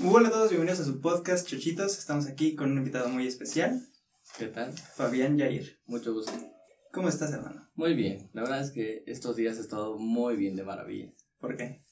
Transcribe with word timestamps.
Muy 0.00 0.14
hola 0.14 0.28
a 0.28 0.30
todos, 0.30 0.50
bienvenidos 0.50 0.78
a 0.78 0.84
su 0.84 1.00
podcast 1.00 1.44
Chochitos. 1.44 1.98
Estamos 1.98 2.28
aquí 2.28 2.54
con 2.54 2.70
un 2.70 2.78
invitado 2.78 3.08
muy 3.08 3.26
especial, 3.26 3.84
¿Qué 4.38 4.46
tal? 4.46 4.72
Fabián 4.72 5.36
Yair. 5.36 5.80
Mucho 5.86 6.14
gusto. 6.14 6.30
¿Cómo 6.92 7.08
estás, 7.08 7.32
hermano? 7.32 7.68
Muy 7.74 7.94
bien. 7.94 8.30
La 8.32 8.42
verdad 8.42 8.60
es 8.60 8.70
que 8.70 9.02
estos 9.08 9.34
días 9.34 9.58
he 9.58 9.60
estado 9.60 9.98
muy 9.98 10.36
bien 10.36 10.54
de 10.54 10.62
maravilla. 10.62 11.12
¿Por 11.40 11.56
qué? 11.56 11.82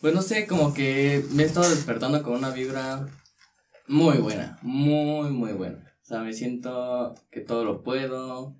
Pues 0.00 0.14
no 0.14 0.20
sé, 0.20 0.46
como 0.46 0.74
que 0.74 1.24
me 1.30 1.44
he 1.44 1.46
estado 1.46 1.70
despertando 1.70 2.22
con 2.22 2.34
una 2.34 2.50
vibra 2.50 3.08
muy 3.88 4.18
buena. 4.18 4.58
Muy, 4.60 5.30
muy 5.30 5.52
buena. 5.54 5.96
O 6.02 6.04
sea, 6.04 6.20
me 6.20 6.34
siento 6.34 7.14
que 7.30 7.40
todo 7.40 7.64
lo 7.64 7.82
puedo. 7.82 8.54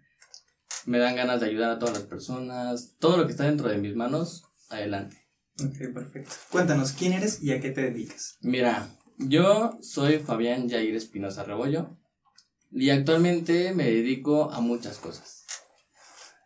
Me 0.87 0.99
dan 0.99 1.17
ganas 1.17 1.43
de 1.43 1.49
ayudar 1.49 1.73
a 1.73 1.79
todas 1.79 1.99
las 1.99 2.05
personas. 2.05 2.97
Todo 2.99 3.19
lo 3.19 3.27
que 3.27 3.33
está 3.33 3.45
dentro 3.45 3.69
de 3.69 3.77
mis 3.77 3.95
manos, 3.95 4.45
adelante. 4.71 5.20
Ok, 5.65 5.95
perfecto. 5.95 6.35
Cuéntanos, 6.51 6.93
¿quién 6.93 7.13
eres 7.13 7.43
y 7.43 7.53
a 7.53 7.61
qué 7.61 7.71
te 7.71 7.83
dedicas? 7.83 8.37
Mira, 8.41 8.89
yo 9.19 9.79
soy 9.83 10.19
Fabián 10.19 10.69
Jair 10.69 10.95
Espinosa 10.95 11.45
Rebollo 11.45 11.91
y 12.71 12.91
actualmente 12.91 13.75
me 13.75 13.84
dedico 13.84 14.51
a 14.51 14.61
muchas 14.61 14.98
cosas. 14.98 15.45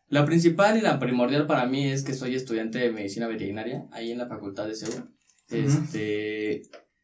La 0.09 0.25
principal 0.25 0.79
y 0.79 0.81
la 0.81 0.99
primordial 0.99 1.47
para 1.47 1.67
mí 1.67 1.89
es 1.89 2.05
que 2.05 2.15
soy 2.15 2.35
estudiante 2.35 2.79
de 2.79 2.93
medicina 2.93 3.27
veterinaria 3.27 3.87
ahí 3.91 4.13
en 4.13 4.19
la 4.19 4.29
facultad 4.29 4.67
de 4.67 4.75
Seúl. 4.75 5.11
Este, 5.49 6.63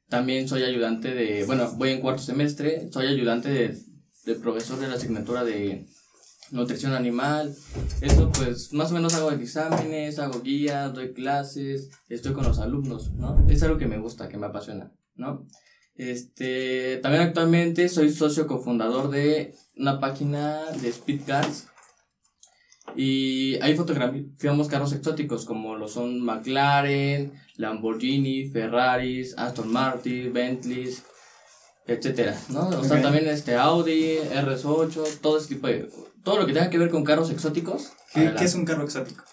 también 0.09 0.49
soy 0.49 0.63
ayudante 0.63 1.15
de, 1.15 1.45
bueno, 1.45 1.73
voy 1.73 1.91
en 1.91 2.01
cuarto 2.01 2.23
semestre, 2.23 2.89
soy 2.93 3.07
ayudante 3.07 3.49
de, 3.49 3.79
de 4.25 4.35
profesor 4.37 4.79
de 4.79 4.89
la 4.89 4.95
asignatura 4.95 5.45
de 5.45 5.87
nutrición 6.51 6.93
animal. 6.93 7.55
Eso 8.01 8.31
pues 8.33 8.73
más 8.73 8.91
o 8.91 8.95
menos 8.95 9.15
hago 9.15 9.31
exámenes, 9.31 10.19
hago 10.19 10.43
guías, 10.43 10.93
doy 10.95 11.13
clases, 11.13 11.91
estoy 12.09 12.33
con 12.33 12.45
los 12.45 12.59
alumnos, 12.59 13.13
¿no? 13.13 13.45
Es 13.49 13.63
algo 13.63 13.79
que 13.79 13.87
me 13.87 13.99
gusta, 13.99 14.29
que 14.29 14.39
me 14.39 14.47
apasiona, 14.47 14.93
¿no? 15.15 15.47
Este, 15.95 16.99
también 17.03 17.25
actualmente 17.25 17.89
soy 17.89 18.11
socio 18.11 18.47
cofundador 18.47 19.11
de 19.11 19.55
una 19.77 20.01
página 20.01 20.71
de 20.81 20.89
Speed 20.89 21.23
Cars. 21.27 21.67
Y 22.97 23.57
ahí 23.63 23.77
fotografiamos 23.77 24.67
carros 24.67 24.93
exóticos 24.93 25.45
como 25.45 25.77
lo 25.77 25.87
son 25.87 26.21
McLaren, 26.21 27.33
Lamborghini, 27.57 28.49
Ferraris, 28.49 29.37
Aston 29.39 29.71
Martin, 29.71 30.33
Bentleys, 30.33 31.05
etcétera, 31.87 32.41
¿no? 32.49 32.69
O 32.69 32.85
sea, 32.85 33.01
también 33.03 33.29
este 33.29 33.57
Audi, 33.57 34.17
RS8, 34.33 35.21
todo 35.21 35.39
ese 35.39 35.49
tipo 35.49 35.67
de 35.67 35.89
todo 36.23 36.39
lo 36.39 36.47
que 36.47 36.53
tenga 36.53 36.71
que 36.71 36.79
ver 36.79 36.91
con 36.91 37.05
carros 37.05 37.31
exóticos. 37.31 37.93
¿Qué, 38.13 38.21
adelante. 38.21 38.41
qué 38.41 38.45
es 38.47 38.55
un 38.55 38.65
carro 38.65 38.85
exótico? 38.85 39.25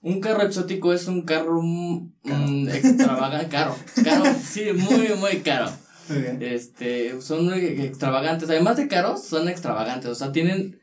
Un 0.00 0.20
carro 0.20 0.42
exótico 0.42 0.92
es 0.92 1.06
un 1.06 1.22
carro 1.22 1.60
mm, 1.62 2.12
mm, 2.24 2.68
extravagante, 2.68 3.48
caro, 3.48 3.76
caro, 4.02 4.24
sí, 4.42 4.72
muy, 4.72 5.08
muy 5.16 5.38
caro. 5.42 5.70
Muy 6.08 6.18
bien. 6.18 6.42
Este, 6.42 7.20
son 7.20 7.44
muy 7.44 7.64
extravagantes, 7.64 8.50
además 8.50 8.76
de 8.76 8.88
caros, 8.88 9.24
son 9.24 9.48
extravagantes, 9.48 10.10
o 10.10 10.14
sea, 10.14 10.32
tienen 10.32 10.80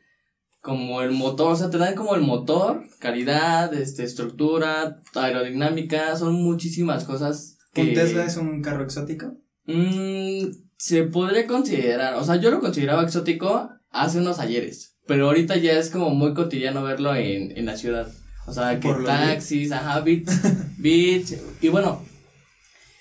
como 0.60 1.02
el 1.02 1.10
motor, 1.10 1.52
o 1.52 1.56
sea, 1.56 1.70
te 1.70 1.78
dan 1.78 1.94
como 1.94 2.14
el 2.14 2.22
motor, 2.22 2.82
calidad, 2.98 3.72
este, 3.74 4.04
estructura, 4.04 5.02
aerodinámica, 5.14 6.16
son 6.16 6.34
muchísimas 6.34 7.04
cosas 7.04 7.58
que... 7.72 7.82
¿Un 7.82 7.94
Tesla 7.94 8.24
es 8.24 8.36
un 8.36 8.62
carro 8.62 8.84
exótico? 8.84 9.32
Mm, 9.66 10.50
se 10.76 11.04
podría 11.04 11.46
considerar, 11.46 12.14
o 12.14 12.24
sea, 12.24 12.36
yo 12.36 12.50
lo 12.50 12.60
consideraba 12.60 13.02
exótico 13.02 13.70
hace 13.90 14.18
unos 14.18 14.38
ayeres, 14.38 14.96
pero 15.06 15.26
ahorita 15.26 15.56
ya 15.56 15.72
es 15.72 15.90
como 15.90 16.10
muy 16.10 16.34
cotidiano 16.34 16.82
verlo 16.82 17.14
en, 17.14 17.56
en 17.56 17.66
la 17.66 17.76
ciudad. 17.76 18.08
O 18.46 18.52
sea, 18.52 18.80
que 18.80 18.88
Por 18.88 19.04
taxis, 19.04 19.70
ajá, 19.72 20.00
beach, 20.00 20.28
beach, 20.78 21.34
y 21.60 21.68
bueno, 21.68 22.02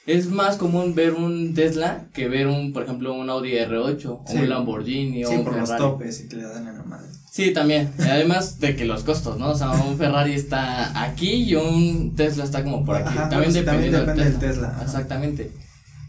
es 0.05 0.27
más 0.27 0.57
común 0.57 0.95
ver 0.95 1.13
un 1.13 1.53
Tesla 1.53 2.05
que 2.13 2.27
ver 2.27 2.47
un, 2.47 2.73
por 2.73 2.83
ejemplo, 2.83 3.13
un 3.13 3.29
Audi 3.29 3.51
R8, 3.53 4.05
o 4.05 4.23
un 4.27 4.49
Lamborghini, 4.49 5.23
o 5.23 5.29
Sí, 5.29 5.35
un 5.35 5.43
por 5.43 5.55
los 5.55 5.69
Ferrari. 5.69 5.83
topes 5.83 6.21
y 6.21 6.27
que 6.27 6.35
le 6.37 6.43
dan 6.43 6.67
a 6.67 6.73
la 6.73 6.83
madre. 6.83 7.07
Sí, 7.31 7.51
también. 7.51 7.91
Además 7.99 8.59
de 8.59 8.75
que 8.75 8.85
los 8.85 9.03
costos, 9.03 9.37
¿no? 9.37 9.51
O 9.51 9.55
sea, 9.55 9.69
un 9.71 9.97
Ferrari 9.97 10.33
está 10.33 11.03
aquí 11.03 11.43
y 11.43 11.55
un 11.55 12.15
Tesla 12.15 12.43
está 12.43 12.63
como 12.63 12.83
por 12.83 12.95
aquí. 12.97 13.09
Ajá, 13.17 13.29
también 13.29 13.53
sí, 13.53 13.59
depende 13.59 13.91
del 13.91 14.39
Tesla. 14.39 14.69
ajá. 14.69 14.83
Exactamente. 14.83 15.51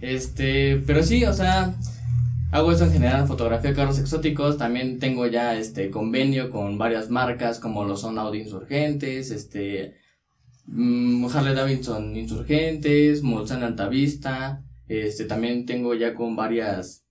Este, 0.00 0.76
pero 0.86 1.02
sí, 1.02 1.24
o 1.24 1.34
sea, 1.34 1.74
hago 2.50 2.72
eso 2.72 2.84
en 2.84 2.92
general, 2.92 3.26
fotografía 3.26 3.70
de 3.70 3.76
carros 3.76 3.98
exóticos, 3.98 4.58
también 4.58 4.98
tengo 4.98 5.26
ya 5.26 5.56
este 5.56 5.90
convenio 5.90 6.50
con 6.50 6.78
varias 6.78 7.10
marcas 7.10 7.60
como 7.60 7.84
lo 7.84 7.96
son 7.96 8.18
Audi 8.18 8.40
Insurgentes, 8.40 9.30
este 9.30 9.96
mm, 10.66 11.26
Harley 11.32 11.54
Davidson 11.54 12.16
Insurgentes, 12.16 13.22
Mulsanne 13.22 13.66
Altavista, 13.66 14.64
este 14.88 15.24
también 15.24 15.66
tengo 15.66 15.94
ya 15.94 16.14
con 16.14 16.34
varias 16.36 17.04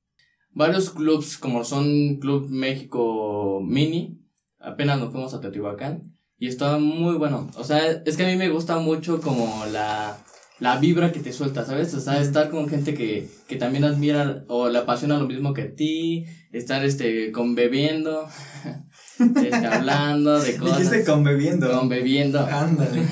varios 0.52 0.90
clubs 0.90 1.38
como 1.38 1.64
son 1.64 2.18
Club 2.18 2.50
México 2.50 3.62
Mini, 3.64 4.20
apenas 4.60 5.00
nos 5.00 5.12
fuimos 5.12 5.34
a 5.34 5.40
Teotihuacán 5.40 6.16
y 6.38 6.48
estaba 6.48 6.80
muy 6.80 7.16
bueno, 7.16 7.50
o 7.56 7.64
sea, 7.64 7.90
es 8.06 8.18
que 8.18 8.26
a 8.26 8.28
mí 8.28 8.36
me 8.36 8.50
gusta 8.50 8.78
mucho 8.80 9.22
como 9.22 9.66
la 9.72 10.18
la 10.60 10.78
vibra 10.78 11.12
que 11.12 11.20
te 11.20 11.32
suelta, 11.32 11.66
¿sabes? 11.66 11.94
O 11.94 12.00
sea, 12.00 12.22
estar 12.22 12.50
con 12.50 12.68
gente 12.68 12.94
que, 12.94 13.30
que 13.48 13.56
también 13.56 13.86
admira 13.86 14.44
o 14.48 14.68
le 14.68 14.80
apasiona 14.80 15.18
lo 15.18 15.26
mismo 15.26 15.54
que 15.54 15.62
a 15.62 15.76
ti, 15.76 16.26
estar 16.52 16.84
este 16.84 17.32
conbebiendo, 17.32 18.28
este, 19.20 19.66
hablando 19.66 20.40
de 20.40 20.56
cosas. 20.58 20.80
Dijiste 20.80 21.06
con 21.06 21.24
bebiendo. 21.24 21.72
Conbebiendo. 21.72 22.46
Ándale. 22.46 23.04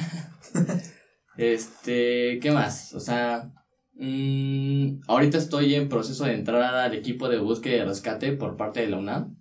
Este, 1.38 2.40
¿qué 2.42 2.50
más? 2.50 2.96
O 2.96 3.00
sea, 3.00 3.52
mm, 3.94 5.02
ahorita 5.08 5.38
estoy 5.38 5.76
en 5.76 5.88
proceso 5.88 6.26
de 6.26 6.34
entrar 6.34 6.64
al 6.64 6.96
equipo 6.96 7.30
de 7.30 7.38
búsqueda 7.38 7.76
y 7.76 7.88
rescate 7.88 8.32
por 8.32 8.58
parte 8.58 8.80
de 8.80 8.88
la 8.88 8.98
UNAM, 8.98 9.38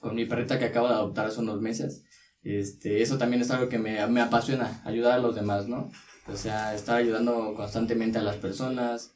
con 0.00 0.14
mi 0.14 0.26
perrita 0.26 0.58
que 0.58 0.66
acabo 0.66 0.86
de 0.86 0.92
adoptar 0.92 1.24
hace 1.24 1.40
unos 1.40 1.62
meses. 1.62 2.04
Este, 2.42 3.00
eso 3.00 3.16
también 3.16 3.40
es 3.40 3.50
algo 3.50 3.70
que 3.70 3.78
me, 3.78 4.06
me 4.08 4.20
apasiona, 4.20 4.82
ayudar 4.84 5.14
a 5.14 5.22
los 5.22 5.34
demás, 5.34 5.66
¿no? 5.66 5.90
O 6.26 6.36
sea, 6.36 6.74
estar 6.74 6.96
ayudando 6.96 7.54
constantemente 7.54 8.18
a 8.18 8.22
las 8.22 8.36
personas 8.36 9.12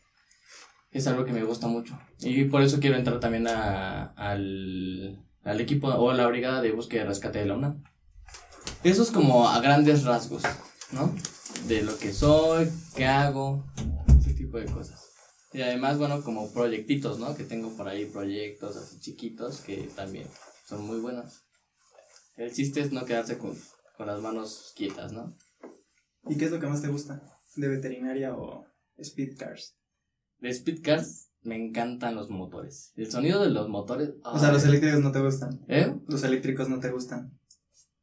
es 0.90 1.06
algo 1.06 1.24
que 1.24 1.32
me 1.32 1.44
gusta 1.44 1.66
mucho. 1.66 1.98
Y 2.20 2.44
por 2.44 2.62
eso 2.62 2.80
quiero 2.80 2.96
entrar 2.96 3.20
también 3.20 3.46
a, 3.48 4.12
al, 4.14 5.24
al 5.44 5.60
equipo 5.60 5.88
o 5.88 6.12
la 6.12 6.26
brigada 6.26 6.60
de 6.60 6.72
búsqueda 6.72 7.04
y 7.04 7.06
rescate 7.06 7.40
de 7.40 7.46
la 7.46 7.54
UNAM. 7.54 7.82
Eso 8.84 9.02
es 9.02 9.10
como 9.10 9.48
a 9.48 9.60
grandes 9.60 10.04
rasgos, 10.04 10.42
¿no? 10.92 11.14
De 11.66 11.82
lo 11.82 11.98
que 11.98 12.12
soy, 12.12 12.70
qué 12.94 13.06
hago, 13.06 13.64
ese 14.20 14.34
tipo 14.34 14.58
de 14.58 14.66
cosas. 14.66 15.04
Y 15.52 15.62
además, 15.62 15.98
bueno, 15.98 16.22
como 16.22 16.52
proyectitos, 16.52 17.18
¿no? 17.18 17.34
Que 17.34 17.44
tengo 17.44 17.70
por 17.76 17.88
ahí 17.88 18.04
proyectos 18.06 18.76
así 18.76 19.00
chiquitos 19.00 19.60
que 19.60 19.88
también 19.96 20.28
son 20.66 20.86
muy 20.86 21.00
buenos. 21.00 21.42
El 22.36 22.52
chiste 22.52 22.80
es 22.80 22.92
no 22.92 23.04
quedarse 23.04 23.38
con, 23.38 23.58
con 23.96 24.06
las 24.06 24.20
manos 24.20 24.72
quietas, 24.76 25.12
¿no? 25.12 25.34
¿Y 26.26 26.36
qué 26.36 26.46
es 26.46 26.50
lo 26.50 26.60
que 26.60 26.66
más 26.66 26.82
te 26.82 26.88
gusta? 26.88 27.22
¿De 27.56 27.68
veterinaria 27.68 28.34
o 28.34 28.66
speed 28.98 29.36
cars? 29.38 29.76
De 30.40 30.50
Speed 30.50 30.82
Cars 30.82 31.30
me 31.42 31.56
encantan 31.56 32.14
los 32.14 32.30
motores. 32.30 32.92
El 32.96 33.10
sonido 33.10 33.42
de 33.42 33.50
los 33.50 33.68
motores. 33.68 34.10
O 34.22 34.38
sea, 34.38 34.52
los 34.52 34.64
eléctricos 34.64 35.00
no 35.00 35.10
te 35.10 35.20
gustan. 35.20 35.60
¿Eh? 35.68 35.92
Los 36.06 36.22
eléctricos 36.22 36.68
no 36.68 36.78
te 36.78 36.90
gustan. 36.90 37.36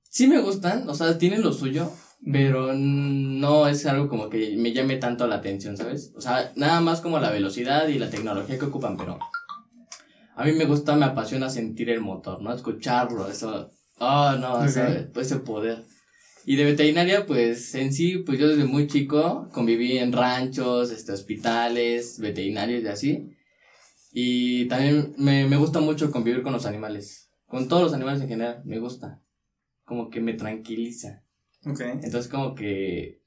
Sí 0.10 0.28
me 0.28 0.42
gustan, 0.42 0.88
o 0.90 0.94
sea, 0.94 1.18
tienen 1.18 1.42
lo 1.42 1.52
suyo, 1.52 1.92
pero 2.32 2.74
no 2.74 3.68
es 3.68 3.86
algo 3.86 4.08
como 4.10 4.30
que 4.30 4.56
me 4.58 4.72
llame 4.74 4.98
tanto 4.98 5.28
la 5.28 5.36
atención, 5.36 5.76
¿sabes? 5.76 6.14
O 6.16 6.22
sea, 6.22 6.54
nada 6.56 6.80
más 6.82 7.02
como 7.02 7.20
la 7.20 7.32
velocidad 7.32 7.88
y 7.90 8.00
la 8.00 8.10
tecnología 8.10 8.58
que 8.58 8.66
ocupan, 8.66 8.96
pero 8.96 9.20
a 10.36 10.46
mí 10.46 10.54
me 10.54 10.66
gusta, 10.66 10.96
me 10.96 11.06
apasiona 11.06 11.50
sentir 11.50 11.90
el 11.90 12.00
motor, 12.00 12.42
¿no? 12.42 12.54
Escucharlo, 12.54 13.28
eso, 13.30 13.70
oh, 14.00 14.32
no, 14.40 14.60
Ok. 14.60 14.66
ese, 14.66 15.12
ese 15.16 15.36
poder. 15.38 15.84
Y 16.46 16.58
de 16.58 16.66
veterinaria, 16.66 17.26
pues 17.26 17.74
en 17.74 17.92
sí, 17.92 18.20
pues 18.20 18.38
yo 18.38 18.48
desde 18.48 18.66
muy 18.66 18.86
chico 18.86 19.50
conviví 19.52 19.98
en 19.98 20.12
ranchos, 20.12 20.92
este, 20.92 21.12
hospitales, 21.12 22.20
veterinarios 22.20 22.84
y 22.84 22.88
así. 22.88 23.30
Y 24.14 24.66
también 24.66 25.16
me, 25.18 25.48
me 25.48 25.58
gusta 25.58 25.80
mucho 25.80 26.12
convivir 26.12 26.44
con 26.44 26.54
los 26.54 26.68
animales, 26.68 27.32
con 27.48 27.68
todos 27.68 27.84
los 27.84 27.94
animales 27.94 28.22
en 28.22 28.30
general, 28.30 28.62
me 28.64 28.80
gusta. 28.80 29.22
Como 29.84 30.10
que 30.10 30.22
me 30.22 30.34
tranquiliza. 30.34 31.24
Ok. 31.66 31.82
Entonces 31.82 32.28
como 32.28 32.54
que 32.54 33.24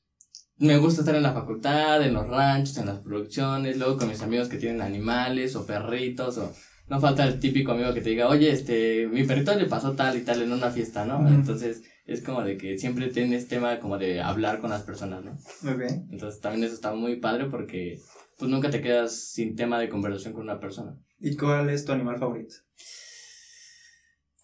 me 0.58 0.76
gusta 0.78 1.02
estar 1.02 1.16
en 1.16 1.22
la 1.24 1.32
facultad, 1.32 2.04
en 2.04 2.14
los 2.14 2.28
ranchos, 2.28 2.78
en 2.78 2.86
las 2.86 3.00
producciones, 3.00 3.78
luego 3.78 3.96
con 3.96 4.08
mis 4.08 4.22
amigos 4.22 4.48
que 4.48 4.58
tienen 4.58 4.80
animales 4.80 5.56
o 5.56 5.66
perritos 5.66 6.38
o 6.38 6.54
no 6.88 7.00
falta 7.00 7.24
el 7.26 7.38
típico 7.38 7.72
amigo 7.72 7.92
que 7.92 8.00
te 8.00 8.10
diga, 8.10 8.28
oye, 8.28 8.50
este, 8.50 9.08
mi 9.08 9.24
perrito 9.24 9.54
le 9.54 9.66
pasó 9.66 9.92
tal 9.92 10.16
y 10.16 10.22
tal 10.22 10.40
en 10.42 10.52
una 10.52 10.70
fiesta, 10.70 11.04
¿no? 11.04 11.18
Ujú. 11.18 11.28
Entonces 11.28 11.82
es 12.08 12.22
como 12.22 12.42
de 12.42 12.56
que 12.56 12.78
siempre 12.78 13.08
tienes 13.08 13.48
tema 13.48 13.78
como 13.80 13.98
de 13.98 14.22
hablar 14.22 14.60
con 14.60 14.70
las 14.70 14.82
personas, 14.82 15.22
¿no? 15.22 15.32
Ok. 15.70 15.82
Entonces 16.10 16.40
también 16.40 16.64
eso 16.64 16.74
está 16.74 16.94
muy 16.94 17.16
padre 17.16 17.44
porque 17.50 18.00
pues 18.38 18.50
nunca 18.50 18.70
te 18.70 18.80
quedas 18.80 19.14
sin 19.14 19.54
tema 19.54 19.78
de 19.78 19.90
conversación 19.90 20.32
con 20.32 20.44
una 20.44 20.58
persona. 20.58 20.98
¿Y 21.20 21.36
cuál 21.36 21.68
es 21.68 21.84
tu 21.84 21.92
animal 21.92 22.18
favorito? 22.18 22.54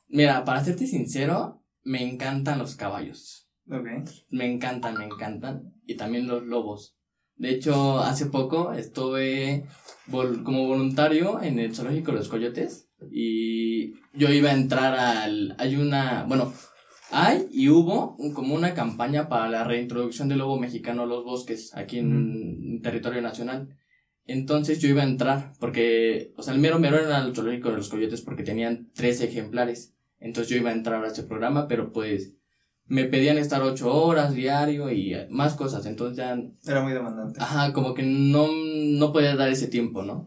Mira, 0.08 0.44
para 0.44 0.62
serte 0.62 0.86
sincero, 0.86 1.62
me 1.82 2.02
encantan 2.02 2.58
los 2.58 2.76
caballos. 2.76 3.48
Me 3.64 4.46
encantan, 4.46 4.98
me 4.98 5.06
encantan. 5.06 5.72
Y 5.86 5.96
también 5.96 6.26
los 6.26 6.42
lobos. 6.42 6.98
De 7.36 7.48
hecho, 7.48 8.00
hace 8.00 8.26
poco 8.26 8.74
estuve 8.74 9.64
como 10.10 10.66
voluntario 10.68 11.42
en 11.42 11.58
el 11.58 11.74
zoológico 11.74 12.12
de 12.12 12.18
los 12.18 12.28
coyotes 12.28 12.90
y 13.10 13.94
yo 14.12 14.30
iba 14.30 14.50
a 14.50 14.54
entrar 14.54 14.94
al... 14.94 15.56
Hay 15.58 15.76
una... 15.76 16.24
Bueno, 16.24 16.52
hay 17.14 17.48
y 17.52 17.68
hubo 17.68 18.16
como 18.34 18.54
una 18.54 18.74
campaña 18.74 19.28
para 19.28 19.48
la 19.48 19.64
reintroducción 19.64 20.28
del 20.28 20.38
lobo 20.38 20.58
mexicano 20.58 21.02
a 21.02 21.06
los 21.06 21.24
bosques 21.24 21.74
aquí 21.74 21.98
en 21.98 22.80
territorio 22.82 23.22
nacional. 23.22 23.68
Entonces 24.26 24.80
yo 24.80 24.88
iba 24.88 25.02
a 25.02 25.06
entrar, 25.06 25.52
porque, 25.60 26.32
o 26.36 26.42
sea, 26.42 26.54
el 26.54 26.60
mero 26.60 26.78
mero 26.78 26.98
era 26.98 27.22
el 27.22 27.34
zoológico 27.34 27.70
de 27.70 27.76
los 27.76 27.88
coyotes 27.88 28.22
porque 28.22 28.42
tenían 28.42 28.90
tres 28.94 29.20
ejemplares. 29.20 29.94
Entonces 30.18 30.50
yo 30.50 30.56
iba 30.56 30.70
a 30.70 30.74
entrar 30.74 31.04
a 31.04 31.08
ese 31.08 31.24
programa, 31.24 31.68
pero 31.68 31.92
pues 31.92 32.34
me 32.86 33.04
pedían 33.04 33.38
estar 33.38 33.62
ocho 33.62 33.92
horas 33.92 34.34
diario 34.34 34.90
y 34.90 35.14
más 35.30 35.54
cosas, 35.54 35.86
entonces 35.86 36.16
ya... 36.16 36.38
Era 36.66 36.82
muy 36.82 36.92
demandante. 36.92 37.38
Ajá, 37.40 37.72
como 37.72 37.94
que 37.94 38.02
no, 38.02 38.48
no 38.50 39.12
podía 39.12 39.36
dar 39.36 39.50
ese 39.50 39.68
tiempo, 39.68 40.02
¿no? 40.02 40.26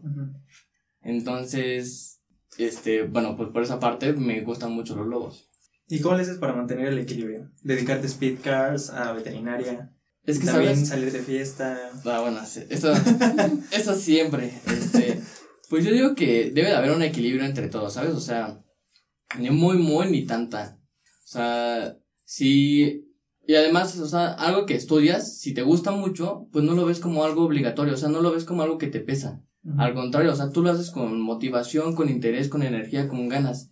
Entonces, 1.02 2.22
este, 2.58 3.02
bueno, 3.02 3.36
pues 3.36 3.50
por 3.50 3.62
esa 3.62 3.78
parte 3.78 4.12
me 4.12 4.40
gustan 4.42 4.72
mucho 4.72 4.96
los 4.96 5.06
lobos. 5.06 5.47
¿Y 5.88 6.00
cómo 6.00 6.16
le 6.16 6.22
haces 6.22 6.38
para 6.38 6.54
mantener 6.54 6.88
el 6.88 6.98
equilibrio? 6.98 7.50
Dedicarte 7.62 8.06
a 8.06 8.10
speed 8.10 8.40
cars, 8.42 8.90
a 8.90 9.12
veterinaria. 9.12 9.92
Es 10.24 10.38
que 10.38 10.46
también 10.46 10.84
salir 10.84 11.10
de 11.10 11.20
fiesta. 11.20 11.90
Ah, 12.04 12.20
bueno, 12.20 12.40
eso, 12.42 12.92
eso 13.70 13.94
siempre. 13.94 14.52
Este, 14.66 15.20
pues 15.70 15.84
yo 15.84 15.92
digo 15.92 16.14
que 16.14 16.50
debe 16.50 16.68
de 16.68 16.76
haber 16.76 16.90
un 16.90 17.02
equilibrio 17.02 17.46
entre 17.46 17.68
todos, 17.68 17.94
¿sabes? 17.94 18.10
O 18.10 18.20
sea, 18.20 18.62
ni 19.38 19.48
muy, 19.48 19.78
muy, 19.78 20.10
ni 20.10 20.26
tanta. 20.26 20.78
O 21.24 21.28
sea, 21.28 21.96
si... 22.24 23.06
Y 23.46 23.54
además, 23.54 23.98
o 23.98 24.06
sea, 24.06 24.32
algo 24.32 24.66
que 24.66 24.74
estudias, 24.74 25.38
si 25.38 25.54
te 25.54 25.62
gusta 25.62 25.90
mucho, 25.92 26.46
pues 26.52 26.62
no 26.62 26.74
lo 26.74 26.84
ves 26.84 27.00
como 27.00 27.24
algo 27.24 27.44
obligatorio, 27.44 27.94
o 27.94 27.96
sea, 27.96 28.10
no 28.10 28.20
lo 28.20 28.30
ves 28.30 28.44
como 28.44 28.62
algo 28.62 28.76
que 28.76 28.88
te 28.88 29.00
pesa. 29.00 29.42
Al 29.78 29.94
contrario, 29.94 30.32
o 30.32 30.36
sea, 30.36 30.50
tú 30.50 30.62
lo 30.62 30.70
haces 30.70 30.90
con 30.90 31.20
motivación, 31.20 31.94
con 31.94 32.10
interés, 32.10 32.48
con 32.48 32.62
energía, 32.62 33.08
con 33.08 33.28
ganas. 33.28 33.70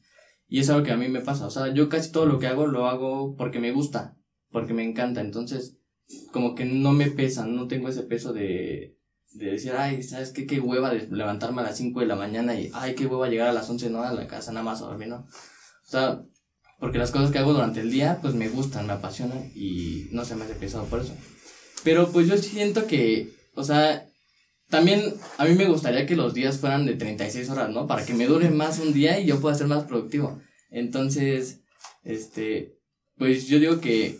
Y 0.48 0.60
es 0.60 0.70
algo 0.70 0.84
que 0.84 0.92
a 0.92 0.96
mí 0.96 1.08
me 1.08 1.20
pasa, 1.20 1.46
o 1.46 1.50
sea, 1.50 1.72
yo 1.74 1.88
casi 1.88 2.12
todo 2.12 2.26
lo 2.26 2.38
que 2.38 2.46
hago 2.46 2.66
lo 2.66 2.86
hago 2.86 3.34
porque 3.36 3.58
me 3.58 3.72
gusta, 3.72 4.16
porque 4.50 4.74
me 4.74 4.84
encanta. 4.84 5.20
Entonces, 5.20 5.78
como 6.32 6.54
que 6.54 6.64
no 6.64 6.92
me 6.92 7.10
pesa, 7.10 7.46
no 7.46 7.66
tengo 7.66 7.88
ese 7.88 8.02
peso 8.02 8.32
de, 8.32 8.96
de 9.32 9.46
decir, 9.46 9.72
ay, 9.76 10.02
¿sabes 10.02 10.32
qué? 10.32 10.46
Qué 10.46 10.60
hueva 10.60 10.90
de 10.90 11.08
levantarme 11.08 11.62
a 11.62 11.64
las 11.64 11.76
5 11.76 12.00
de 12.00 12.06
la 12.06 12.16
mañana 12.16 12.58
y, 12.58 12.70
ay, 12.74 12.94
qué 12.94 13.06
hueva 13.06 13.28
llegar 13.28 13.48
a 13.48 13.52
las 13.52 13.68
11, 13.68 13.90
no, 13.90 14.02
a 14.02 14.12
la 14.12 14.26
casa 14.26 14.52
nada 14.52 14.64
más 14.64 14.82
a 14.82 14.86
dormir, 14.86 15.08
¿no? 15.08 15.16
O 15.16 15.90
sea, 15.90 16.22
porque 16.78 16.98
las 16.98 17.10
cosas 17.10 17.30
que 17.30 17.38
hago 17.38 17.52
durante 17.52 17.80
el 17.80 17.90
día, 17.90 18.18
pues 18.20 18.34
me 18.34 18.48
gustan, 18.48 18.86
me 18.86 18.92
apasionan 18.92 19.50
y 19.54 20.08
no 20.12 20.24
se 20.24 20.36
me 20.36 20.44
hace 20.44 20.54
pesado 20.54 20.84
por 20.84 21.00
eso. 21.00 21.14
Pero 21.84 22.10
pues 22.10 22.28
yo 22.28 22.36
siento 22.36 22.86
que, 22.86 23.32
o 23.54 23.64
sea, 23.64 24.06
también 24.68 25.14
a 25.38 25.44
mí 25.44 25.54
me 25.54 25.68
gustaría 25.68 26.06
que 26.06 26.16
los 26.16 26.34
días 26.34 26.58
fueran 26.58 26.86
de 26.86 26.94
36 26.94 27.48
horas, 27.50 27.70
¿no? 27.70 27.86
Para 27.86 28.04
que 28.04 28.14
me 28.14 28.26
dure 28.26 28.50
más 28.50 28.80
un 28.80 28.92
día 28.92 29.20
y 29.20 29.26
yo 29.26 29.40
pueda 29.40 29.54
ser 29.54 29.68
más 29.68 29.84
productivo. 29.84 30.40
Entonces, 30.70 31.62
este, 32.02 32.76
pues 33.16 33.46
yo 33.46 33.60
digo 33.60 33.80
que 33.80 34.18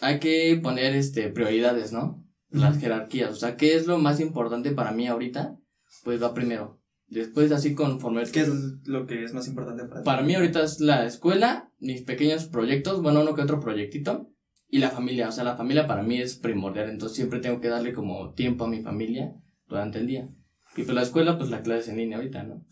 hay 0.00 0.18
que 0.18 0.58
poner 0.62 0.94
este 0.94 1.28
prioridades, 1.30 1.92
¿no? 1.92 2.22
Las 2.50 2.78
jerarquías, 2.78 3.32
o 3.32 3.36
sea, 3.36 3.56
¿qué 3.56 3.74
es 3.74 3.86
lo 3.86 3.98
más 3.98 4.20
importante 4.20 4.70
para 4.70 4.92
mí 4.92 5.06
ahorita? 5.06 5.56
Pues 6.04 6.22
va 6.22 6.34
primero. 6.34 6.80
Después 7.08 7.50
así 7.52 7.74
conforme... 7.74 8.24
¿Qué 8.24 8.40
es 8.40 8.48
lo 8.84 9.06
que 9.06 9.24
es 9.24 9.32
más 9.32 9.48
importante 9.48 9.84
para 9.84 10.02
ti? 10.02 10.04
Para 10.04 10.22
mí 10.22 10.34
ahorita 10.34 10.62
es 10.62 10.80
la 10.80 11.06
escuela, 11.06 11.72
mis 11.78 12.02
pequeños 12.02 12.44
proyectos, 12.46 13.00
bueno, 13.00 13.22
uno 13.22 13.34
que 13.34 13.42
otro 13.42 13.60
proyectito, 13.60 14.30
y 14.68 14.78
la 14.78 14.90
familia. 14.90 15.28
O 15.28 15.32
sea, 15.32 15.44
la 15.44 15.56
familia 15.56 15.86
para 15.86 16.02
mí 16.02 16.20
es 16.20 16.36
primordial, 16.36 16.90
entonces 16.90 17.16
siempre 17.16 17.40
tengo 17.40 17.60
que 17.60 17.68
darle 17.68 17.92
como 17.92 18.32
tiempo 18.34 18.64
a 18.64 18.68
mi 18.68 18.82
familia 18.82 19.34
durante 19.68 19.98
el 19.98 20.06
día. 20.06 20.28
Y 20.76 20.82
pues 20.82 20.94
la 20.94 21.02
escuela, 21.02 21.38
pues 21.38 21.50
la 21.50 21.62
clase 21.62 21.80
es 21.80 21.88
en 21.88 21.96
línea 21.96 22.18
ahorita, 22.18 22.42
¿no? 22.42 22.64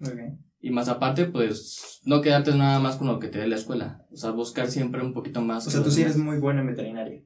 Okay. 0.00 0.38
Y 0.60 0.70
más 0.70 0.88
aparte, 0.88 1.26
pues, 1.26 2.00
no 2.04 2.20
quedarte 2.20 2.54
nada 2.54 2.80
más 2.80 2.96
con 2.96 3.06
lo 3.06 3.18
que 3.18 3.28
te 3.28 3.38
dé 3.38 3.46
la 3.46 3.56
escuela. 3.56 4.06
O 4.12 4.16
sea, 4.16 4.30
buscar 4.30 4.70
siempre 4.70 5.02
un 5.02 5.12
poquito 5.12 5.40
más. 5.40 5.66
O 5.66 5.70
sea, 5.70 5.82
tú 5.82 5.90
sí 5.90 6.02
eres 6.02 6.16
muy 6.16 6.38
buena 6.38 6.60
en 6.60 6.68
veterinaria. 6.68 7.22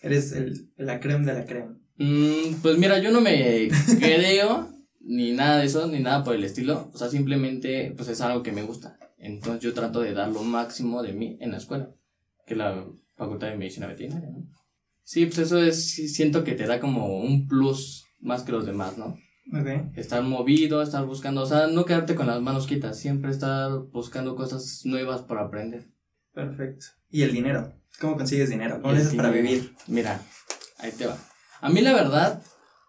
Eres 0.00 0.32
el, 0.32 0.70
la 0.76 1.00
creme 1.00 1.24
de 1.24 1.34
la 1.34 1.44
creme. 1.44 1.76
Mm, 1.96 2.60
pues 2.62 2.78
mira, 2.78 2.98
yo 2.98 3.10
no 3.12 3.20
me 3.20 3.68
creo 4.00 4.68
ni 5.00 5.32
nada 5.32 5.58
de 5.58 5.66
eso, 5.66 5.86
ni 5.86 6.00
nada 6.00 6.24
por 6.24 6.34
el 6.34 6.44
estilo. 6.44 6.90
O 6.92 6.98
sea, 6.98 7.08
simplemente, 7.08 7.92
pues 7.96 8.08
es 8.08 8.20
algo 8.20 8.42
que 8.42 8.52
me 8.52 8.62
gusta. 8.62 8.98
Entonces 9.18 9.62
yo 9.62 9.72
trato 9.72 10.00
de 10.00 10.12
dar 10.12 10.30
lo 10.30 10.42
máximo 10.42 11.02
de 11.02 11.12
mí 11.12 11.38
en 11.40 11.52
la 11.52 11.58
escuela, 11.58 11.90
que 12.46 12.54
es 12.54 12.58
la 12.58 12.86
Facultad 13.16 13.48
de 13.48 13.56
Medicina 13.56 13.86
Veterinaria, 13.86 14.30
¿no? 14.30 14.46
Sí, 15.02 15.26
pues 15.26 15.38
eso 15.38 15.62
es, 15.62 16.12
siento 16.14 16.44
que 16.44 16.52
te 16.52 16.66
da 16.66 16.80
como 16.80 17.18
un 17.18 17.46
plus 17.46 18.03
más 18.24 18.42
que 18.42 18.52
los 18.52 18.66
demás, 18.66 18.98
¿no? 18.98 19.16
Okay. 19.52 19.90
Estar 19.94 20.22
movido, 20.22 20.82
estar 20.82 21.04
buscando, 21.04 21.42
o 21.42 21.46
sea, 21.46 21.66
no 21.66 21.84
quedarte 21.84 22.14
con 22.14 22.26
las 22.26 22.40
manos 22.40 22.66
quitas, 22.66 22.98
siempre 22.98 23.30
estar 23.30 23.70
buscando 23.92 24.34
cosas 24.34 24.80
nuevas 24.84 25.20
para 25.22 25.42
aprender. 25.42 25.90
Perfecto. 26.32 26.86
¿Y 27.10 27.22
el 27.22 27.32
dinero? 27.32 27.74
¿Cómo 28.00 28.16
consigues 28.16 28.48
dinero? 28.48 28.80
¿Cómo 28.80 28.94
haces 28.94 29.14
para 29.14 29.30
vivir? 29.30 29.74
Mira, 29.86 30.20
ahí 30.78 30.90
te 30.92 31.06
va. 31.06 31.18
A 31.60 31.68
mí 31.68 31.82
la 31.82 31.92
verdad, 31.92 32.42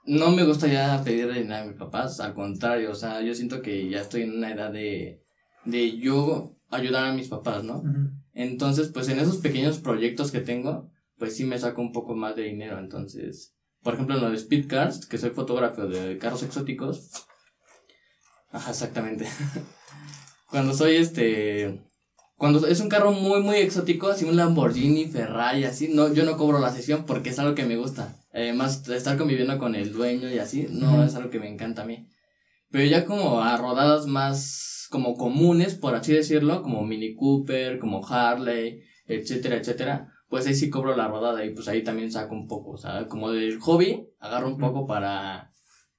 no 0.06 0.32
me 0.32 0.46
gusta 0.46 0.68
ya 0.68 1.04
pedir 1.04 1.32
dinero 1.32 1.64
a 1.64 1.66
mis 1.66 1.76
papás, 1.76 2.22
al 2.22 2.34
contrario, 2.34 2.92
o 2.92 2.96
sea, 2.96 3.22
yo 3.22 3.36
siento 3.36 3.62
que 3.62 3.90
ya 3.90 4.02
estoy 4.02 4.24
en 4.24 4.38
una 4.38 4.52
edad 4.52 4.72
de, 4.72 5.22
de 5.66 5.98
yo 5.98 6.56
ayudar 6.70 7.06
a 7.06 7.14
mis 7.14 7.28
papás, 7.28 7.64
¿no? 7.66 7.84
Entonces, 8.34 8.90
pues 8.94 9.10
en 9.10 9.20
esos 9.20 9.38
pequeños 9.38 9.80
proyectos 9.80 10.32
que 10.32 10.40
tengo, 10.40 10.90
pues 11.18 11.36
sí 11.36 11.44
me 11.44 11.60
saco 11.60 11.82
un 11.82 11.92
poco 11.92 12.16
más 12.16 12.36
de 12.36 12.44
dinero, 12.44 12.80
entonces 12.80 13.55
por 13.86 13.94
ejemplo, 13.94 14.16
en 14.16 14.22
lo 14.22 14.32
de 14.32 14.36
Speed 14.36 14.68
Cars, 14.68 15.06
que 15.06 15.20
soy 15.20 15.30
fotógrafo 15.30 15.86
de 15.86 16.18
carros 16.18 16.42
exóticos. 16.42 17.12
Ajá, 18.52 18.72
exactamente. 18.72 19.28
cuando 20.50 20.74
soy 20.74 20.96
este. 20.96 21.84
Cuando 22.36 22.66
es 22.66 22.80
un 22.80 22.90
carro 22.90 23.12
muy, 23.12 23.44
muy 23.44 23.58
exótico, 23.58 24.08
así 24.08 24.26
un 24.26 24.38
Lamborghini, 24.38 25.06
Ferrari, 25.06 25.66
así, 25.66 25.88
no, 25.88 26.12
yo 26.12 26.26
no 26.26 26.36
cobro 26.36 26.58
la 26.60 26.72
sesión 26.72 27.06
porque 27.06 27.30
es 27.30 27.38
algo 27.38 27.54
que 27.54 27.68
me 27.68 27.78
gusta. 27.78 28.16
Además, 28.34 28.90
estar 28.90 29.20
conviviendo 29.20 29.60
con 29.60 29.76
el 29.76 29.94
dueño 29.94 30.30
y 30.30 30.40
así, 30.40 30.68
no 30.72 31.04
es 31.04 31.14
algo 31.14 31.30
que 31.30 31.40
me 31.40 31.48
encanta 31.48 31.84
a 31.84 31.86
mí. 31.86 32.10
Pero 32.72 32.86
ya 32.86 33.06
como 33.06 33.44
a 33.44 33.56
rodadas 33.56 34.08
más 34.08 34.88
como 34.90 35.16
comunes, 35.16 35.76
por 35.76 35.94
así 35.94 36.12
decirlo, 36.12 36.64
como 36.64 36.84
Mini 36.84 37.14
Cooper, 37.14 37.78
como 37.78 38.04
Harley, 38.04 38.82
etcétera, 39.06 39.58
etcétera, 39.58 40.15
pues 40.30 40.48
ahí 40.48 40.56
sí 40.56 40.70
cobro 40.70 40.96
la 40.96 41.08
rodada 41.08 41.46
y 41.46 41.54
pues 41.54 41.68
ahí 41.68 41.84
también 41.84 42.12
saco 42.12 42.34
un 42.34 42.48
poco, 42.48 42.72
o 42.72 42.78
sea, 42.78 43.08
como 43.08 43.32
del 43.32 43.60
hobby, 43.60 44.08
agarro 44.20 44.48
un 44.48 44.58
poco 44.58 44.86
para, 44.86 45.52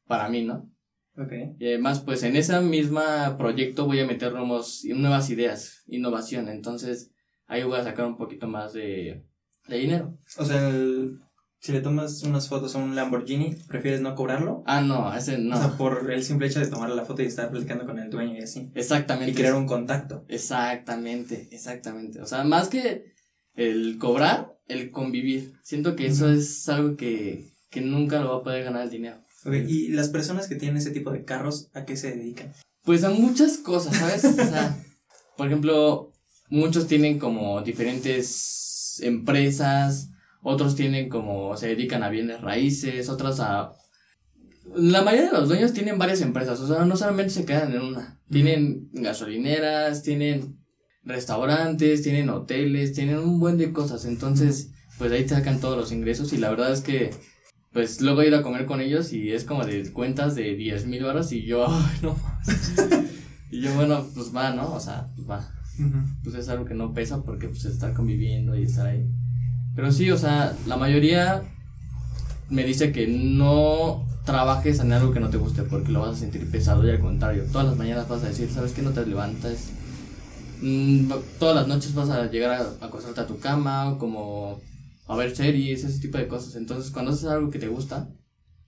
para 0.06 0.28
mí, 0.28 0.44
¿no? 0.44 0.70
Ok. 1.16 1.32
Y 1.58 1.66
además, 1.66 2.00
pues 2.00 2.22
en 2.22 2.36
ese 2.36 2.60
mismo 2.60 3.00
proyecto 3.38 3.86
voy 3.86 4.00
a 4.00 4.06
meter 4.06 4.32
nuevos, 4.32 4.82
nuevas 4.84 5.30
ideas, 5.30 5.82
innovación, 5.86 6.48
entonces 6.48 7.10
ahí 7.46 7.62
voy 7.62 7.78
a 7.78 7.84
sacar 7.84 8.06
un 8.06 8.16
poquito 8.16 8.46
más 8.46 8.72
de, 8.72 9.24
de 9.68 9.78
dinero. 9.78 10.18
O 10.38 10.44
sea, 10.44 10.70
si 11.58 11.72
le 11.72 11.80
tomas 11.80 12.22
unas 12.22 12.48
fotos 12.48 12.76
a 12.76 12.78
un 12.78 12.94
Lamborghini, 12.94 13.56
¿prefieres 13.66 14.00
no 14.00 14.14
cobrarlo? 14.14 14.62
Ah, 14.66 14.80
no, 14.80 15.12
ese 15.14 15.38
no. 15.38 15.56
O 15.56 15.58
sea, 15.58 15.76
por 15.76 16.12
el 16.12 16.22
simple 16.22 16.48
hecho 16.48 16.60
de 16.60 16.68
tomar 16.68 16.90
la 16.90 17.04
foto 17.04 17.22
y 17.22 17.26
estar 17.26 17.50
platicando 17.50 17.86
con 17.86 17.98
el 17.98 18.10
dueño 18.10 18.36
y 18.38 18.42
así. 18.42 18.70
Exactamente. 18.74 19.32
Y 19.32 19.34
crear 19.34 19.54
un 19.54 19.66
contacto. 19.66 20.24
Exactamente, 20.28 21.48
exactamente. 21.50 22.20
O 22.20 22.26
sea, 22.26 22.44
más 22.44 22.68
que 22.68 23.15
el 23.56 23.98
cobrar, 23.98 24.56
el 24.68 24.90
convivir. 24.90 25.54
Siento 25.62 25.96
que 25.96 26.06
eso 26.06 26.30
es 26.30 26.68
algo 26.68 26.96
que, 26.96 27.50
que 27.70 27.80
nunca 27.80 28.20
lo 28.20 28.30
va 28.30 28.36
a 28.38 28.42
poder 28.42 28.64
ganar 28.64 28.84
el 28.84 28.90
dinero. 28.90 29.16
¿y 29.46 29.88
las 29.88 30.08
personas 30.08 30.48
que 30.48 30.56
tienen 30.56 30.76
ese 30.76 30.90
tipo 30.90 31.10
de 31.10 31.24
carros, 31.24 31.70
a 31.72 31.84
qué 31.84 31.96
se 31.96 32.14
dedican? 32.16 32.52
Pues 32.82 33.04
a 33.04 33.10
muchas 33.10 33.58
cosas, 33.58 33.96
¿sabes? 33.96 34.24
o 34.24 34.32
sea, 34.32 34.76
por 35.36 35.46
ejemplo, 35.46 36.12
muchos 36.48 36.86
tienen 36.86 37.18
como 37.18 37.62
diferentes 37.62 39.00
empresas, 39.02 40.10
otros 40.42 40.74
tienen 40.74 41.08
como, 41.08 41.56
se 41.56 41.68
dedican 41.68 42.02
a 42.02 42.08
bienes 42.08 42.40
raíces, 42.40 43.08
otros 43.08 43.40
a... 43.40 43.72
La 44.74 45.02
mayoría 45.02 45.30
de 45.30 45.38
los 45.38 45.48
dueños 45.48 45.72
tienen 45.72 45.98
varias 45.98 46.20
empresas, 46.20 46.58
o 46.60 46.66
sea, 46.66 46.84
no 46.84 46.96
solamente 46.96 47.32
se 47.32 47.44
quedan 47.44 47.72
en 47.72 47.82
una. 47.82 48.20
Tienen 48.28 48.88
gasolineras, 48.92 50.02
tienen 50.02 50.58
restaurantes, 51.06 52.02
tienen 52.02 52.28
hoteles, 52.28 52.92
tienen 52.92 53.18
un 53.18 53.40
buen 53.40 53.56
de 53.56 53.72
cosas. 53.72 54.04
Entonces, 54.04 54.72
pues 54.98 55.12
ahí 55.12 55.26
sacan 55.26 55.60
todos 55.60 55.78
los 55.78 55.92
ingresos 55.92 56.32
y 56.32 56.36
la 56.36 56.50
verdad 56.50 56.72
es 56.72 56.80
que, 56.80 57.10
pues 57.72 58.00
luego 58.00 58.22
ido 58.22 58.38
a 58.38 58.42
comer 58.42 58.66
con 58.66 58.80
ellos 58.80 59.12
y 59.12 59.32
es 59.32 59.44
como 59.44 59.64
de 59.64 59.92
cuentas 59.92 60.34
de 60.34 60.54
10 60.56 60.86
mil 60.86 61.04
horas 61.04 61.32
y 61.32 61.44
yo, 61.44 61.66
ay, 61.70 61.98
no 62.02 62.16
Y 63.50 63.60
yo, 63.60 63.72
bueno, 63.74 64.04
pues 64.14 64.34
va, 64.34 64.50
¿no? 64.50 64.74
O 64.74 64.80
sea, 64.80 65.08
pues 65.14 65.30
va. 65.30 65.48
Pues 66.24 66.34
es 66.34 66.48
algo 66.48 66.64
que 66.64 66.74
no 66.74 66.94
pesa 66.94 67.22
porque 67.22 67.48
pues 67.48 67.64
estar 67.66 67.92
conviviendo 67.92 68.56
y 68.56 68.64
estar 68.64 68.86
ahí. 68.86 69.06
Pero 69.74 69.92
sí, 69.92 70.10
o 70.10 70.16
sea, 70.16 70.56
la 70.66 70.76
mayoría 70.76 71.42
me 72.48 72.64
dice 72.64 72.92
que 72.92 73.06
no 73.06 74.06
trabajes 74.24 74.80
en 74.80 74.92
algo 74.92 75.12
que 75.12 75.20
no 75.20 75.28
te 75.28 75.36
guste 75.36 75.62
porque 75.62 75.92
lo 75.92 76.00
vas 76.00 76.16
a 76.16 76.20
sentir 76.20 76.50
pesado 76.50 76.86
y 76.86 76.90
al 76.90 76.98
contrario, 76.98 77.44
todas 77.52 77.68
las 77.68 77.76
mañanas 77.76 78.08
vas 78.08 78.24
a 78.24 78.28
decir, 78.28 78.50
¿sabes 78.50 78.72
qué? 78.72 78.82
No 78.82 78.90
te 78.90 79.06
levantas 79.06 79.70
Mm, 80.60 81.10
todas 81.38 81.54
las 81.54 81.68
noches 81.68 81.94
vas 81.94 82.10
a 82.10 82.30
llegar 82.30 82.50
a 82.52 82.84
acostarte 82.84 83.20
a 83.20 83.26
tu 83.26 83.38
cama, 83.38 83.96
como 83.98 84.60
a 85.06 85.16
ver 85.16 85.34
series, 85.36 85.84
ese 85.84 86.00
tipo 86.00 86.18
de 86.18 86.28
cosas. 86.28 86.56
Entonces, 86.56 86.90
cuando 86.90 87.12
haces 87.12 87.26
algo 87.26 87.50
que 87.50 87.58
te 87.58 87.68
gusta, 87.68 88.08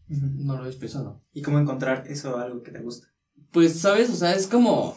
no 0.08 0.56
lo 0.56 0.64
ves 0.64 0.76
pesado. 0.76 1.22
¿Y 1.32 1.42
cómo 1.42 1.58
encontrar 1.58 2.04
eso 2.08 2.36
algo 2.38 2.62
que 2.62 2.70
te 2.70 2.80
gusta? 2.80 3.08
Pues, 3.52 3.78
¿sabes? 3.78 4.10
O 4.10 4.16
sea, 4.16 4.34
es 4.34 4.46
como 4.46 4.96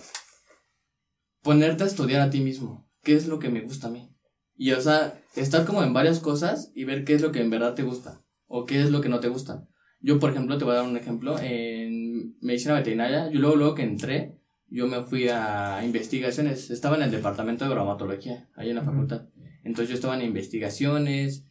ponerte 1.41 1.83
a 1.83 1.87
estudiar 1.87 2.21
a 2.21 2.29
ti 2.29 2.41
mismo. 2.41 2.89
¿Qué 3.03 3.15
es 3.15 3.27
lo 3.27 3.39
que 3.39 3.49
me 3.49 3.61
gusta 3.61 3.87
a 3.87 3.91
mí? 3.91 4.15
Y, 4.55 4.71
o 4.73 4.81
sea, 4.81 5.19
estar 5.35 5.65
como 5.65 5.83
en 5.83 5.93
varias 5.93 6.19
cosas 6.19 6.71
y 6.75 6.83
ver 6.83 7.03
qué 7.03 7.15
es 7.15 7.21
lo 7.21 7.31
que 7.31 7.41
en 7.41 7.49
verdad 7.49 7.73
te 7.73 7.83
gusta. 7.83 8.21
O 8.47 8.65
qué 8.65 8.81
es 8.81 8.91
lo 8.91 9.01
que 9.01 9.09
no 9.09 9.19
te 9.19 9.29
gusta. 9.29 9.67
Yo, 10.01 10.19
por 10.19 10.31
ejemplo, 10.31 10.57
te 10.57 10.65
voy 10.65 10.73
a 10.73 10.77
dar 10.77 10.87
un 10.87 10.97
ejemplo. 10.97 11.39
En 11.39 12.37
medicina 12.41 12.75
veterinaria, 12.75 13.29
yo 13.31 13.39
luego, 13.39 13.55
luego 13.55 13.75
que 13.75 13.83
entré, 13.83 14.40
yo 14.71 14.87
me 14.87 15.03
fui 15.03 15.27
a 15.27 15.83
investigaciones. 15.83 16.71
Estaba 16.71 16.95
en 16.95 17.03
el 17.03 17.11
departamento 17.11 17.65
de 17.65 17.71
bromatología, 17.71 18.49
ahí 18.55 18.69
en 18.69 18.77
la 18.77 18.83
facultad. 18.83 19.27
Entonces 19.63 19.89
yo 19.89 19.95
estaba 19.95 20.15
en 20.15 20.21
investigaciones. 20.21 21.45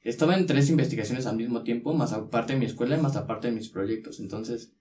Estaba 0.00 0.34
en 0.34 0.46
tres 0.46 0.70
investigaciones 0.70 1.26
al 1.26 1.36
mismo 1.36 1.62
tiempo, 1.62 1.92
más 1.92 2.12
aparte 2.12 2.54
de 2.54 2.58
mi 2.58 2.64
escuela 2.64 2.96
y 2.96 3.00
más 3.00 3.14
aparte 3.14 3.48
de 3.48 3.54
mis 3.54 3.68
proyectos. 3.68 4.18
Entonces, 4.18 4.72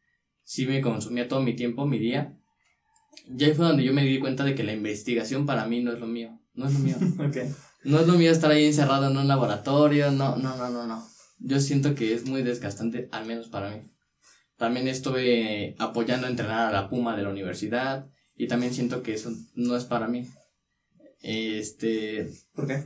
sí 0.44 0.66
me 0.66 0.82
consumía 0.82 1.28
todo 1.28 1.42
mi 1.42 1.54
tiempo, 1.54 1.86
mi 1.86 2.00
día. 2.00 2.40
Y 3.28 3.44
ahí 3.44 3.54
fue 3.54 3.68
donde 3.68 3.84
yo 3.84 3.94
me 3.94 4.04
di 4.04 4.20
cuenta 4.20 4.46
de 4.46 4.56
que 4.56 4.64
la 4.64 4.74
investigación 4.74 5.46
para 5.46 5.68
mí 5.68 5.84
no 5.84 5.92
es 5.92 6.00
lo 6.00 6.08
mío. 6.08 6.40
No 6.54 6.68
es 6.68 6.74
lo 6.74 6.80
mío. 6.80 6.96
ok. 7.20 7.38
No 7.84 8.00
es 8.00 8.08
lo 8.08 8.14
mío 8.14 8.32
estar 8.32 8.50
ahí 8.50 8.66
encerrado 8.66 9.12
en 9.12 9.18
un 9.18 9.28
laboratorio. 9.28 10.12
No, 10.12 10.38
no, 10.38 10.56
no, 10.56 10.70
no, 10.70 10.88
no. 10.88 11.06
Yo 11.40 11.60
siento 11.60 11.94
que 11.94 12.14
es 12.14 12.26
muy 12.26 12.42
desgastante, 12.42 13.10
al 13.12 13.26
menos 13.26 13.50
para 13.50 13.70
mí. 13.70 13.92
También 14.62 14.88
estuve 14.88 15.76
apoyando 15.80 16.28
a 16.28 16.30
entrenar 16.30 16.68
a 16.68 16.72
la 16.72 16.88
Puma 16.88 17.18
de 17.18 17.24
la 17.24 17.30
universidad. 17.30 18.06
Y 18.36 18.48
también 18.48 18.76
siento 18.76 19.02
que 19.02 19.16
eso 19.16 19.32
no 19.56 19.76
es 19.76 19.86
para 19.86 20.08
mí. 20.08 20.28
Este. 21.20 22.30
¿Por 22.54 22.68
qué? 22.68 22.84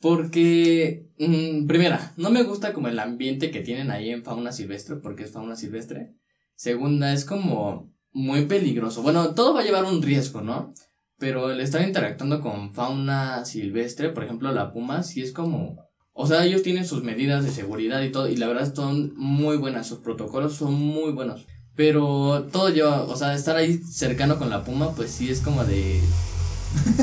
Porque, 0.00 1.10
mm, 1.18 1.66
primera, 1.66 2.14
no 2.16 2.30
me 2.30 2.42
gusta 2.44 2.72
como 2.72 2.88
el 2.88 2.98
ambiente 2.98 3.50
que 3.50 3.60
tienen 3.60 3.90
ahí 3.90 4.08
en 4.08 4.24
fauna 4.24 4.50
silvestre, 4.50 4.96
porque 4.96 5.24
es 5.24 5.32
fauna 5.32 5.56
silvestre. 5.56 6.14
Segunda, 6.54 7.12
es 7.12 7.26
como 7.26 7.92
muy 8.10 8.46
peligroso. 8.46 9.02
Bueno, 9.02 9.34
todo 9.34 9.52
va 9.52 9.60
a 9.60 9.64
llevar 9.64 9.84
un 9.84 10.00
riesgo, 10.00 10.40
¿no? 10.40 10.72
Pero 11.18 11.50
el 11.50 11.60
estar 11.60 11.86
interactuando 11.86 12.40
con 12.40 12.72
fauna 12.72 13.44
silvestre, 13.44 14.08
por 14.08 14.24
ejemplo, 14.24 14.50
la 14.52 14.72
puma, 14.72 15.02
sí 15.02 15.20
es 15.20 15.32
como... 15.32 15.76
O 16.14 16.26
sea, 16.26 16.44
ellos 16.44 16.62
tienen 16.62 16.86
sus 16.86 17.02
medidas 17.02 17.44
de 17.44 17.50
seguridad 17.50 18.02
y 18.02 18.12
todo, 18.12 18.28
y 18.28 18.36
la 18.36 18.48
verdad 18.48 18.74
son 18.74 19.14
muy 19.16 19.56
buenas, 19.56 19.86
sus 19.86 20.00
protocolos 20.00 20.54
son 20.54 20.74
muy 20.74 21.12
buenos. 21.12 21.46
Pero 21.74 22.48
todo 22.52 22.68
lleva, 22.68 23.04
o 23.04 23.16
sea, 23.16 23.34
estar 23.34 23.56
ahí 23.56 23.78
cercano 23.78 24.38
con 24.38 24.50
la 24.50 24.62
puma, 24.62 24.94
pues 24.94 25.10
sí 25.10 25.30
es 25.30 25.40
como 25.40 25.64
de... 25.64 26.00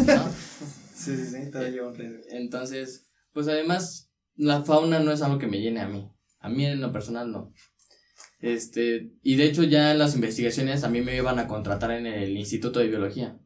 ¿no? 0.06 0.24
Sí, 1.00 1.16
sí, 1.16 1.28
sí, 1.28 1.50
todo 1.50 1.66
lleva 1.66 1.88
un 1.88 1.96
riesgo. 1.96 2.20
Entonces, 2.30 3.08
pues 3.32 3.48
además, 3.48 4.12
la 4.36 4.64
fauna 4.64 5.00
no 5.00 5.14
es 5.14 5.22
algo 5.22 5.40
que 5.40 5.48
me 5.48 5.62
llene 5.62 5.80
a 5.80 5.88
mí. 5.88 6.12
A 6.40 6.50
mí 6.50 6.66
en 6.66 6.82
lo 6.82 6.92
personal 6.92 7.32
no. 7.32 7.54
Este, 8.40 9.14
y 9.22 9.36
de 9.36 9.46
hecho 9.46 9.64
ya 9.64 9.92
en 9.92 10.00
las 10.00 10.16
investigaciones 10.16 10.84
a 10.84 10.90
mí 10.90 11.02
me 11.02 11.16
iban 11.16 11.40
a 11.40 11.48
contratar 11.48 11.92
en 11.92 12.06
el 12.06 12.38
Instituto 12.38 12.80
de 12.80 12.88
Biología 12.88 13.38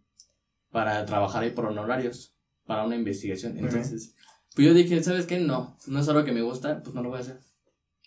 para 0.72 1.06
trabajar 1.06 1.44
ahí 1.44 1.52
por 1.52 1.66
honorarios 1.66 2.36
para 2.66 2.86
una 2.86 2.96
investigación. 2.96 3.58
Entonces, 3.58 4.16
pues 4.56 4.68
yo 4.68 4.74
dije, 4.74 5.04
¿sabes 5.04 5.26
qué? 5.26 5.40
No, 5.40 5.78
no 5.88 6.00
es 6.00 6.08
algo 6.10 6.24
que 6.24 6.32
me 6.32 6.42
gusta, 6.42 6.82
pues 6.84 6.94
no 6.96 7.02
lo 7.02 7.10
voy 7.10 7.20
a 7.20 7.22
hacer. 7.22 7.40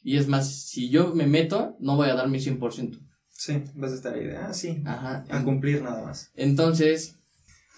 Y 0.02 0.16
es 0.16 0.28
más, 0.28 0.48
si 0.52 0.88
yo 0.88 1.14
me 1.14 1.26
meto, 1.26 1.76
no 1.80 1.96
voy 1.96 2.08
a 2.08 2.14
dar 2.14 2.28
mi 2.28 2.38
100%. 2.38 3.00
Sí, 3.28 3.62
vas 3.74 3.92
a 3.92 3.94
estar 3.96 4.14
ahí 4.14 4.24
de, 4.24 4.36
ah, 4.36 4.52
sí, 4.52 4.82
Ajá. 4.86 5.24
a 5.28 5.42
cumplir 5.42 5.82
nada 5.82 6.04
más. 6.04 6.30
Entonces, 6.36 7.16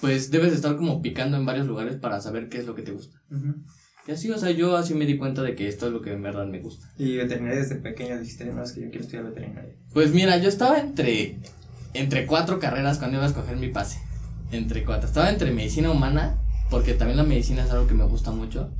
pues 0.00 0.30
debes 0.30 0.52
estar 0.52 0.76
como 0.76 1.02
picando 1.02 1.36
en 1.36 1.46
varios 1.46 1.66
lugares 1.66 1.96
para 1.96 2.20
saber 2.20 2.48
qué 2.48 2.58
es 2.58 2.66
lo 2.66 2.74
que 2.74 2.82
te 2.82 2.92
gusta. 2.92 3.20
Ujú. 3.30 3.54
Y 4.06 4.12
así, 4.12 4.30
o 4.30 4.38
sea, 4.38 4.50
yo 4.50 4.76
así 4.76 4.94
me 4.94 5.04
di 5.04 5.18
cuenta 5.18 5.42
de 5.42 5.54
que 5.54 5.68
esto 5.68 5.86
es 5.86 5.92
lo 5.92 6.00
que 6.00 6.12
en 6.12 6.22
verdad 6.22 6.46
me 6.46 6.60
gusta. 6.60 6.88
Y 6.96 7.16
veterinaria 7.16 7.58
desde 7.60 7.76
pequeño 7.76 8.18
dijiste, 8.18 8.46
no, 8.46 8.62
es 8.62 8.72
que 8.72 8.82
yo 8.82 8.88
quiero 8.90 9.04
estudiar 9.04 9.24
veterinaria. 9.24 9.74
Pues 9.92 10.14
mira, 10.14 10.38
yo 10.38 10.48
estaba 10.48 10.78
entre, 10.78 11.40
entre 11.94 12.26
cuatro 12.26 12.58
carreras 12.58 12.98
cuando 12.98 13.16
iba 13.18 13.24
a 13.26 13.28
escoger 13.28 13.56
mi 13.56 13.68
pase. 13.68 14.00
Entre 14.50 14.84
cuatro. 14.84 15.08
Estaba 15.08 15.28
entre 15.28 15.50
medicina 15.50 15.90
humana, 15.90 16.38
porque 16.70 16.94
también 16.94 17.16
la 17.16 17.24
medicina 17.24 17.64
es 17.64 17.70
algo 17.70 17.86
que 17.86 17.94
me 17.94 18.04
gusta 18.04 18.30
mucho. 18.30 18.70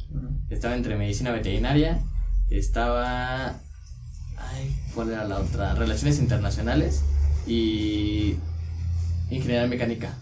Estaba 0.50 0.76
entre 0.76 0.97
medicina 0.97 1.33
veterinaria. 1.33 2.02
Estaba... 2.50 3.61
Ay, 4.37 4.75
¿cuál 4.95 5.11
era 5.11 5.25
la 5.25 5.38
otra? 5.38 5.75
Relaciones 5.75 6.18
internacionales 6.18 7.02
y 7.47 8.37
ingeniería 9.30 9.66
mecánica. 9.66 10.14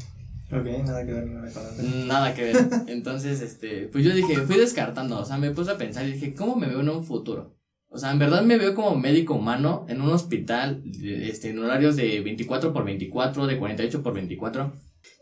Ok, 0.51 0.67
nada 0.85 1.05
que 1.05 1.13
ver 1.13 1.29
la 1.29 1.49
otra. 1.49 1.63
Nada 2.07 2.35
que 2.35 2.45
ver. 2.45 2.57
Entonces, 2.87 3.43
este, 3.43 3.89
pues 3.89 4.05
yo 4.05 4.15
dije, 4.15 4.37
fui 4.43 4.57
descartando, 4.57 5.19
o 5.19 5.25
sea, 5.25 5.39
me 5.39 5.51
puse 5.51 5.73
a 5.73 5.79
pensar 5.79 6.07
y 6.07 6.13
dije, 6.13 6.35
¿cómo 6.35 6.57
me 6.57 6.69
veo 6.69 6.81
en 6.81 6.89
un 6.89 7.05
futuro? 7.05 7.57
O 7.89 7.99
sea, 7.99 8.13
en 8.13 8.19
verdad 8.19 8.43
me 8.43 8.59
veo 8.59 8.75
como 8.75 8.97
médico 8.97 9.35
humano 9.35 9.87
en 9.89 10.01
un 10.01 10.11
hospital, 10.11 10.83
este, 11.03 11.51
en 11.51 11.59
horarios 11.59 11.97
de 11.97 12.21
24 12.21 12.73
por 12.73 12.85
24, 12.85 13.47
de 13.47 13.59
48 13.59 14.03
por 14.03 14.15
24. 14.15 14.73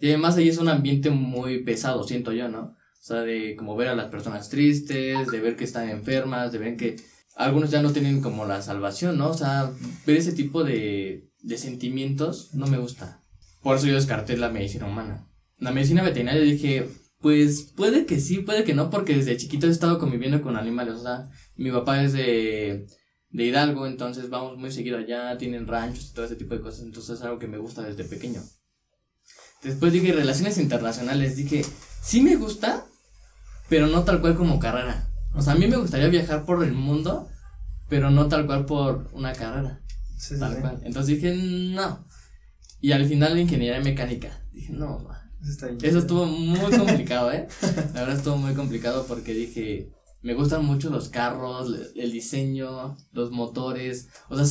Y 0.00 0.08
además 0.08 0.36
ahí 0.36 0.48
es 0.48 0.58
un 0.58 0.68
ambiente 0.68 1.10
muy 1.10 1.62
pesado, 1.62 2.04
siento 2.04 2.32
yo, 2.32 2.48
¿no? 2.48 2.60
O 3.04 3.06
sea, 3.06 3.20
de 3.20 3.54
como 3.56 3.76
ver 3.76 3.88
a 3.88 3.94
las 3.94 4.10
personas 4.10 4.48
tristes, 4.48 5.30
de 5.30 5.40
ver 5.40 5.56
que 5.56 5.64
están 5.64 5.88
enfermas, 5.90 6.52
de 6.52 6.58
ver 6.58 6.76
que 6.76 6.96
algunos 7.36 7.70
ya 7.70 7.82
no 7.82 7.92
tienen 7.92 8.20
como 8.20 8.46
la 8.46 8.62
salvación, 8.62 9.18
¿no? 9.18 9.30
O 9.30 9.34
sea, 9.34 9.70
ver 10.06 10.16
ese 10.16 10.32
tipo 10.32 10.64
de, 10.64 11.28
de 11.42 11.58
sentimientos 11.58 12.54
no 12.54 12.66
me 12.66 12.78
gusta. 12.78 13.20
Por 13.62 13.76
eso 13.76 13.86
yo 13.86 13.94
descarté 13.94 14.36
la 14.36 14.50
medicina 14.50 14.86
humana. 14.86 15.26
La 15.58 15.72
medicina 15.72 16.02
veterinaria 16.02 16.42
dije, 16.42 16.88
pues 17.20 17.72
puede 17.74 18.04
que 18.06 18.20
sí, 18.20 18.38
puede 18.38 18.64
que 18.64 18.74
no, 18.74 18.90
porque 18.90 19.16
desde 19.16 19.36
chiquito 19.36 19.66
he 19.66 19.70
estado 19.70 19.98
conviviendo 19.98 20.42
con 20.42 20.56
animales. 20.56 20.94
O 20.94 21.02
sea, 21.02 21.30
mi 21.56 21.70
papá 21.70 22.02
es 22.02 22.12
de, 22.12 22.86
de 23.30 23.44
Hidalgo, 23.44 23.86
entonces 23.86 24.28
vamos 24.28 24.56
muy 24.58 24.70
seguido 24.70 24.98
allá, 24.98 25.36
tienen 25.38 25.66
ranchos 25.66 26.10
y 26.10 26.14
todo 26.14 26.24
ese 26.24 26.36
tipo 26.36 26.54
de 26.54 26.60
cosas, 26.60 26.82
entonces 26.82 27.18
es 27.18 27.22
algo 27.24 27.38
que 27.38 27.48
me 27.48 27.58
gusta 27.58 27.82
desde 27.82 28.04
pequeño. 28.04 28.42
Después 29.64 29.92
dije 29.92 30.12
relaciones 30.12 30.58
internacionales, 30.58 31.36
dije, 31.36 31.64
sí 32.02 32.20
me 32.20 32.36
gusta, 32.36 32.84
pero 33.68 33.86
no 33.86 34.04
tal 34.04 34.20
cual 34.20 34.36
como 34.36 34.58
carrera. 34.58 35.08
O 35.34 35.42
sea, 35.42 35.54
a 35.54 35.56
mí 35.56 35.66
me 35.66 35.76
gustaría 35.78 36.08
viajar 36.08 36.44
por 36.44 36.62
el 36.62 36.72
mundo, 36.72 37.28
pero 37.88 38.10
no 38.10 38.28
tal 38.28 38.46
cual 38.46 38.66
por 38.66 39.08
una 39.12 39.32
carrera. 39.32 39.80
Sí, 40.16 40.38
Tal 40.38 40.54
sí. 40.54 40.60
cual. 40.60 40.80
Entonces 40.84 41.16
dije, 41.16 41.34
no. 41.34 42.06
Y 42.80 42.92
al 42.92 43.06
final 43.06 43.34
la 43.34 43.40
ingeniería 43.40 43.80
mecánica. 43.80 44.42
Dije, 44.52 44.72
no, 44.72 44.98
ma. 45.00 45.30
Eso 45.42 45.50
está 45.50 45.66
bien. 45.66 45.78
Eso 45.82 45.98
estuvo 45.98 46.26
muy 46.26 46.70
complicado, 46.76 47.32
¿eh? 47.32 47.48
La 47.94 48.00
verdad 48.00 48.16
estuvo 48.16 48.36
muy 48.36 48.54
complicado 48.54 49.06
porque 49.06 49.34
dije, 49.34 49.92
me 50.22 50.34
gustan 50.34 50.64
mucho 50.64 50.88
los 50.90 51.08
carros, 51.08 51.70
el 51.94 52.12
diseño, 52.12 52.96
los 53.12 53.30
motores. 53.30 54.08
O 54.28 54.36
sea, 54.42 54.46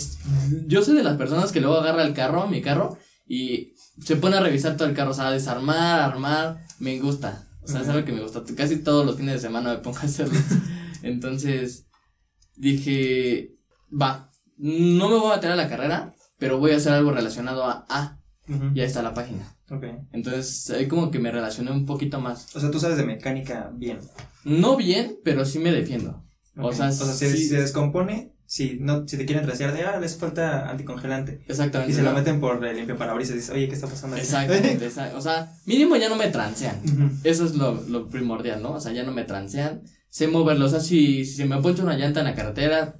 yo 0.68 0.84
soy 0.84 0.96
de 0.96 1.04
las 1.04 1.18
personas 1.18 1.52
que 1.52 1.62
luego 1.62 1.78
agarra 1.78 2.04
el 2.04 2.14
carro, 2.14 2.48
mi 2.48 2.62
carro, 2.62 2.98
y 3.26 3.73
se 4.00 4.16
pone 4.16 4.38
a 4.38 4.42
revisar 4.42 4.78
todo 4.78 4.88
el 4.88 4.96
carro, 4.96 5.12
o 5.12 5.14
sea, 5.14 5.32
desarmar, 5.32 6.02
armar, 6.02 6.66
me 6.80 7.00
gusta. 7.00 7.48
O 7.62 7.68
sea, 7.68 7.82
es 7.82 7.88
algo 7.88 8.06
que 8.06 8.12
me 8.12 8.22
gusta. 8.22 8.44
Casi 8.56 8.78
todos 8.78 9.06
los 9.06 9.16
fines 9.16 9.36
de 9.36 9.40
semana 9.40 9.74
me 9.74 9.78
pongo 9.78 9.98
a 10.00 10.02
hacerlo. 10.02 10.38
Entonces, 11.02 11.86
dije, 12.56 13.56
va, 13.90 14.32
no 14.58 15.10
me 15.10 15.18
voy 15.18 15.32
a 15.32 15.36
meter 15.36 15.52
a 15.52 15.56
la 15.56 15.70
carrera, 15.70 16.14
pero 16.38 16.60
voy 16.60 16.72
a 16.72 16.78
hacer 16.78 16.94
algo 16.94 17.12
relacionado 17.12 17.64
a 17.66 17.86
A. 17.90 18.20
Y 18.48 18.82
ahí 18.82 18.86
está 18.86 19.02
la 19.02 19.14
página. 19.14 19.56
Ok. 19.70 19.86
Entonces, 20.12 20.70
ahí 20.72 20.88
como 20.88 21.10
que 21.10 21.20
me 21.20 21.32
relacioné 21.32 21.72
un 21.72 21.86
poquito 21.86 22.20
más. 22.20 22.54
O 22.56 22.60
sea, 22.60 22.70
tú 22.70 22.80
sabes 22.80 22.98
de 22.98 23.06
mecánica 23.06 23.72
bien. 23.74 24.00
No 24.44 24.76
bien, 24.76 25.18
pero 25.24 25.46
sí 25.46 25.60
me 25.60 25.72
defiendo. 25.72 26.24
O 26.58 26.74
sea, 26.74 26.92
sí. 26.92 27.48
se 27.48 27.62
descompone, 27.62 28.33
si 28.46 28.78
no, 28.80 29.08
si 29.08 29.18
te 29.18 29.26
quieren 29.26 29.46
trasear 29.46 29.74
de, 29.74 29.84
ah, 29.84 30.00
les 30.00 30.16
falta 30.18 30.70
anticongelante. 30.70 31.44
Exactamente. 31.48 31.92
Y 31.92 31.96
se 31.96 32.04
lo 32.04 32.14
meten 32.14 32.40
por 32.40 32.64
el 32.66 32.76
limpio 32.76 32.98
parabrisas 32.98 33.34
y 33.36 33.38
dices, 33.40 33.50
oye, 33.52 33.68
¿qué 33.68 33.76
está 33.76 33.88
pasando 33.88 34.16
aquí? 34.16 34.26
Exactamente. 34.26 34.88
exa- 34.90 35.14
o 35.16 35.22
sea, 35.22 35.52
mínimo 35.66 35.96
ya 35.96 36.10
no 36.10 36.16
me 36.16 36.28
transean. 36.30 36.82
Eso 37.24 37.46
es 37.46 37.56
lo, 37.56 37.74
lo 37.88 38.10
primordial, 38.10 38.62
¿no? 38.62 38.74
O 38.74 38.80
sea, 38.80 38.92
ya 38.92 39.04
no 39.04 39.12
me 39.12 39.24
transean. 39.24 39.82
Sé 40.10 40.28
moverlo. 40.28 40.66
O 40.66 40.70
sea, 40.70 40.80
si, 40.80 41.26
si 41.26 41.36
se 41.38 41.46
me 41.46 41.60
poncha 41.62 41.84
una 41.84 41.98
llanta 41.98 42.20
en 42.20 42.26
la 42.28 42.36
carretera, 42.36 43.00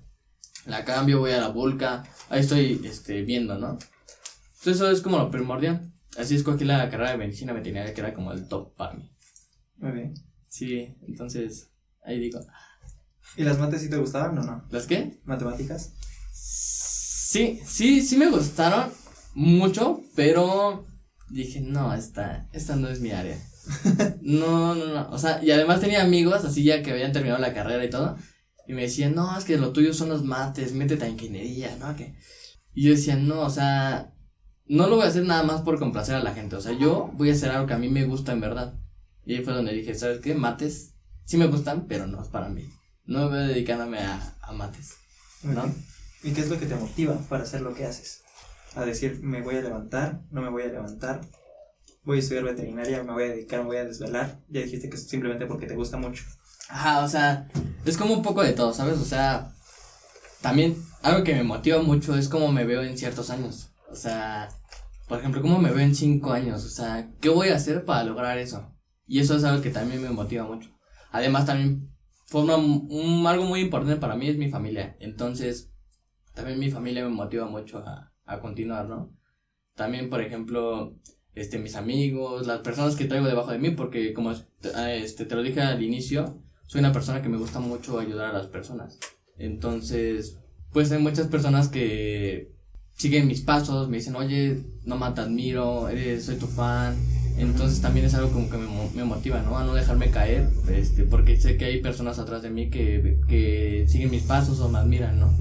la 0.66 0.84
cambio, 0.86 1.20
voy 1.20 1.32
a 1.32 1.40
la 1.42 1.50
vulca. 1.50 2.04
Ahí 2.30 2.40
estoy 2.40 2.82
este, 2.86 3.22
viendo, 3.22 3.60
¿no? 3.60 3.78
Entonces, 4.60 4.76
eso 4.82 4.90
es 4.90 5.02
como 5.02 5.18
lo 5.20 5.30
primordial. 5.30 5.92
Así 6.18 6.36
escogí 6.36 6.64
la 6.64 6.90
carrera 6.90 7.12
de 7.12 7.18
medicina 7.18 7.54
veterinaria, 7.54 7.94
que 7.94 8.02
era 8.02 8.14
como 8.14 8.32
el 8.32 8.48
top 8.48 8.76
para 8.76 8.94
mí. 8.94 9.12
Muy 9.78 9.92
bien. 9.92 10.14
Sí, 10.48 10.96
entonces, 11.08 11.72
ahí 12.04 12.20
digo, 12.20 12.40
¿Y 13.36 13.44
las 13.44 13.60
mates 13.60 13.82
sí 13.82 13.90
te 13.90 13.98
gustaban 13.98 14.38
o 14.38 14.44
no? 14.44 14.64
¿las 14.70 14.86
qué? 14.86 15.20
¿Matemáticas? 15.26 15.94
Sí, 16.32 17.60
sí, 17.66 18.02
sí 18.02 18.18
me 18.18 18.30
gustaron 18.30 18.92
mucho, 19.34 20.02
pero 20.16 20.86
dije, 21.30 21.62
no, 21.62 21.94
esta, 21.94 22.48
esta 22.54 22.76
no 22.76 22.90
es 22.90 23.00
mi 23.00 23.12
área. 23.12 23.38
No, 24.22 24.76
no, 24.76 24.88
no. 24.88 25.10
O 25.10 25.18
sea, 25.18 25.44
y 25.44 25.52
además 25.52 25.82
tenía 25.82 26.04
amigos 26.04 26.46
así 26.46 26.64
ya 26.64 26.82
que 26.82 26.92
habían 26.92 27.12
terminado 27.12 27.42
la 27.42 27.54
carrera 27.54 27.84
y 27.84 27.90
todo. 27.90 28.18
Y 28.68 28.74
me 28.74 28.84
decían, 28.84 29.16
no, 29.16 29.38
es 29.38 29.44
que 29.44 29.58
lo 29.58 29.74
tuyo 29.74 29.94
son 29.94 30.10
los 30.10 30.24
mates, 30.24 30.74
métete 30.74 31.06
a 31.06 31.10
ingeniería, 31.10 31.76
¿no? 31.78 31.96
Que... 31.96 32.16
Y 32.74 32.84
yo 32.84 32.92
decía, 32.92 33.16
no, 33.16 33.42
o 33.42 33.50
sea, 33.50 34.14
no 34.66 34.88
lo 34.88 34.96
voy 34.96 35.06
a 35.06 35.10
hacer 35.10 35.26
nada 35.26 35.44
más 35.44 35.62
por 35.62 35.78
complacer 35.80 36.16
a 36.16 36.24
la 36.24 36.34
gente. 36.34 36.56
O 36.56 36.62
sea, 36.62 36.72
yo 36.78 37.12
voy 37.14 37.30
a 37.30 37.34
hacer 37.34 37.52
algo 37.52 37.68
que 37.68 37.74
a 37.74 37.78
mí 37.80 37.90
me 37.90 38.06
gusta 38.06 38.32
en 38.32 38.42
verdad. 38.42 38.80
Y 39.26 39.36
ahí 39.36 39.44
fue 39.44 39.54
donde 39.54 39.74
dije, 39.74 39.94
¿sabes 39.96 40.20
qué? 40.20 40.36
Mates 40.36 40.96
sí 41.26 41.38
me 41.38 41.48
gustan, 41.48 41.88
pero 41.88 42.08
no 42.08 42.22
es 42.22 42.30
para 42.30 42.50
mí. 42.50 42.64
No 43.06 43.30
me 43.30 43.38
voy 43.38 43.48
dedicándome 43.48 44.00
a, 44.00 44.36
a 44.42 44.52
mates. 44.54 44.96
¿no? 45.44 45.74
¿Y 46.24 46.32
qué 46.32 46.42
es 46.42 46.50
lo 46.50 46.60
que 46.60 46.66
te 46.66 46.76
motiva 46.76 47.18
para 47.30 47.44
hacer 47.44 47.62
lo 47.62 47.74
que 47.74 47.86
haces? 47.86 48.22
A 48.76 48.86
decir, 48.86 49.20
me 49.22 49.42
voy 49.42 49.56
a 49.56 49.62
levantar, 49.62 50.22
no 50.32 50.42
me 50.42 50.50
voy 50.50 50.64
a 50.64 50.68
levantar, 50.68 51.22
voy 52.04 52.18
a 52.18 52.20
estudiar 52.20 52.46
veterinaria, 52.46 53.04
me 53.04 53.12
voy 53.12 53.24
a 53.24 53.28
dedicar, 53.28 53.60
me 53.60 53.68
voy 53.68 53.78
a 53.78 53.86
desvelar. 53.86 54.40
Ya 54.50 54.62
dijiste 54.62 54.90
que 54.90 54.96
es 54.96 55.08
simplemente 55.08 55.46
porque 55.46 55.68
te 55.68 55.76
gusta 55.76 55.98
mucho. 55.98 56.24
Ajá, 56.70 57.04
o 57.04 57.08
sea, 57.08 57.50
es 57.86 57.98
como 57.98 58.14
un 58.14 58.22
poco 58.22 58.42
de 58.42 58.54
todo, 58.54 58.74
¿sabes? 58.74 58.98
O 59.00 59.06
sea, 59.06 59.54
también 60.42 60.82
algo 61.02 61.24
que 61.24 61.36
me 61.36 61.44
motiva 61.44 61.82
mucho 61.82 62.16
es 62.16 62.30
cómo 62.30 62.52
me 62.52 62.66
veo 62.66 62.82
en 62.82 62.98
ciertos 62.98 63.30
años. 63.30 63.70
O 63.92 63.96
sea, 63.96 64.50
por 65.08 65.20
ejemplo, 65.20 65.42
cómo 65.42 65.60
me 65.60 65.70
veo 65.70 65.80
en 65.80 65.94
cinco 65.94 66.32
años. 66.32 66.64
O 66.66 66.70
sea, 66.70 67.12
¿qué 67.22 67.30
voy 67.30 67.50
a 67.50 67.56
hacer 67.56 67.86
para 67.86 68.04
lograr 68.04 68.38
eso? 68.38 68.72
Y 69.06 69.20
eso 69.20 69.36
es 69.36 69.44
algo 69.44 69.62
que 69.62 69.70
también 69.70 70.02
me 70.02 70.10
motiva 70.10 70.46
mucho. 70.46 70.70
Además, 71.12 71.46
también 71.46 71.93
un, 72.42 73.26
algo 73.28 73.46
muy 73.46 73.62
importante 73.62 73.98
para 73.98 74.16
mí 74.16 74.28
es 74.28 74.38
mi 74.38 74.50
familia. 74.50 74.96
Entonces, 75.00 75.72
también 76.34 76.60
mi 76.60 76.72
familia 76.72 77.04
me 77.04 77.10
motiva 77.10 77.48
mucho 77.48 77.80
a, 77.80 78.12
a 78.26 78.40
continuar, 78.40 78.88
¿no? 78.88 79.12
También, 79.76 80.10
por 80.10 80.22
ejemplo, 80.22 80.96
este, 81.36 81.58
mis 81.58 81.76
amigos, 81.76 82.48
las 82.48 82.62
personas 82.62 82.96
que 82.96 83.06
traigo 83.06 83.28
debajo 83.28 83.52
de 83.52 83.60
mí, 83.60 83.72
porque 83.72 84.14
como 84.14 84.32
este, 84.32 85.26
te 85.26 85.36
lo 85.36 85.44
dije 85.44 85.62
al 85.62 85.82
inicio, 85.82 86.42
soy 86.68 86.80
una 86.80 86.92
persona 86.92 87.22
que 87.22 87.30
me 87.30 87.38
gusta 87.38 87.60
mucho 87.60 88.00
ayudar 88.00 88.30
a 88.30 88.38
las 88.38 88.48
personas. 88.48 89.00
Entonces, 89.38 90.40
pues 90.72 90.92
hay 90.92 91.00
muchas 91.00 91.28
personas 91.28 91.70
que 91.70 92.52
siguen 92.94 93.28
mis 93.28 93.42
pasos, 93.42 93.90
me 93.90 93.98
dicen, 93.98 94.16
oye, 94.16 94.64
no 94.86 95.14
te 95.14 95.22
admiro, 95.22 95.90
eres, 95.90 96.26
soy 96.26 96.36
tu 96.36 96.48
fan. 96.48 96.96
Entonces 97.38 97.82
también 97.82 98.06
es 98.06 98.14
algo 98.14 98.32
como 98.32 98.50
que 98.50 98.58
me, 98.58 98.68
me, 98.94 99.04
motiva, 99.04 99.42
¿no? 99.42 99.58
A 99.58 99.64
no 99.64 99.74
dejarme 99.74 100.12
caer, 100.12 100.50
este, 100.72 101.04
porque 101.04 101.40
sé 101.40 101.58
que 101.58 101.66
hay 101.66 101.82
personas 101.82 102.20
atrás 102.20 102.42
de 102.42 102.50
mí 102.50 102.70
que, 102.70 103.20
que 103.28 103.86
siguen 103.88 104.12
mis 104.12 104.24
pasos 104.24 104.60
o 104.60 104.70
me 104.70 104.80
admiran, 104.80 105.20
¿no? 105.20 105.34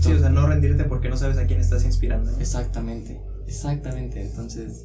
sí, 0.00 0.12
o 0.12 0.18
sea, 0.18 0.28
no 0.30 0.46
rendirte 0.46 0.84
porque 0.84 1.08
no 1.08 1.16
sabes 1.16 1.38
a 1.38 1.46
quién 1.46 1.60
estás 1.60 1.84
inspirando. 1.84 2.30
Exactamente, 2.38 3.20
exactamente. 3.46 4.22
Entonces, 4.22 4.84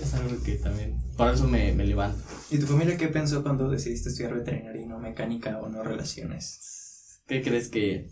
es 0.00 0.14
algo 0.14 0.42
que 0.42 0.56
también, 0.56 0.98
por 1.16 1.32
eso 1.32 1.46
me, 1.46 1.72
me 1.72 1.84
levanto. 1.84 2.18
¿Y 2.50 2.58
tu 2.58 2.66
familia 2.66 2.96
qué 2.96 3.08
pensó 3.08 3.42
cuando 3.42 3.70
decidiste 3.70 4.10
estudiar 4.10 4.34
veterinaria 4.34 4.82
y 4.82 4.86
no 4.86 4.98
mecánica 4.98 5.60
o 5.60 5.68
no 5.68 5.82
relaciones? 5.82 7.20
¿Qué 7.26 7.42
crees 7.42 7.68
que...? 7.68 8.10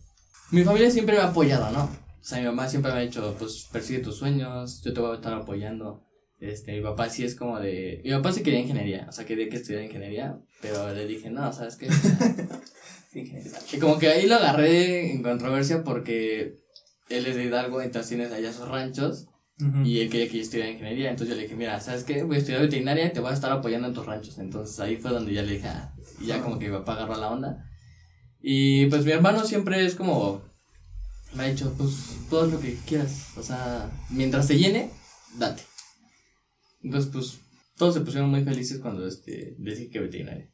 Mi 0.51 0.65
familia 0.65 0.91
siempre 0.91 1.17
me 1.17 1.23
ha 1.23 1.29
apoyado, 1.29 1.71
¿no? 1.71 1.85
O 1.85 2.25
sea, 2.25 2.39
mi 2.39 2.47
mamá 2.47 2.69
siempre 2.69 2.93
me 2.93 2.99
ha 2.99 3.03
dicho, 3.03 3.35
pues, 3.39 3.69
persigue 3.73 4.01
tus 4.01 4.17
sueños, 4.17 4.83
yo 4.83 4.93
te 4.93 5.01
voy 5.01 5.13
a 5.13 5.15
estar 5.17 5.35
apoyando. 5.35 6.07
Este, 6.41 6.73
mi 6.73 6.81
papá 6.81 7.09
sí 7.11 7.25
es 7.25 7.35
como 7.35 7.61
de... 7.61 8.01
Mi 8.03 8.11
papá 8.11 8.33
sí 8.33 8.43
quería 8.43 8.61
ingeniería, 8.61 9.07
o 9.09 9.13
sea, 9.13 9.27
quería 9.27 9.49
que 9.49 9.57
estudiara 9.57 9.85
ingeniería, 9.85 10.39
pero 10.63 10.93
le 10.93 11.07
dije, 11.07 11.31
no, 11.31 11.53
¿sabes 11.53 11.77
qué? 11.77 11.89
y 13.73 13.79
como 13.79 13.99
que 13.99 14.09
ahí 14.09 14.27
lo 14.27 14.37
agarré 14.37 15.13
en 15.13 15.23
controversia 15.23 15.85
porque 15.85 16.59
él 17.11 17.27
es 17.27 17.37
de 17.37 17.45
Hidalgo, 17.45 17.83
entonces 17.83 18.09
tienes 18.09 18.33
allá 18.33 18.53
sus 18.53 18.69
ranchos, 18.69 19.27
y 19.85 20.01
él 20.01 20.09
quería 20.09 20.27
que 20.27 20.37
yo 20.37 20.43
estudiara 20.43 20.71
ingeniería, 20.71 21.11
entonces 21.11 21.29
yo 21.29 21.37
le 21.37 21.43
dije, 21.43 21.55
mira, 21.55 21.79
¿sabes 21.81 22.05
qué? 22.05 22.23
Voy 22.23 22.37
a 22.37 22.39
estudiar 22.39 22.63
veterinaria 22.63 23.07
y 23.07 23.13
te 23.13 23.21
voy 23.21 23.31
a 23.31 23.35
estar 23.35 23.53
apoyando 23.53 23.89
en 23.89 23.95
tus 23.95 24.07
ranchos. 24.07 24.39
Entonces 24.39 24.81
ahí 24.81 24.97
fue 24.97 25.11
donde 25.11 25.35
ya 25.35 25.43
le 25.43 25.53
dije, 25.53 25.69
ah", 25.69 25.93
y 26.19 26.27
ya 26.27 26.41
como 26.41 26.59
que 26.59 26.71
mi 26.71 26.79
papá 26.79 26.95
agarró 26.95 27.17
la 27.17 27.31
onda. 27.31 27.71
Y 28.41 28.87
pues 28.87 29.05
mi 29.05 29.13
hermano 29.13 29.45
siempre 29.45 29.85
es 29.85 29.97
como, 29.97 30.41
me 31.35 31.43
ha 31.43 31.47
dicho, 31.49 31.75
pues 31.77 31.93
todo 32.31 32.47
lo 32.47 32.59
que 32.59 32.75
quieras, 32.87 33.37
o 33.37 33.43
sea, 33.43 33.91
mientras 34.09 34.49
te 34.49 34.57
llene, 34.57 34.91
date. 35.39 35.63
Entonces 36.83 37.11
pues 37.13 37.41
todos 37.77 37.95
se 37.95 38.01
pusieron 38.01 38.31
muy 38.31 38.45
felices 38.45 38.79
cuando 38.79 39.07
este, 39.07 39.55
dije 39.59 39.91
que 39.91 40.01
veterinaria. 40.01 40.51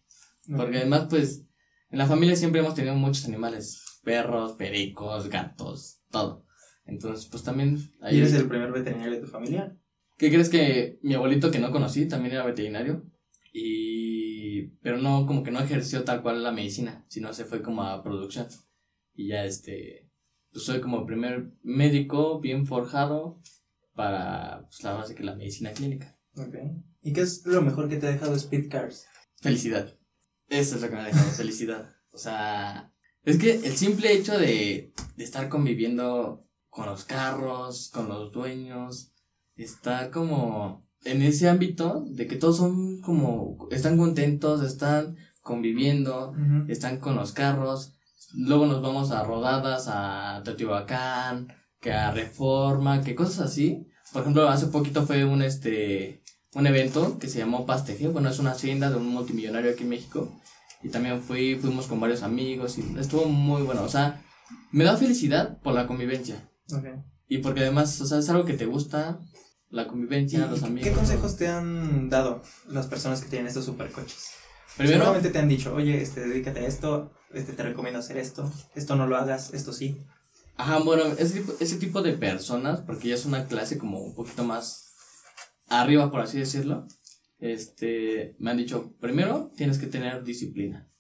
Porque 0.56 0.78
además 0.78 1.06
pues 1.10 1.46
en 1.90 1.98
la 1.98 2.06
familia 2.06 2.36
siempre 2.36 2.60
hemos 2.60 2.74
tenido 2.74 2.94
muchos 2.94 3.26
animales, 3.26 4.00
perros, 4.02 4.52
pericos, 4.52 5.28
gatos, 5.28 6.00
todo. 6.10 6.44
Entonces, 6.84 7.26
pues 7.26 7.42
también... 7.42 7.78
Ahí... 8.00 8.16
¿Y 8.16 8.18
eres 8.18 8.34
el 8.34 8.48
primer 8.48 8.72
veterinario 8.72 9.14
de 9.14 9.20
tu 9.20 9.26
familia? 9.26 9.76
¿Qué 10.16 10.30
crees 10.30 10.48
que 10.48 10.98
mi 11.02 11.14
abuelito 11.14 11.50
que 11.50 11.58
no 11.58 11.70
conocí 11.70 12.06
también 12.06 12.34
era 12.34 12.46
veterinario? 12.46 13.04
Y... 13.52 14.68
Pero 14.82 14.98
no, 14.98 15.26
como 15.26 15.42
que 15.42 15.50
no 15.50 15.60
ejerció 15.60 16.04
tal 16.04 16.22
cual 16.22 16.42
la 16.42 16.52
medicina, 16.52 17.04
sino 17.08 17.32
se 17.32 17.44
fue 17.44 17.62
como 17.62 17.82
a 17.82 18.02
producción. 18.02 18.46
Y 19.14 19.28
ya 19.28 19.44
este... 19.44 20.08
Pues 20.52 20.64
soy 20.64 20.80
como 20.80 21.00
el 21.00 21.06
primer 21.06 21.52
médico 21.62 22.40
bien 22.40 22.66
forjado 22.66 23.40
para 23.94 24.66
pues, 24.68 24.82
la 24.82 24.94
base 24.94 25.14
que 25.14 25.24
la 25.24 25.34
medicina 25.34 25.72
clínica. 25.72 26.15
Ok. 26.36 26.54
¿Y 27.02 27.12
qué 27.12 27.20
es 27.20 27.46
lo 27.46 27.62
mejor 27.62 27.88
que 27.88 27.96
te 27.96 28.06
ha 28.06 28.10
dejado 28.10 28.34
Speed 28.34 28.70
Cars? 28.70 29.06
Felicidad. 29.40 29.94
Eso 30.48 30.76
es 30.76 30.82
lo 30.82 30.88
que 30.88 30.94
me 30.94 31.02
ha 31.02 31.06
dejado, 31.06 31.30
felicidad. 31.36 31.94
O 32.12 32.18
sea, 32.18 32.92
es 33.22 33.38
que 33.38 33.54
el 33.54 33.76
simple 33.76 34.12
hecho 34.12 34.38
de, 34.38 34.92
de 35.16 35.24
estar 35.24 35.48
conviviendo 35.48 36.46
con 36.68 36.86
los 36.86 37.04
carros, 37.04 37.90
con 37.92 38.08
los 38.08 38.32
dueños, 38.32 39.12
está 39.56 40.10
como 40.10 40.86
en 41.04 41.22
ese 41.22 41.48
ámbito 41.48 42.04
de 42.08 42.26
que 42.26 42.36
todos 42.36 42.58
son 42.58 43.00
como, 43.00 43.68
están 43.70 43.96
contentos, 43.96 44.62
están 44.62 45.16
conviviendo, 45.40 46.34
están 46.68 46.98
con 46.98 47.14
los 47.14 47.32
carros, 47.32 47.94
luego 48.34 48.66
nos 48.66 48.82
vamos 48.82 49.12
a 49.12 49.22
rodadas 49.22 49.86
a 49.88 50.42
Teotihuacán, 50.44 51.48
que 51.80 51.92
a 51.92 52.10
Reforma, 52.10 53.02
que 53.02 53.14
cosas 53.14 53.46
así. 53.46 53.86
Por 54.12 54.22
ejemplo, 54.22 54.48
hace 54.48 54.66
poquito 54.66 55.06
fue 55.06 55.24
un 55.24 55.42
este 55.42 56.22
un 56.54 56.66
evento 56.66 57.18
que 57.18 57.28
se 57.28 57.38
llamó 57.38 57.66
Pasteje, 57.66 58.08
bueno, 58.08 58.30
es 58.30 58.38
una 58.38 58.52
hacienda 58.52 58.88
de 58.88 58.96
un 58.96 59.08
multimillonario 59.08 59.72
aquí 59.72 59.82
en 59.82 59.90
México. 59.90 60.32
Y 60.82 60.88
también 60.88 61.20
fui, 61.20 61.56
fuimos 61.56 61.86
con 61.86 62.00
varios 62.00 62.22
amigos 62.22 62.78
y 62.78 62.96
estuvo 62.98 63.26
muy 63.26 63.62
bueno. 63.62 63.82
O 63.82 63.88
sea, 63.88 64.22
me 64.70 64.84
da 64.84 64.96
felicidad 64.96 65.58
por 65.60 65.74
la 65.74 65.86
convivencia. 65.86 66.48
Y 67.28 67.38
porque 67.38 67.60
además, 67.60 68.00
o 68.00 68.06
sea, 68.06 68.18
es 68.18 68.28
algo 68.30 68.44
que 68.44 68.54
te 68.54 68.66
gusta, 68.66 69.20
la 69.68 69.86
convivencia, 69.86 70.46
los 70.46 70.62
amigos. 70.62 70.88
¿Qué 70.88 70.94
consejos 70.94 71.36
te 71.36 71.48
han 71.48 72.08
dado 72.08 72.42
las 72.68 72.86
personas 72.86 73.20
que 73.20 73.28
tienen 73.28 73.48
estos 73.48 73.64
supercoches? 73.64 74.30
Primero, 74.76 74.98
Seguramente 74.98 75.30
te 75.30 75.38
han 75.38 75.48
dicho, 75.48 75.74
oye, 75.74 76.00
este, 76.00 76.26
dedícate 76.26 76.60
a 76.60 76.66
esto, 76.66 77.12
este, 77.32 77.52
te 77.52 77.62
recomiendo 77.62 77.98
hacer 77.98 78.18
esto, 78.18 78.50
esto 78.74 78.94
no 78.94 79.06
lo 79.06 79.16
hagas, 79.16 79.52
esto 79.54 79.72
sí. 79.72 79.98
Ajá, 80.56 80.78
bueno, 80.78 81.04
ese 81.18 81.40
tipo, 81.40 81.52
ese 81.60 81.76
tipo 81.76 82.02
de 82.02 82.12
personas, 82.14 82.80
porque 82.80 83.08
ya 83.08 83.14
es 83.14 83.26
una 83.26 83.46
clase 83.46 83.78
como 83.78 84.02
un 84.02 84.14
poquito 84.14 84.44
más 84.44 84.94
arriba, 85.68 86.10
por 86.10 86.20
así 86.20 86.38
decirlo, 86.38 86.86
este, 87.38 88.36
me 88.38 88.50
han 88.50 88.56
dicho, 88.56 88.94
primero 88.98 89.52
tienes 89.56 89.78
que 89.78 89.86
tener 89.86 90.24
disciplina. 90.24 90.90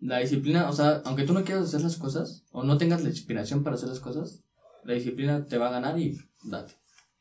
La 0.00 0.18
disciplina, 0.18 0.68
o 0.68 0.72
sea, 0.72 1.02
aunque 1.04 1.24
tú 1.24 1.32
no 1.32 1.44
quieras 1.44 1.64
hacer 1.64 1.82
las 1.82 1.96
cosas, 1.96 2.44
o 2.50 2.64
no 2.64 2.76
tengas 2.76 3.02
la 3.02 3.08
inspiración 3.08 3.62
para 3.62 3.76
hacer 3.76 3.88
las 3.88 4.00
cosas, 4.00 4.42
la 4.82 4.94
disciplina 4.94 5.46
te 5.46 5.58
va 5.58 5.68
a 5.68 5.72
ganar 5.72 5.98
y 5.98 6.18
date. 6.42 6.74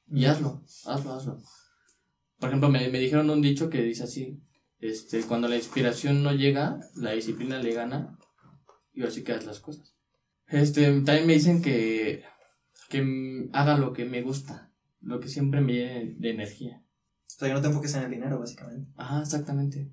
Y 0.10 0.26
hazlo, 0.26 0.64
hazlo, 0.86 1.14
hazlo. 1.14 1.42
Por 2.40 2.50
ejemplo, 2.50 2.70
me, 2.70 2.90
me 2.90 3.00
dijeron 3.00 3.30
un 3.30 3.42
dicho 3.42 3.70
que 3.70 3.82
dice 3.82 4.04
así, 4.04 4.42
este, 4.80 5.24
cuando 5.24 5.48
la 5.48 5.56
inspiración 5.56 6.24
no 6.24 6.34
llega, 6.34 6.80
la 6.96 7.12
disciplina 7.12 7.58
le 7.60 7.74
gana 7.74 8.18
y 8.92 9.04
así 9.04 9.24
que 9.24 9.32
haz 9.32 9.46
las 9.46 9.60
cosas. 9.60 9.93
Este, 10.54 10.84
también 11.02 11.26
me 11.26 11.34
dicen 11.34 11.64
que, 11.64 12.24
que 12.88 13.50
haga 13.54 13.76
lo 13.76 13.92
que 13.92 14.06
me 14.06 14.22
gusta, 14.22 14.72
lo 15.02 15.20
que 15.20 15.28
siempre 15.28 15.62
me 15.62 15.74
llene 15.74 16.16
de 16.20 16.30
energía. 16.30 16.84
O 17.26 17.40
sea, 17.40 17.48
que 17.48 17.56
no 17.56 17.62
te 17.62 17.70
enfoques 17.70 17.96
en 17.96 18.04
el 18.04 18.12
dinero, 18.12 18.38
básicamente. 18.38 18.88
Ajá, 18.96 19.22
exactamente. 19.22 19.90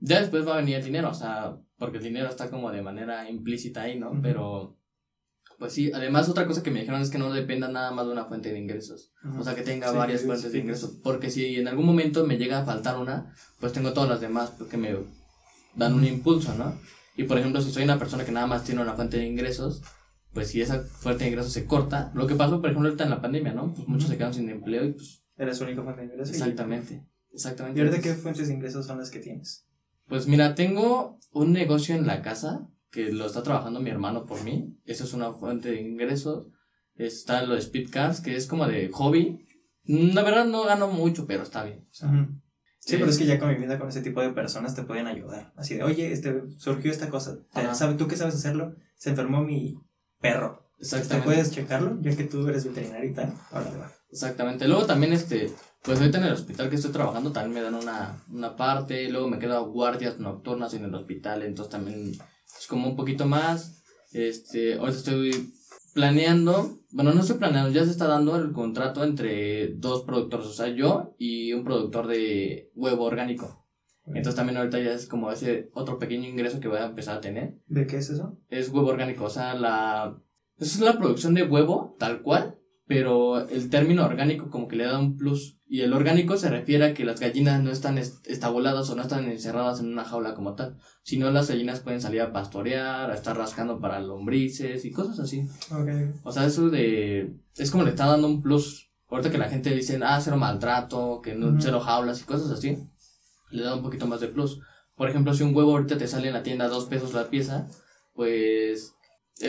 Ya 0.00 0.20
después 0.20 0.44
va 0.44 0.54
a 0.54 0.56
venir 0.56 0.74
el 0.74 0.84
dinero, 0.84 1.10
o 1.10 1.14
sea, 1.14 1.56
porque 1.78 1.98
el 1.98 2.02
dinero 2.02 2.28
está 2.28 2.50
como 2.50 2.72
de 2.72 2.82
manera 2.82 3.30
implícita 3.30 3.82
ahí, 3.82 4.00
¿no? 4.00 4.10
Pero, 4.20 4.76
pues 5.60 5.74
sí, 5.74 5.92
además 5.94 6.28
otra 6.28 6.44
cosa 6.44 6.64
que 6.64 6.72
me 6.72 6.80
dijeron 6.80 7.02
es 7.02 7.10
que 7.10 7.18
no 7.18 7.32
dependa 7.32 7.68
nada 7.68 7.92
más 7.92 8.04
de 8.04 8.12
una 8.12 8.24
fuente 8.24 8.50
de 8.50 8.58
ingresos. 8.58 9.12
O 9.38 9.44
sea, 9.44 9.54
que 9.54 9.62
tenga 9.62 9.92
varias 9.92 10.24
fuentes 10.24 10.50
de 10.50 10.58
ingresos. 10.58 10.98
Porque 11.04 11.30
si 11.30 11.54
en 11.54 11.68
algún 11.68 11.86
momento 11.86 12.26
me 12.26 12.36
llega 12.36 12.58
a 12.58 12.64
faltar 12.64 12.98
una, 12.98 13.32
pues 13.60 13.72
tengo 13.72 13.92
todas 13.92 14.10
las 14.10 14.20
demás 14.20 14.50
porque 14.58 14.76
me 14.76 14.92
dan 15.76 15.94
un 15.94 16.04
impulso, 16.04 16.52
¿no? 16.56 16.74
Y 17.16 17.24
por 17.24 17.38
ejemplo, 17.38 17.60
si 17.60 17.70
soy 17.70 17.84
una 17.84 17.98
persona 17.98 18.24
que 18.24 18.32
nada 18.32 18.48
más 18.48 18.64
tiene 18.64 18.82
una 18.82 18.94
fuente 18.94 19.18
de 19.18 19.26
ingresos, 19.26 19.82
pues 20.32 20.48
si 20.48 20.60
esa 20.60 20.80
fuente 20.82 21.24
de 21.24 21.30
ingresos 21.30 21.52
se 21.52 21.66
corta, 21.66 22.12
lo 22.14 22.26
que 22.26 22.34
pasó, 22.34 22.60
por 22.60 22.70
ejemplo, 22.70 22.88
ahorita 22.88 23.04
en 23.04 23.10
la 23.10 23.20
pandemia, 23.20 23.52
¿no? 23.52 23.74
Pues 23.74 23.88
muchos 23.88 24.08
se 24.08 24.16
quedaron 24.16 24.34
sin 24.34 24.48
empleo 24.48 24.84
y 24.84 24.92
pues... 24.92 25.22
Eres 25.36 25.56
su 25.56 25.64
única 25.64 25.82
fuente 25.82 26.02
de 26.02 26.06
ingresos. 26.08 26.34
Exactamente, 26.34 27.06
exactamente. 27.32 27.80
¿Y 27.80 27.82
ahorita 27.82 28.02
qué 28.02 28.14
fuentes 28.14 28.48
de 28.48 28.54
ingresos 28.54 28.86
son 28.86 28.98
las 28.98 29.10
que 29.10 29.20
tienes? 29.20 29.66
Pues 30.06 30.26
mira, 30.26 30.54
tengo 30.54 31.18
un 31.32 31.52
negocio 31.52 31.94
en 31.94 32.06
la 32.06 32.20
casa 32.20 32.68
que 32.90 33.10
lo 33.12 33.26
está 33.26 33.42
trabajando 33.42 33.80
mi 33.80 33.90
hermano 33.90 34.26
por 34.26 34.42
mí. 34.42 34.76
Eso 34.84 35.04
es 35.04 35.14
una 35.14 35.32
fuente 35.32 35.70
de 35.70 35.80
ingresos. 35.80 36.48
Está 36.94 37.42
lo 37.42 37.54
de 37.54 37.60
Speed 37.60 37.90
Cars, 37.90 38.20
que 38.20 38.36
es 38.36 38.46
como 38.46 38.66
de 38.66 38.90
hobby. 38.90 39.46
La 39.84 40.22
verdad 40.22 40.44
no 40.44 40.64
gano 40.64 40.88
mucho, 40.88 41.26
pero 41.26 41.42
está 41.42 41.64
bien. 41.64 41.88
Sí, 42.80 42.96
pero 42.96 43.06
es 43.06 43.18
que 43.18 43.26
ya 43.26 43.38
conviviendo 43.38 43.78
con 43.78 43.88
ese 43.88 44.02
tipo 44.02 44.20
de 44.20 44.30
personas 44.30 44.74
te 44.74 44.82
pueden 44.82 45.06
ayudar. 45.06 45.52
Así 45.56 45.76
de, 45.76 45.84
oye, 45.84 46.12
este, 46.12 46.42
surgió 46.58 46.90
esta 46.90 47.08
cosa. 47.08 47.38
¿Sabe, 47.72 47.94
¿Tú 47.94 48.08
qué 48.08 48.16
sabes 48.16 48.34
hacerlo? 48.34 48.74
Se 48.96 49.10
enfermó 49.10 49.42
mi 49.42 49.78
perro. 50.20 50.70
Exactamente. 50.78 51.16
¿Te 51.16 51.34
puedes 51.34 51.50
checarlo? 51.50 51.98
Ya 52.00 52.16
que 52.16 52.24
tú 52.24 52.46
eres 52.48 52.64
veterinario 52.64 53.10
y 53.10 53.14
tal. 53.14 53.34
Ahora 53.50 53.70
va. 53.78 53.92
Exactamente. 54.10 54.66
Luego 54.66 54.86
también, 54.86 55.12
este, 55.12 55.52
pues 55.82 55.98
ahorita 55.98 56.18
en 56.18 56.24
el 56.24 56.32
hospital 56.32 56.68
que 56.68 56.76
estoy 56.76 56.90
trabajando 56.90 57.32
también 57.32 57.54
me 57.54 57.62
dan 57.62 57.74
una, 57.74 58.22
una 58.30 58.56
parte, 58.56 59.08
luego 59.10 59.28
me 59.28 59.38
quedo 59.38 59.70
guardias 59.70 60.18
nocturnas 60.18 60.74
en 60.74 60.84
el 60.84 60.94
hospital, 60.94 61.42
entonces 61.42 61.70
también 61.70 62.12
es 62.12 62.66
como 62.66 62.88
un 62.88 62.96
poquito 62.96 63.26
más. 63.26 63.82
Este, 64.12 64.74
ahorita 64.74 64.98
estoy 64.98 65.52
planeando, 65.94 66.80
bueno, 66.90 67.12
no 67.12 67.20
estoy 67.20 67.38
planeando, 67.38 67.70
ya 67.70 67.84
se 67.84 67.90
está 67.90 68.06
dando 68.06 68.36
el 68.36 68.52
contrato 68.52 69.04
entre 69.04 69.74
dos 69.74 70.02
productores, 70.02 70.46
o 70.46 70.52
sea, 70.52 70.68
yo 70.68 71.14
y 71.18 71.52
un 71.52 71.64
productor 71.64 72.06
de 72.06 72.70
huevo 72.74 73.04
orgánico. 73.04 73.59
Entonces 74.14 74.34
también 74.34 74.56
ahorita 74.56 74.78
ya 74.78 74.92
es 74.92 75.06
como 75.06 75.30
ese 75.30 75.70
otro 75.72 75.98
pequeño 75.98 76.28
ingreso 76.28 76.60
que 76.60 76.68
voy 76.68 76.78
a 76.78 76.86
empezar 76.86 77.16
a 77.16 77.20
tener. 77.20 77.58
¿De 77.66 77.86
qué 77.86 77.98
es 77.98 78.10
eso? 78.10 78.38
Es 78.48 78.68
huevo 78.68 78.88
orgánico, 78.88 79.24
o 79.24 79.30
sea, 79.30 79.54
la... 79.54 80.20
Eso 80.58 80.78
es 80.78 80.80
la 80.80 80.98
producción 80.98 81.34
de 81.34 81.44
huevo, 81.44 81.96
tal 81.98 82.22
cual, 82.22 82.58
pero 82.86 83.48
el 83.48 83.70
término 83.70 84.04
orgánico 84.04 84.50
como 84.50 84.68
que 84.68 84.76
le 84.76 84.84
da 84.84 84.98
un 84.98 85.16
plus. 85.16 85.58
Y 85.66 85.82
el 85.82 85.92
orgánico 85.92 86.36
se 86.36 86.50
refiere 86.50 86.84
a 86.84 86.92
que 86.92 87.04
las 87.04 87.20
gallinas 87.20 87.62
no 87.62 87.70
están 87.70 87.98
estabuladas 87.98 88.90
o 88.90 88.96
no 88.96 89.02
están 89.02 89.30
encerradas 89.30 89.78
en 89.78 89.86
una 89.86 90.04
jaula 90.04 90.34
como 90.34 90.56
tal, 90.56 90.76
sino 91.04 91.30
las 91.30 91.48
gallinas 91.48 91.80
pueden 91.80 92.00
salir 92.00 92.20
a 92.20 92.32
pastorear, 92.32 93.10
a 93.10 93.14
estar 93.14 93.36
rascando 93.36 93.78
para 93.78 94.00
lombrices 94.00 94.84
y 94.84 94.90
cosas 94.90 95.20
así. 95.20 95.44
Okay. 95.70 96.10
O 96.24 96.32
sea, 96.32 96.44
eso 96.44 96.68
de... 96.68 97.36
es 97.56 97.70
como 97.70 97.84
le 97.84 97.90
está 97.90 98.06
dando 98.06 98.26
un 98.26 98.42
plus. 98.42 98.90
Ahorita 99.08 99.30
que 99.30 99.38
la 99.38 99.48
gente 99.48 99.74
dice, 99.74 99.98
ah, 100.02 100.20
cero 100.20 100.36
maltrato, 100.36 101.20
que 101.22 101.36
no, 101.36 101.60
cero 101.60 101.80
jaulas 101.80 102.20
y 102.20 102.24
cosas 102.24 102.50
así, 102.50 102.76
le 103.50 103.62
da 103.62 103.74
un 103.74 103.82
poquito 103.82 104.06
más 104.06 104.20
de 104.20 104.28
plus. 104.28 104.60
Por 104.96 105.08
ejemplo, 105.08 105.32
si 105.34 105.42
un 105.42 105.54
huevo 105.54 105.72
ahorita 105.72 105.98
te 105.98 106.06
sale 106.06 106.28
en 106.28 106.34
la 106.34 106.42
tienda 106.42 106.66
a 106.66 106.68
dos 106.68 106.86
pesos 106.86 107.14
la 107.14 107.30
pieza, 107.30 107.68
pues 108.14 108.94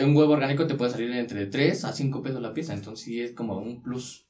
un 0.02 0.16
huevo 0.16 0.32
orgánico 0.32 0.66
te 0.66 0.74
puede 0.74 0.90
salir 0.90 1.10
entre 1.12 1.46
3 1.46 1.84
a 1.84 1.92
5 1.92 2.22
pesos 2.22 2.40
la 2.40 2.54
pieza, 2.54 2.72
entonces 2.72 3.04
sí 3.04 3.20
es 3.20 3.32
como 3.32 3.58
un 3.58 3.82
plus. 3.82 4.26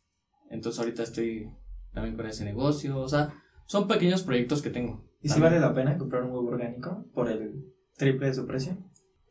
Entonces 0.50 0.80
ahorita 0.80 1.02
estoy 1.02 1.48
también 1.92 2.16
con 2.16 2.26
ese 2.26 2.44
negocio, 2.44 2.98
o 2.98 3.08
sea, 3.08 3.34
son 3.66 3.86
pequeños 3.86 4.22
proyectos 4.22 4.62
que 4.62 4.70
tengo. 4.70 5.04
¿Y 5.22 5.28
si 5.28 5.38
vale 5.38 5.60
la 5.60 5.72
pena 5.72 5.96
comprar 5.96 6.24
un 6.24 6.32
huevo 6.32 6.48
orgánico 6.48 7.06
por 7.14 7.30
el 7.30 7.72
triple 7.96 8.26
de 8.26 8.34
su 8.34 8.46
precio? 8.46 8.76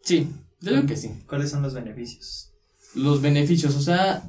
Sí, 0.04 0.30
yo 0.62 0.72
creo 0.72 0.86
que 0.86 0.96
sí. 0.96 1.12
¿Cuáles 1.28 1.50
son 1.50 1.62
los 1.62 1.74
beneficios? 1.74 2.54
Los 2.96 3.22
beneficios, 3.22 3.76
o 3.76 3.82
sea, 3.82 4.24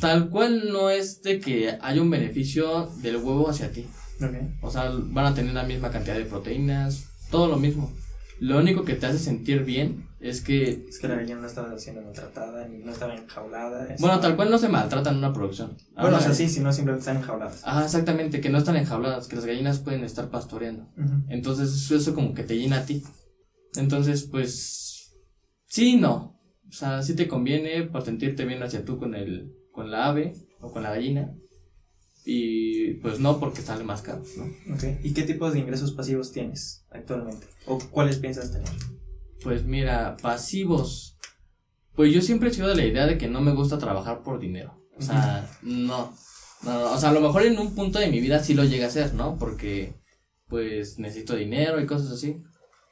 tal 0.00 0.28
cual 0.28 0.70
no 0.72 0.90
es 0.90 1.22
de 1.22 1.40
que 1.40 1.78
haya 1.80 2.02
un 2.02 2.10
beneficio 2.10 2.86
del 3.02 3.16
huevo 3.16 3.48
hacia 3.48 3.72
ti. 3.72 3.86
Okay. 4.16 4.56
O 4.62 4.70
sea, 4.70 4.90
van 4.92 5.26
a 5.26 5.34
tener 5.34 5.54
la 5.54 5.64
misma 5.64 5.90
cantidad 5.90 6.16
de 6.16 6.24
proteínas, 6.24 7.08
todo 7.30 7.48
lo 7.48 7.56
mismo. 7.56 7.92
Lo 8.38 8.58
único 8.58 8.84
que 8.84 8.94
te 8.94 9.06
hace 9.06 9.18
sentir 9.18 9.64
bien 9.64 10.08
es 10.20 10.42
que... 10.42 10.84
Es 10.88 10.98
que 10.98 11.08
la 11.08 11.16
gallina 11.16 11.40
no 11.40 11.46
estaba 11.46 11.78
siendo 11.78 12.02
maltratada, 12.02 12.68
ni 12.68 12.78
no 12.78 12.92
estaba 12.92 13.14
enjaulada. 13.14 13.88
Bueno, 13.98 14.20
tal 14.20 14.36
cual 14.36 14.50
no 14.50 14.58
se 14.58 14.68
maltrata 14.68 15.10
en 15.10 15.16
una 15.16 15.32
producción. 15.32 15.76
Bueno, 15.94 16.18
o 16.18 16.20
sea, 16.20 16.34
sí, 16.34 16.48
sino 16.48 16.72
simplemente 16.72 17.00
están 17.00 17.16
enjauladas. 17.16 17.62
Ah, 17.64 17.82
exactamente, 17.84 18.40
que 18.40 18.50
no 18.50 18.58
están 18.58 18.76
enjauladas, 18.76 19.26
que 19.26 19.36
las 19.36 19.46
gallinas 19.46 19.78
pueden 19.78 20.04
estar 20.04 20.28
pastoreando. 20.28 20.86
Entonces, 21.28 21.90
eso, 21.90 22.14
como 22.14 22.34
que 22.34 22.42
te 22.42 22.58
llena 22.58 22.80
a 22.80 22.84
ti. 22.84 23.02
Entonces, 23.76 24.24
pues... 24.24 25.14
Sí, 25.66 25.96
no. 25.96 26.38
O 26.68 26.72
sea, 26.72 27.02
sí 27.02 27.16
te 27.16 27.28
conviene 27.28 27.84
por 27.84 28.04
sentirte 28.04 28.44
bien 28.44 28.62
hacia 28.62 28.84
tú 28.84 28.98
con, 28.98 29.14
el, 29.14 29.54
con 29.72 29.90
la 29.90 30.08
ave 30.08 30.34
o 30.60 30.72
con 30.72 30.82
la 30.82 30.90
gallina. 30.90 31.32
Y 32.28 32.94
pues 32.94 33.20
no 33.20 33.38
porque 33.38 33.62
sale 33.62 33.84
más 33.84 34.02
caro, 34.02 34.24
¿no? 34.36 34.74
Okay. 34.74 34.98
¿Y 35.04 35.14
qué 35.14 35.22
tipos 35.22 35.52
de 35.52 35.60
ingresos 35.60 35.92
pasivos 35.92 36.32
tienes 36.32 36.84
actualmente? 36.90 37.46
¿O 37.66 37.78
cuáles 37.78 38.18
piensas 38.18 38.50
tener? 38.50 38.68
Pues 39.44 39.64
mira, 39.64 40.16
pasivos. 40.20 41.16
Pues 41.94 42.12
yo 42.12 42.20
siempre 42.20 42.48
he 42.48 42.52
sido 42.52 42.66
de 42.66 42.74
la 42.74 42.84
idea 42.84 43.06
de 43.06 43.16
que 43.16 43.28
no 43.28 43.40
me 43.42 43.54
gusta 43.54 43.78
trabajar 43.78 44.24
por 44.24 44.40
dinero. 44.40 44.76
O 44.98 45.02
sea, 45.02 45.48
no, 45.62 46.12
no, 46.64 46.92
O 46.92 46.98
sea, 46.98 47.10
a 47.10 47.12
lo 47.12 47.20
mejor 47.20 47.44
en 47.44 47.60
un 47.60 47.76
punto 47.76 48.00
de 48.00 48.10
mi 48.10 48.20
vida 48.20 48.42
sí 48.42 48.54
lo 48.54 48.64
llegué 48.64 48.82
a 48.82 48.88
hacer, 48.88 49.14
¿no? 49.14 49.36
Porque 49.38 49.94
pues 50.48 50.98
necesito 50.98 51.36
dinero 51.36 51.80
y 51.80 51.86
cosas 51.86 52.10
así. 52.10 52.42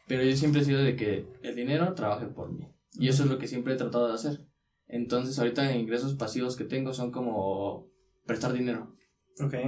Pero 0.07 0.23
yo 0.23 0.37
siempre 0.37 0.61
he 0.61 0.65
sido 0.65 0.79
de 0.79 0.95
que 0.95 1.27
el 1.43 1.57
dinero 1.57 1.93
trabaje 1.95 2.27
por 2.27 2.53
mí. 2.53 2.69
Y 2.93 3.09
eso 3.09 3.25
es 3.25 3.31
lo 3.31 3.39
que 3.39 3.49
siempre 3.49 3.75
he 3.75 3.77
tratado 3.77 4.07
de 4.07 4.15
hacer. 4.15 4.47
Entonces 4.87 5.37
ahorita 5.41 5.75
ingresos 5.75 6.15
pasivos 6.15 6.55
que 6.55 6.65
tengo 6.65 6.93
son 6.93 7.11
como 7.11 7.89
prestar 8.27 8.53
dinero. 8.53 8.95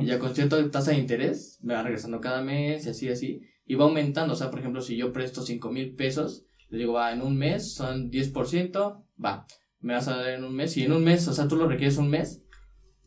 Y 0.00 0.06
ya 0.06 0.18
con 0.18 0.34
cierta 0.34 0.70
tasa 0.70 0.92
de 0.92 0.98
interés 0.98 1.58
me 1.62 1.74
va 1.74 1.82
regresando 1.82 2.20
cada 2.20 2.42
mes 2.42 2.86
y 2.86 2.90
así, 2.90 3.08
así. 3.08 3.40
Y 3.66 3.74
va 3.74 3.84
aumentando. 3.84 4.34
O 4.34 4.36
sea, 4.36 4.50
por 4.50 4.60
ejemplo, 4.60 4.80
si 4.80 4.96
yo 4.96 5.12
presto 5.12 5.42
5 5.42 5.72
mil 5.72 5.94
pesos, 5.94 6.46
le 6.68 6.78
digo, 6.78 6.94
va, 6.94 7.12
en 7.12 7.22
un 7.22 7.36
mes 7.36 7.74
son 7.74 8.10
10%, 8.10 9.04
va, 9.22 9.46
me 9.80 9.94
vas 9.94 10.08
a 10.08 10.16
dar 10.16 10.30
en 10.30 10.44
un 10.44 10.54
mes. 10.54 10.76
Y 10.76 10.84
en 10.84 10.92
un 10.92 11.02
mes, 11.02 11.26
o 11.28 11.32
sea, 11.32 11.48
tú 11.48 11.56
lo 11.56 11.68
requieres 11.68 11.98
un 11.98 12.10
mes. 12.10 12.42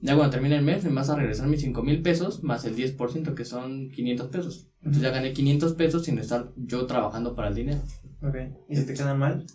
Ya 0.02 0.16
cuando 0.16 0.32
termine 0.32 0.56
el 0.56 0.64
mes, 0.64 0.84
me 0.86 0.92
vas 0.92 1.10
a 1.10 1.16
regresar 1.16 1.48
mis 1.48 1.62
5 1.62 1.84
mil 1.84 2.02
pesos 2.02 2.44
más 2.44 2.64
el 2.66 2.76
10%, 2.76 3.34
que 3.34 3.46
son 3.46 3.90
500 3.90 4.28
pesos. 4.28 4.70
Entonces 4.80 5.04
ya 5.04 5.10
gané 5.12 5.34
500 5.34 5.74
pesos 5.74 6.06
sin 6.06 6.18
estar 6.20 6.52
yo 6.56 6.86
trabajando 6.86 7.36
para 7.36 7.50
el 7.50 7.56
dinero. 7.56 7.82
Ok. 8.22 8.36
¿Y 8.70 8.76
si 8.78 8.86
te 8.86 8.94
quedan 8.94 9.20
mal? 9.20 9.46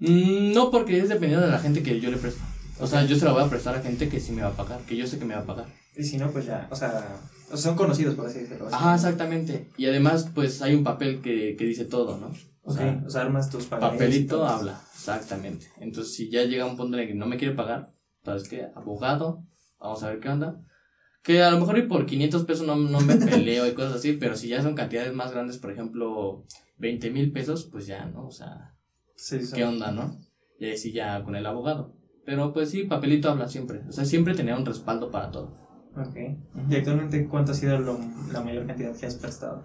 Mm, 0.00 0.52
no, 0.52 0.70
porque 0.70 0.98
es 0.98 1.08
dependiendo 1.08 1.46
de 1.46 1.52
la 1.52 1.58
gente 1.58 1.82
que 1.82 1.98
yo 1.98 2.10
le 2.10 2.18
presto. 2.18 2.42
O 2.78 2.86
sea, 2.86 3.06
yo 3.06 3.16
se 3.16 3.24
la 3.24 3.32
voy 3.32 3.42
a 3.42 3.48
prestar 3.48 3.74
a 3.74 3.80
gente 3.80 4.08
que 4.10 4.20
sí 4.20 4.32
me 4.32 4.42
va 4.42 4.48
a 4.48 4.56
pagar, 4.56 4.80
que 4.82 4.96
yo 4.96 5.06
sé 5.06 5.18
que 5.18 5.24
me 5.24 5.34
va 5.34 5.40
a 5.40 5.46
pagar. 5.46 5.66
Y 5.96 6.04
si 6.04 6.18
no, 6.18 6.30
pues 6.30 6.46
ya, 6.46 6.68
o 6.70 6.76
sea, 6.76 7.18
son 7.54 7.74
conocidos, 7.74 8.14
por 8.14 8.26
así 8.26 8.40
decirlo. 8.40 8.68
Ajá, 8.70 8.94
exactamente. 8.94 9.70
Y 9.76 9.86
además, 9.86 10.30
pues 10.34 10.60
hay 10.62 10.74
un 10.74 10.84
papel 10.84 11.20
que, 11.22 11.56
que 11.56 11.64
dice 11.64 11.84
todo, 11.84 12.18
¿no? 12.18 12.32
O 12.62 12.72
sea, 12.72 13.02
o 13.06 13.08
sea 13.08 13.22
armas 13.22 13.48
tus 13.48 13.66
Papelito 13.66 14.44
habla, 14.44 14.82
exactamente. 14.92 15.68
Entonces, 15.78 16.14
si 16.14 16.28
ya 16.28 16.42
llega 16.44 16.66
un 16.66 16.76
punto 16.76 16.96
en 16.96 17.04
el 17.04 17.08
que 17.08 17.14
no 17.14 17.26
me 17.26 17.36
quiere 17.36 17.54
pagar, 17.54 17.92
¿sabes 18.24 18.48
qué? 18.48 18.66
Abogado, 18.74 19.44
vamos 19.78 20.02
a 20.02 20.10
ver 20.10 20.18
qué 20.18 20.28
onda. 20.28 20.60
Que 21.22 21.42
a 21.42 21.50
lo 21.50 21.60
mejor 21.60 21.78
y 21.78 21.82
por 21.82 22.06
500 22.06 22.44
pesos 22.44 22.66
no, 22.66 22.74
no 22.74 23.00
me 23.00 23.14
peleo 23.16 23.66
y 23.66 23.74
cosas 23.74 23.94
así, 23.94 24.14
pero 24.14 24.36
si 24.36 24.48
ya 24.48 24.62
son 24.62 24.74
cantidades 24.74 25.14
más 25.14 25.30
grandes, 25.30 25.58
por 25.58 25.70
ejemplo, 25.70 26.44
20 26.78 27.10
mil 27.10 27.32
pesos, 27.32 27.68
pues 27.70 27.86
ya, 27.86 28.04
¿no? 28.06 28.26
O 28.26 28.32
sea, 28.32 28.74
¿qué 29.54 29.64
onda, 29.64 29.92
no? 29.92 30.18
Y 30.58 30.66
ahí 30.66 30.76
sí 30.76 30.92
ya 30.92 31.22
con 31.22 31.36
el 31.36 31.46
abogado. 31.46 31.94
Pero 32.24 32.52
pues 32.52 32.70
sí, 32.70 32.82
papelito 32.82 33.30
habla 33.30 33.48
siempre. 33.48 33.82
O 33.88 33.92
sea, 33.92 34.04
siempre 34.04 34.34
tener 34.34 34.54
un 34.54 34.66
respaldo 34.66 35.12
para 35.12 35.30
todo. 35.30 35.65
Ok. 35.96 36.16
¿Y 36.70 36.76
actualmente 36.76 37.26
cuánto 37.26 37.52
ha 37.52 37.54
sido 37.54 37.78
la 38.32 38.40
mayor 38.42 38.66
cantidad 38.66 38.94
que 38.94 39.06
has 39.06 39.14
prestado? 39.14 39.64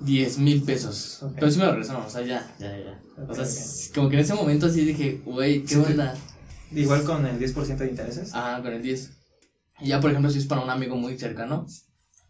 10 0.00 0.38
mil 0.38 0.62
pesos. 0.62 1.24
Pero 1.34 1.50
sí 1.50 1.58
me 1.58 1.66
lo 1.66 1.72
regresaron, 1.72 2.06
o 2.06 2.10
sea, 2.10 2.22
ya, 2.22 2.54
ya, 2.58 2.76
ya. 2.78 3.02
o 3.28 3.34
sea, 3.34 3.46
como 3.94 4.08
que 4.08 4.16
en 4.16 4.22
ese 4.22 4.34
momento 4.34 4.68
sí 4.68 4.84
dije, 4.84 5.22
güey, 5.24 5.64
¿qué 5.64 5.76
onda? 5.76 6.14
Igual 6.70 7.04
con 7.04 7.26
el 7.26 7.38
10% 7.38 7.76
de 7.76 7.88
intereses. 7.88 8.30
Ah, 8.34 8.60
con 8.62 8.72
el 8.72 8.82
10. 8.82 9.10
Y 9.80 9.88
ya, 9.88 10.00
por 10.00 10.10
ejemplo, 10.10 10.30
si 10.30 10.38
es 10.38 10.46
para 10.46 10.62
un 10.62 10.70
amigo 10.70 10.96
muy 10.96 11.18
cercano, 11.18 11.66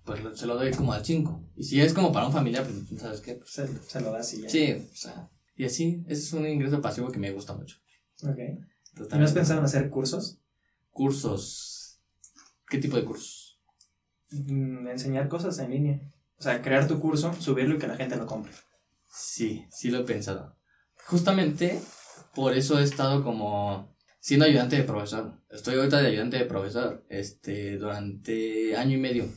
pues 0.05 0.21
se 0.35 0.47
lo 0.47 0.57
doy 0.57 0.73
como 0.73 0.93
al 0.93 1.05
5. 1.05 1.51
Y 1.57 1.65
si 1.65 1.81
es 1.81 1.95
como 1.95 2.13
para 2.13 2.27
un 2.27 2.33
familiar, 2.33 2.67
pues, 2.67 3.01
¿sabes 3.01 3.21
qué? 3.21 3.35
Pues, 3.35 3.51
se, 3.51 3.69
se, 3.69 4.01
lo 4.01 4.11
das 4.11 4.35
y 4.35 4.43
ya. 4.43 4.49
Sí, 4.49 4.73
o 4.73 4.97
sea, 4.97 5.31
y 5.57 5.65
así, 5.65 6.03
ese 6.09 6.23
es 6.23 6.33
un 6.33 6.47
ingreso 6.47 6.81
pasivo 6.81 7.11
que 7.11 7.19
me 7.19 7.31
gusta 7.31 7.55
mucho. 7.55 7.77
Ok. 8.25 8.39
¿Y 8.39 9.17
no 9.17 9.25
has 9.25 9.33
pensado 9.33 9.61
en 9.61 9.65
hacer 9.65 9.91
cursos? 9.91 10.41
Cursos. 10.91 12.01
¿Qué 12.69 12.79
tipo 12.79 12.97
de 12.97 13.05
cursos? 13.05 13.42
Mm, 14.33 14.89
enseñar 14.89 15.29
cosas 15.29 15.59
en 15.59 15.71
línea. 15.71 16.01
O 16.39 16.43
sea, 16.43 16.61
crear 16.63 16.89
tu 16.89 16.99
curso, 16.99 17.33
subirlo 17.35 17.77
y 17.77 17.79
que 17.79 17.87
la 17.87 17.97
gente 17.97 18.17
lo 18.17 18.27
compre. 18.27 18.53
Sí, 19.09 19.67
sí 19.71 19.91
lo 19.91 20.01
he 20.01 20.05
pensado. 20.05 20.57
Justamente 21.07 21.81
por 22.35 22.55
eso 22.55 22.79
he 22.79 22.83
estado 22.83 23.23
como 23.23 23.95
siendo 24.21 24.47
ayudante 24.47 24.77
de 24.77 24.85
profesor. 24.85 25.41
Estoy 25.51 25.77
ahorita 25.77 26.01
de 26.01 26.09
ayudante 26.09 26.39
de 26.39 26.45
profesor 26.47 27.05
este, 27.09 27.77
durante 27.77 28.77
año 28.77 28.97
y 28.97 29.01
medio. 29.01 29.29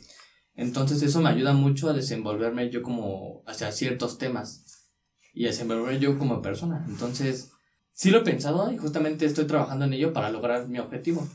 Entonces 0.56 1.02
eso 1.02 1.22
me 1.22 1.30
ayuda 1.30 1.54
mucho 1.54 1.90
a 1.90 1.94
desenvolverme 1.94 2.70
yo 2.70 2.82
como 2.82 3.44
hacia 3.46 3.72
ciertos 3.72 4.18
temas 4.18 4.90
y 5.34 5.46
a 5.46 5.50
desenvolverme 5.50 6.00
yo 6.00 6.18
como 6.18 6.42
persona. 6.42 6.86
Entonces 6.88 7.52
Sí 7.96 8.12
lo 8.12 8.20
he 8.20 8.24
pensado 8.24 8.70
y 8.74 8.78
justamente 8.78 9.26
estoy 9.26 9.46
trabajando 9.46 9.86
en 9.86 9.94
ello 9.94 10.12
para 10.12 10.30
lograr 10.30 10.68
mi 10.68 10.80
objetivo. 10.80 11.26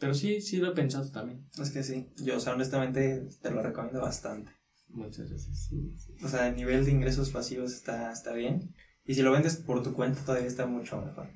Pero 0.00 0.14
sí, 0.14 0.40
sí 0.40 0.56
lo 0.56 0.68
he 0.68 0.74
pensado 0.74 1.08
también. 1.10 1.46
Es 1.60 1.70
que 1.70 1.82
sí, 1.82 2.08
yo, 2.16 2.38
o 2.38 2.40
sea, 2.40 2.54
honestamente 2.54 3.28
te 3.40 3.50
lo 3.50 3.62
recomiendo 3.62 4.00
bastante. 4.00 4.50
Muchas 4.88 5.28
sí, 5.68 5.96
O 6.24 6.28
sea, 6.28 6.48
el 6.48 6.56
nivel 6.56 6.84
de 6.84 6.90
ingresos 6.90 7.30
pasivos 7.30 7.72
está, 7.72 8.10
está 8.10 8.32
bien. 8.32 8.74
Y 9.04 9.14
si 9.14 9.22
lo 9.22 9.30
vendes 9.30 9.56
por 9.56 9.82
tu 9.82 9.92
cuenta 9.92 10.22
todavía 10.22 10.48
está 10.48 10.66
mucho 10.66 11.00
mejor. 11.00 11.28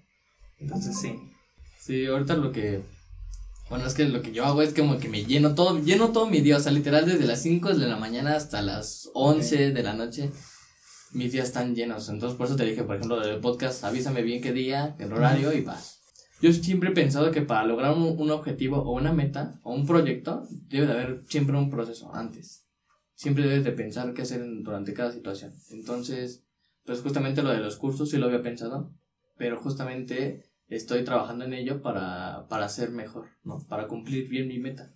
Entonces 0.59 0.99
sí. 0.99 1.15
Sí, 1.79 2.07
ahorita 2.07 2.35
lo 2.37 2.51
que... 2.51 2.83
Bueno, 3.69 3.87
es 3.87 3.95
que 3.95 4.07
lo 4.07 4.23
que 4.23 4.33
yo 4.33 4.45
hago 4.45 4.63
es 4.63 4.75
como 4.75 4.99
que 4.99 5.09
me 5.09 5.25
lleno 5.25 5.55
todo, 5.55 5.79
lleno 5.81 6.13
todo 6.13 6.27
mi 6.27 6.41
día, 6.41 6.57
o 6.57 6.61
sea, 6.61 6.73
literal 6.73 7.07
desde 7.07 7.27
las 7.27 7.43
5 7.43 7.75
de 7.75 7.87
la 7.87 7.97
mañana 7.97 8.37
hasta 8.37 8.61
las 8.61 9.11
11 9.15 9.73
de 9.73 9.83
la 9.83 9.95
noche 9.95 10.31
mis 11.15 11.33
días 11.33 11.47
están 11.47 11.75
llenos. 11.75 12.09
Entonces, 12.09 12.37
por 12.37 12.47
eso 12.47 12.57
te 12.57 12.65
dije, 12.65 12.83
por 12.83 12.97
ejemplo, 12.97 13.21
del 13.21 13.41
podcast, 13.41 13.85
avísame 13.85 14.23
bien 14.23 14.43
qué 14.43 14.53
día, 14.53 14.97
el 14.99 15.13
horario 15.13 15.53
y 15.53 15.63
vas. 15.63 15.94
Yo 16.45 16.53
siempre 16.53 16.91
he 16.91 16.93
pensado 16.93 17.31
que 17.31 17.41
para 17.41 17.65
lograr 17.65 17.97
un, 17.97 18.31
objetivo 18.31 18.77
o 18.77 18.95
una 18.95 19.15
meta 19.15 19.59
o 19.63 19.73
un 19.73 19.87
proyecto, 19.87 20.47
debe 20.69 20.85
de 20.85 20.93
haber 20.93 21.23
siempre 21.27 21.57
un 21.57 21.71
proceso 21.71 22.15
antes. 22.15 22.67
Siempre 23.15 23.45
debes 23.45 23.65
de 23.65 23.73
pensar 23.73 24.13
qué 24.13 24.21
hacer 24.21 24.45
durante 24.63 24.93
cada 24.93 25.11
situación. 25.11 25.55
Entonces, 25.71 26.45
pues 26.85 27.01
justamente 27.01 27.43
lo 27.43 27.49
de 27.49 27.61
los 27.61 27.77
cursos 27.77 28.11
sí 28.11 28.19
lo 28.19 28.27
había 28.27 28.43
pensado, 28.43 28.93
pero 29.39 29.59
justamente 29.59 30.45
estoy 30.69 31.03
trabajando 31.03 31.47
en 31.47 31.55
ello 31.55 31.81
para, 31.81 32.47
para 32.51 32.69
ser 32.69 32.91
mejor, 32.91 33.29
¿no? 33.43 33.67
Para 33.67 33.89
cumplir 33.89 34.29
bien 34.29 34.47
mi 34.47 34.59
meta. 34.59 34.95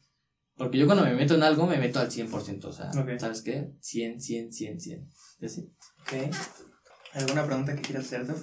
Porque 0.54 0.76
yo 0.76 0.84
cuando 0.84 1.06
me 1.06 1.14
meto 1.14 1.34
en 1.34 1.44
algo, 1.44 1.66
me 1.66 1.78
meto 1.78 1.98
al 1.98 2.10
100%, 2.10 2.64
o 2.66 2.72
sea, 2.74 2.92
¿sabes 3.18 3.40
qué? 3.40 3.72
100, 3.80 4.20
100, 4.20 4.52
100, 4.52 4.80
100. 4.82 5.10
¿Y 5.40 5.46
así? 5.46 5.72
Ok. 6.02 6.30
¿Alguna 7.14 7.46
pregunta 7.46 7.74
que 7.74 7.80
quieras 7.80 8.04
hacerte? 8.04 8.34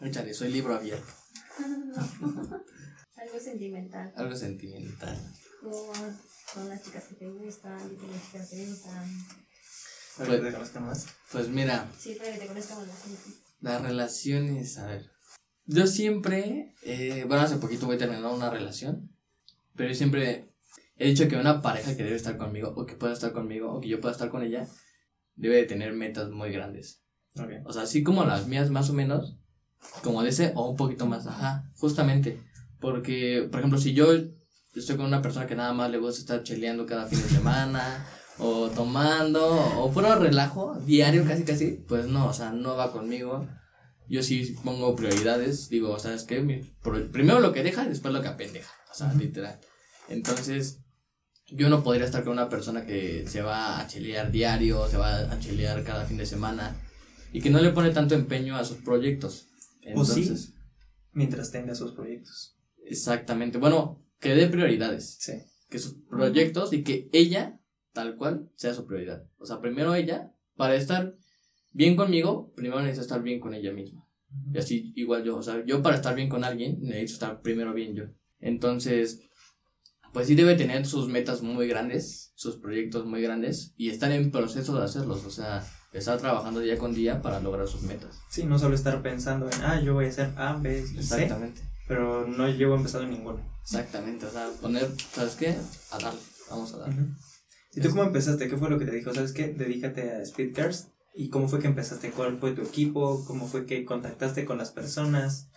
Échale, 0.00 0.32
soy 0.34 0.52
libro 0.52 0.76
abierto. 0.76 1.12
Algo 3.16 3.38
sentimental. 3.40 4.12
Algo 4.16 4.36
sentimental. 4.36 5.16
Con, 5.62 5.72
con 6.54 6.68
las 6.68 6.82
chicas 6.82 7.04
que 7.04 7.14
te 7.14 7.28
gustan, 7.30 7.78
y 7.92 7.96
con 7.96 8.10
las 8.10 8.22
chicas 8.26 8.50
que 8.50 8.56
te 8.56 8.66
gustan. 8.66 9.08
Para 10.16 10.28
Pues- 10.28 10.40
que 10.40 10.46
te 10.46 10.52
conozcan 10.52 10.84
más. 10.86 11.06
Pues 11.32 11.48
mira, 11.48 11.90
Sí, 11.98 12.14
para 12.14 12.32
que 12.32 12.38
te 12.38 12.46
conozcan 12.46 12.78
más 12.78 12.88
la 12.88 12.94
gente. 12.96 13.30
las 13.60 13.82
relaciones, 13.82 14.78
a 14.78 14.86
ver. 14.86 15.10
Yo 15.66 15.86
siempre, 15.86 16.74
eh, 16.82 17.24
bueno, 17.26 17.42
hace 17.42 17.56
poquito 17.56 17.86
voy 17.86 17.96
a 17.96 17.98
terminar 17.98 18.24
una 18.32 18.50
relación, 18.50 19.10
pero 19.74 19.88
yo 19.88 19.94
siempre 19.94 20.52
he 20.96 21.08
dicho 21.08 21.26
que 21.28 21.36
una 21.36 21.62
pareja 21.62 21.96
que 21.96 22.04
debe 22.04 22.16
estar 22.16 22.36
conmigo, 22.36 22.74
o 22.76 22.84
que 22.84 22.94
pueda 22.96 23.14
estar 23.14 23.32
conmigo, 23.32 23.72
o 23.72 23.80
que 23.80 23.88
yo 23.88 24.00
pueda 24.00 24.12
estar 24.12 24.28
con 24.28 24.42
ella, 24.42 24.68
debe 25.36 25.56
de 25.56 25.64
tener 25.64 25.92
metas 25.94 26.30
muy 26.30 26.52
grandes. 26.52 27.02
Ok. 27.36 27.50
O 27.64 27.72
sea, 27.72 27.82
así 27.82 28.02
como 28.02 28.24
las 28.24 28.46
mías 28.46 28.70
más 28.70 28.90
o 28.90 28.92
menos, 28.92 29.38
como 30.02 30.22
de 30.22 30.30
ese 30.30 30.52
o 30.54 30.70
un 30.70 30.76
poquito 30.76 31.06
más, 31.06 31.26
ajá, 31.26 31.70
justamente. 31.78 32.40
Porque, 32.80 33.48
por 33.50 33.60
ejemplo, 33.60 33.78
si 33.78 33.94
yo 33.94 34.08
estoy 34.74 34.96
con 34.96 35.06
una 35.06 35.22
persona 35.22 35.46
que 35.46 35.54
nada 35.54 35.72
más 35.72 35.90
le 35.90 35.98
gusta 35.98 36.20
estar 36.20 36.42
cheleando 36.42 36.86
cada 36.86 37.06
fin 37.06 37.20
de 37.20 37.28
semana, 37.28 38.06
o 38.38 38.68
tomando, 38.70 39.46
o 39.78 39.90
puro 39.92 40.14
relajo, 40.16 40.78
diario 40.84 41.24
casi 41.24 41.44
casi, 41.44 41.84
pues 41.88 42.06
no, 42.06 42.26
o 42.26 42.32
sea, 42.32 42.50
no 42.50 42.76
va 42.76 42.92
conmigo. 42.92 43.46
Yo 44.08 44.22
sí 44.22 44.54
pongo 44.62 44.94
prioridades, 44.94 45.68
digo, 45.70 45.98
¿sabes 45.98 46.24
qué? 46.24 46.64
Primero 47.12 47.40
lo 47.40 47.52
que 47.52 47.62
deja 47.62 47.84
y 47.84 47.88
después 47.88 48.12
lo 48.12 48.20
que 48.20 48.28
apendeja, 48.28 48.70
o 48.90 48.94
sea, 48.94 49.14
literal. 49.14 49.58
Entonces, 50.08 50.80
yo 51.46 51.68
no 51.68 51.82
podría 51.82 52.04
estar 52.04 52.24
con 52.24 52.34
una 52.34 52.48
persona 52.48 52.84
que 52.84 53.26
se 53.26 53.40
va 53.40 53.80
a 53.80 53.86
chelear 53.86 54.30
diario, 54.30 54.88
se 54.88 54.96
va 54.96 55.20
a 55.32 55.38
chelear 55.38 55.82
cada 55.84 56.04
fin 56.04 56.16
de 56.16 56.26
semana 56.26 56.76
y 57.32 57.40
que 57.40 57.50
no 57.50 57.60
le 57.60 57.70
pone 57.70 57.90
tanto 57.90 58.14
empeño 58.14 58.56
a 58.56 58.64
sus 58.64 58.78
proyectos. 58.78 59.48
O 59.94 60.04
sí. 60.04 60.22
Entonces, 60.22 60.54
Mientras 61.12 61.50
tenga 61.52 61.74
sus 61.74 61.92
proyectos. 61.92 62.56
exactamente. 62.86 63.58
Bueno, 63.58 64.02
que 64.18 64.34
dé 64.34 64.46
prioridades, 64.48 65.16
Sí. 65.20 65.32
que 65.70 65.78
sus 65.78 65.94
proyectos 66.08 66.72
y 66.72 66.82
que 66.82 67.08
ella, 67.12 67.60
tal 67.92 68.16
cual, 68.16 68.50
sea 68.56 68.74
su 68.74 68.86
prioridad. 68.86 69.24
O 69.38 69.46
sea, 69.46 69.60
primero 69.60 69.94
ella, 69.94 70.32
para 70.56 70.74
estar 70.74 71.16
bien 71.72 71.96
conmigo, 71.96 72.52
primero 72.54 72.80
necesita 72.80 73.02
estar 73.02 73.22
bien 73.22 73.40
con 73.40 73.54
ella 73.54 73.72
misma. 73.72 74.06
Y 74.52 74.58
así, 74.58 74.92
igual 74.96 75.22
yo, 75.24 75.36
o 75.36 75.42
sea, 75.42 75.64
yo 75.64 75.82
para 75.82 75.96
estar 75.96 76.14
bien 76.14 76.28
con 76.28 76.42
alguien, 76.44 76.80
necesito 76.80 77.12
estar 77.14 77.40
primero 77.42 77.72
bien 77.72 77.94
yo. 77.94 78.04
Entonces, 78.40 79.20
pues 80.12 80.26
sí 80.26 80.34
debe 80.34 80.54
tener 80.56 80.86
sus 80.86 81.08
metas 81.08 81.42
muy 81.42 81.66
grandes, 81.68 82.32
sus 82.34 82.56
proyectos 82.56 83.06
muy 83.06 83.22
grandes, 83.22 83.74
y 83.76 83.90
estar 83.90 84.10
en 84.12 84.30
proceso 84.30 84.76
de 84.76 84.84
hacerlos, 84.84 85.24
o 85.24 85.30
sea, 85.30 85.64
estar 85.98 86.18
trabajando 86.18 86.60
día 86.60 86.78
con 86.78 86.94
día 86.94 87.22
para 87.22 87.40
lograr 87.40 87.68
sus 87.68 87.82
metas. 87.82 88.20
Sí, 88.28 88.44
no 88.44 88.58
solo 88.58 88.74
estar 88.74 89.00
pensando 89.02 89.48
en, 89.50 89.62
ah, 89.62 89.80
yo 89.80 89.94
voy 89.94 90.06
a 90.06 90.08
hacer 90.08 90.32
A, 90.36 90.54
B 90.54 90.80
y 90.80 90.86
C, 90.86 90.98
Exactamente, 91.00 91.62
pero 91.86 92.26
no 92.26 92.48
llevo 92.48 92.74
empezado 92.74 93.06
ninguno. 93.06 93.40
exactamente, 93.62 94.26
o 94.26 94.30
sea, 94.30 94.48
poner, 94.60 94.90
¿sabes 95.12 95.34
qué? 95.34 95.56
A 95.90 95.98
darle, 95.98 96.20
vamos 96.50 96.72
a 96.74 96.78
darle. 96.78 96.94
Ujú. 96.94 97.10
¿Y 97.76 97.80
tú 97.80 97.90
cómo 97.90 98.04
empezaste? 98.04 98.48
¿Qué 98.48 98.56
fue 98.56 98.70
lo 98.70 98.78
que 98.78 98.84
te 98.84 98.92
dijo? 98.92 99.12
¿Sabes 99.12 99.32
qué? 99.32 99.48
Dedícate 99.48 100.12
a 100.12 100.24
Speedcars. 100.24 100.88
¿Y 101.12 101.28
cómo 101.28 101.48
fue 101.48 101.58
que 101.60 101.66
empezaste? 101.66 102.10
¿Cuál 102.10 102.38
fue 102.38 102.52
tu 102.52 102.62
equipo? 102.62 103.24
¿Cómo 103.26 103.46
fue 103.48 103.66
que 103.66 103.84
contactaste 103.84 104.44
con 104.44 104.58
las 104.58 104.70
personas? 104.70 105.48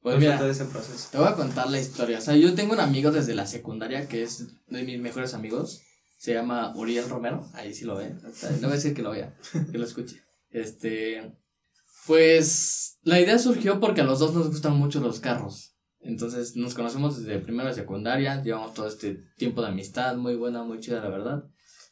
Pues 0.00 0.14
¿Cuál 0.14 0.18
mira, 0.20 0.38
todo 0.38 0.50
ese 0.50 0.64
proceso? 0.66 1.08
Te 1.10 1.18
voy 1.18 1.26
a 1.28 1.34
contar 1.34 1.68
la 1.70 1.80
historia. 1.80 2.18
O 2.18 2.20
sea, 2.20 2.36
yo 2.36 2.54
tengo 2.54 2.74
un 2.74 2.80
amigo 2.80 3.10
desde 3.10 3.34
la 3.34 3.46
secundaria 3.46 4.06
que 4.06 4.22
es 4.22 4.46
de 4.68 4.82
mis 4.82 5.00
mejores 5.00 5.34
amigos. 5.34 5.82
Se 6.24 6.32
llama 6.32 6.72
Uriel 6.74 7.06
Romero. 7.10 7.46
Ahí 7.52 7.74
sí 7.74 7.84
lo 7.84 7.96
ve. 7.96 8.14
O 8.26 8.32
sea, 8.32 8.48
No 8.52 8.62
voy 8.62 8.70
a 8.70 8.76
decir 8.76 8.94
que 8.94 9.02
lo 9.02 9.10
vea, 9.10 9.36
que 9.70 9.76
lo 9.76 9.84
escuche. 9.84 10.22
Este. 10.48 11.36
Pues 12.06 12.98
la 13.02 13.20
idea 13.20 13.38
surgió 13.38 13.78
porque 13.78 14.00
a 14.00 14.04
los 14.04 14.20
dos 14.20 14.32
nos 14.32 14.48
gustan 14.48 14.74
mucho 14.78 15.00
los 15.00 15.20
carros. 15.20 15.76
Entonces 16.00 16.56
nos 16.56 16.72
conocemos 16.72 17.18
desde 17.18 17.40
primero 17.40 17.68
de 17.68 17.74
secundaria. 17.74 18.42
Llevamos 18.42 18.72
todo 18.72 18.88
este 18.88 19.20
tiempo 19.36 19.60
de 19.60 19.68
amistad 19.68 20.16
muy 20.16 20.34
buena, 20.34 20.62
muy 20.62 20.80
chida, 20.80 21.02
la 21.02 21.10
verdad. 21.10 21.44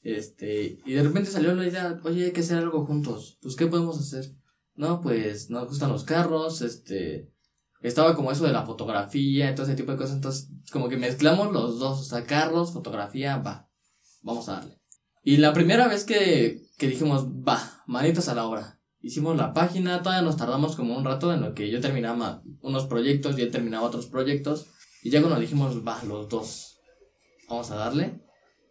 Este. 0.02 0.78
Y 0.86 0.94
de 0.94 1.02
repente 1.02 1.30
salió 1.30 1.54
la 1.54 1.66
idea, 1.66 2.00
oye, 2.02 2.24
hay 2.24 2.32
que 2.32 2.40
hacer 2.40 2.56
algo 2.56 2.86
juntos. 2.86 3.36
Pues, 3.42 3.54
¿qué 3.54 3.66
podemos 3.66 4.00
hacer? 4.00 4.34
No, 4.74 5.02
pues 5.02 5.50
nos 5.50 5.68
gustan 5.68 5.90
los 5.90 6.04
carros, 6.04 6.62
este 6.62 7.30
estaba 7.82 8.16
como 8.16 8.32
eso 8.32 8.46
de 8.46 8.52
la 8.52 8.64
fotografía, 8.64 9.54
todo 9.54 9.66
ese 9.66 9.74
tipo 9.74 9.92
de 9.92 9.98
cosas. 9.98 10.14
Entonces, 10.14 10.48
como 10.70 10.88
que 10.88 10.96
mezclamos 10.96 11.52
los 11.52 11.78
dos, 11.78 12.00
o 12.00 12.04
sea, 12.04 12.24
carros, 12.24 12.72
fotografía, 12.72 13.36
va, 13.36 13.68
vamos 14.22 14.48
a 14.48 14.54
darle. 14.54 14.78
Y 15.22 15.36
la 15.36 15.52
primera 15.52 15.88
vez 15.88 16.04
que, 16.04 16.62
que 16.78 16.88
dijimos, 16.88 17.26
va, 17.26 17.82
manitas 17.86 18.28
a 18.28 18.34
la 18.34 18.46
obra. 18.46 18.80
Hicimos 19.00 19.36
la 19.36 19.52
página, 19.52 20.02
todavía 20.02 20.22
nos 20.22 20.36
tardamos 20.36 20.76
como 20.76 20.96
un 20.96 21.04
rato 21.04 21.32
en 21.32 21.40
lo 21.40 21.54
que 21.54 21.70
yo 21.70 21.80
terminaba 21.80 22.42
unos 22.60 22.86
proyectos 22.86 23.38
y 23.38 23.42
él 23.42 23.50
terminaba 23.50 23.86
otros 23.86 24.06
proyectos. 24.06 24.66
Y 25.02 25.10
ya 25.10 25.20
cuando 25.20 25.40
dijimos, 25.40 25.86
va, 25.86 26.02
los 26.04 26.28
dos, 26.28 26.80
vamos 27.48 27.70
a 27.70 27.76
darle. 27.76 28.22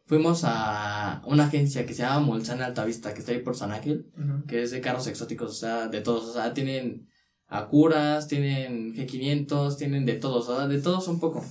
Fuimos 0.05 0.41
a 0.43 1.21
una 1.25 1.45
agencia 1.45 1.85
que 1.85 1.93
se 1.93 2.03
llama 2.03 2.25
Mulsan 2.25 2.61
Altavista, 2.61 3.13
que 3.13 3.19
está 3.19 3.31
ahí 3.31 3.39
por 3.39 3.55
San 3.55 3.71
Ángel 3.71 4.11
que 4.47 4.63
es 4.63 4.71
de 4.71 4.81
carros 4.81 5.07
exóticos, 5.07 5.51
o 5.51 5.53
sea, 5.53 5.87
de 5.87 6.01
todos, 6.01 6.25
o 6.25 6.33
sea, 6.33 6.53
tienen 6.53 7.07
Acuras, 7.47 8.27
tienen 8.27 8.93
G500, 8.93 9.77
tienen 9.77 10.05
de 10.05 10.13
todos, 10.13 10.47
o 10.47 10.55
sea, 10.55 10.67
de 10.67 10.81
todos 10.81 11.07
un 11.09 11.19
poco. 11.19 11.45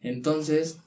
Entonces, 0.00 0.78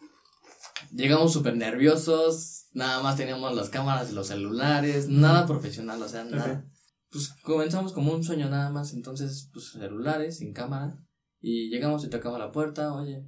llegamos 0.96 1.34
súper 1.34 1.58
nerviosos, 1.58 2.68
nada 2.74 3.04
más 3.04 3.18
teníamos 3.18 3.54
las 3.56 3.70
cámaras 3.70 4.12
y 4.12 4.16
los 4.16 4.28
celulares, 4.28 5.10
nada 5.10 5.46
profesional, 5.46 6.02
o 6.02 6.08
sea, 6.08 6.24
nada. 6.24 6.66
Pues 7.12 7.34
comenzamos 7.44 7.94
como 7.94 8.14
un 8.14 8.24
sueño 8.24 8.50
nada 8.50 8.70
más, 8.70 8.94
entonces, 8.94 9.50
pues 9.54 9.72
celulares, 9.72 10.38
sin 10.38 10.54
cámara, 10.54 10.98
y 11.40 11.70
llegamos 11.70 12.04
y 12.04 12.10
tocamos 12.10 12.40
la 12.40 12.52
puerta, 12.52 12.94
oye, 12.94 13.28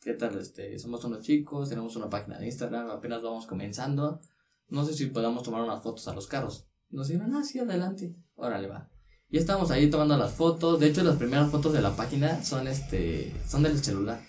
¿qué 0.00 0.14
tal? 0.14 0.38
Este, 0.38 0.78
somos 0.78 1.04
unos 1.04 1.20
chicos, 1.20 1.68
tenemos 1.68 1.96
una 1.96 2.10
página 2.10 2.38
de 2.38 2.46
Instagram, 2.46 2.90
apenas 2.90 3.22
vamos 3.22 3.46
comenzando, 3.46 4.20
no 4.68 4.84
sé 4.84 4.94
si 4.94 5.06
podamos 5.06 5.42
tomar 5.42 5.62
unas 5.62 5.82
fotos 5.82 6.08
a 6.08 6.14
los 6.14 6.26
carros. 6.26 6.66
Nos 6.90 7.08
dijeron, 7.08 7.34
ah, 7.34 7.44
sí, 7.44 7.58
adelante, 7.58 8.16
órale, 8.34 8.68
va. 8.68 8.90
Y 9.30 9.38
estábamos 9.38 9.70
ahí 9.70 9.88
tomando 9.88 10.16
las 10.18 10.32
fotos, 10.32 10.78
de 10.78 10.88
hecho 10.88 11.02
las 11.02 11.16
primeras 11.16 11.50
fotos 11.50 11.72
de 11.72 11.80
la 11.80 11.96
página 11.96 12.44
son, 12.44 12.68
este, 12.68 13.32
son 13.48 13.62
del 13.62 13.82
celular. 13.82 14.20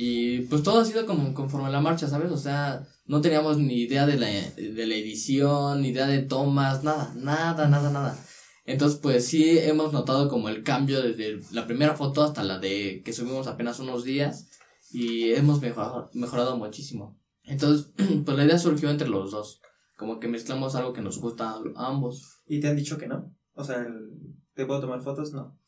Y 0.00 0.42
pues 0.42 0.62
todo 0.62 0.78
ha 0.78 0.84
sido 0.84 1.06
como 1.06 1.34
conforme 1.34 1.72
la 1.72 1.80
marcha, 1.80 2.06
¿sabes? 2.06 2.30
O 2.30 2.36
sea, 2.36 2.86
no 3.06 3.20
teníamos 3.20 3.58
ni 3.58 3.80
idea 3.80 4.06
de 4.06 4.16
la, 4.16 4.28
de 4.28 4.86
la 4.86 4.94
edición, 4.94 5.82
ni 5.82 5.88
idea 5.88 6.06
de 6.06 6.22
tomas, 6.22 6.84
nada, 6.84 7.12
nada, 7.16 7.66
nada, 7.66 7.90
nada. 7.90 8.16
Entonces, 8.64 9.00
pues 9.00 9.26
sí 9.26 9.58
hemos 9.58 9.92
notado 9.92 10.28
como 10.28 10.50
el 10.50 10.62
cambio 10.62 11.02
desde 11.02 11.40
la 11.50 11.66
primera 11.66 11.96
foto 11.96 12.22
hasta 12.22 12.44
la 12.44 12.60
de 12.60 13.02
que 13.04 13.12
subimos 13.12 13.48
apenas 13.48 13.80
unos 13.80 14.04
días 14.04 14.48
y 14.92 15.32
hemos 15.32 15.60
mejorado, 15.60 16.10
mejorado 16.14 16.56
muchísimo. 16.56 17.18
Entonces, 17.42 17.92
pues 18.24 18.36
la 18.36 18.44
idea 18.44 18.58
surgió 18.60 18.90
entre 18.90 19.08
los 19.08 19.32
dos, 19.32 19.60
como 19.96 20.20
que 20.20 20.28
mezclamos 20.28 20.76
algo 20.76 20.92
que 20.92 21.02
nos 21.02 21.18
gusta 21.18 21.56
a 21.74 21.88
ambos. 21.88 22.44
¿Y 22.46 22.60
te 22.60 22.68
han 22.68 22.76
dicho 22.76 22.98
que 22.98 23.08
no? 23.08 23.34
O 23.54 23.64
sea, 23.64 23.84
¿te 24.54 24.64
puedo 24.64 24.80
tomar 24.80 25.02
fotos? 25.02 25.32
No. 25.32 25.58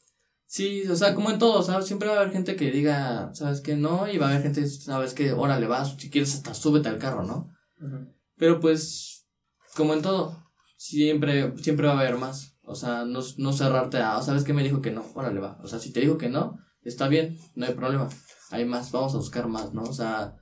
Sí, 0.50 0.82
o 0.88 0.96
sea, 0.96 1.14
como 1.14 1.30
en 1.30 1.38
todo, 1.38 1.62
¿sabes? 1.62 1.86
Siempre 1.86 2.08
va 2.08 2.16
a 2.16 2.20
haber 2.22 2.32
gente 2.32 2.56
que 2.56 2.72
diga, 2.72 3.32
¿sabes 3.34 3.60
qué? 3.60 3.76
No, 3.76 4.08
y 4.08 4.18
va 4.18 4.26
a 4.26 4.30
haber 4.30 4.42
gente, 4.42 4.66
¿sabes 4.66 5.14
qué? 5.14 5.30
Órale, 5.30 5.68
vas, 5.68 5.94
si 5.96 6.10
quieres 6.10 6.34
hasta 6.34 6.54
súbete 6.54 6.88
al 6.88 6.98
carro, 6.98 7.22
¿no? 7.22 7.52
Pero 8.36 8.58
pues, 8.58 9.28
como 9.76 9.94
en 9.94 10.02
todo, 10.02 10.36
siempre, 10.76 11.56
siempre 11.58 11.86
va 11.86 11.92
a 11.92 12.00
haber 12.00 12.16
más. 12.18 12.58
O 12.64 12.74
sea, 12.74 13.04
no, 13.04 13.20
no 13.38 13.52
cerrarte 13.52 13.98
a, 13.98 14.20
¿sabes 14.22 14.42
qué? 14.42 14.52
Me 14.52 14.64
dijo 14.64 14.82
que 14.82 14.90
no, 14.90 15.04
órale, 15.14 15.38
va. 15.38 15.56
O 15.62 15.68
sea, 15.68 15.78
si 15.78 15.92
te 15.92 16.00
dijo 16.00 16.18
que 16.18 16.28
no, 16.28 16.58
está 16.82 17.06
bien, 17.06 17.38
no 17.54 17.66
hay 17.66 17.74
problema. 17.74 18.08
Hay 18.50 18.64
más, 18.64 18.90
vamos 18.90 19.14
a 19.14 19.18
buscar 19.18 19.46
más, 19.46 19.72
¿no? 19.72 19.82
O 19.84 19.92
sea, 19.92 20.34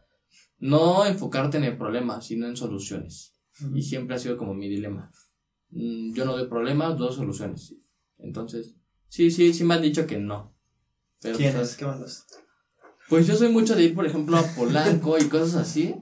no 0.56 1.04
enfocarte 1.04 1.58
en 1.58 1.64
el 1.64 1.76
problema, 1.76 2.22
sino 2.22 2.46
en 2.48 2.56
soluciones. 2.56 3.34
Y 3.74 3.82
siempre 3.82 4.16
ha 4.16 4.18
sido 4.18 4.38
como 4.38 4.54
mi 4.54 4.70
dilema. 4.70 5.10
Mm, 5.68 6.14
Yo 6.14 6.24
no 6.24 6.32
doy 6.32 6.48
problemas, 6.48 6.96
doy 6.96 7.14
soluciones. 7.14 7.74
Entonces, 8.16 8.77
sí, 9.08 9.30
sí, 9.30 9.52
sí 9.52 9.64
me 9.64 9.74
han 9.74 9.82
dicho 9.82 10.06
que 10.06 10.18
no. 10.18 10.54
Pero, 11.20 11.36
¿Quién 11.36 11.54
pues, 11.54 11.70
es? 11.70 11.76
¿Qué 11.76 11.84
mandas? 11.84 12.26
pues 13.08 13.26
yo 13.26 13.34
soy 13.36 13.48
mucho 13.48 13.74
de 13.74 13.84
ir, 13.84 13.94
por 13.94 14.06
ejemplo, 14.06 14.36
a 14.36 14.42
Polanco 14.42 15.18
y 15.18 15.28
cosas 15.28 15.54
así. 15.54 15.96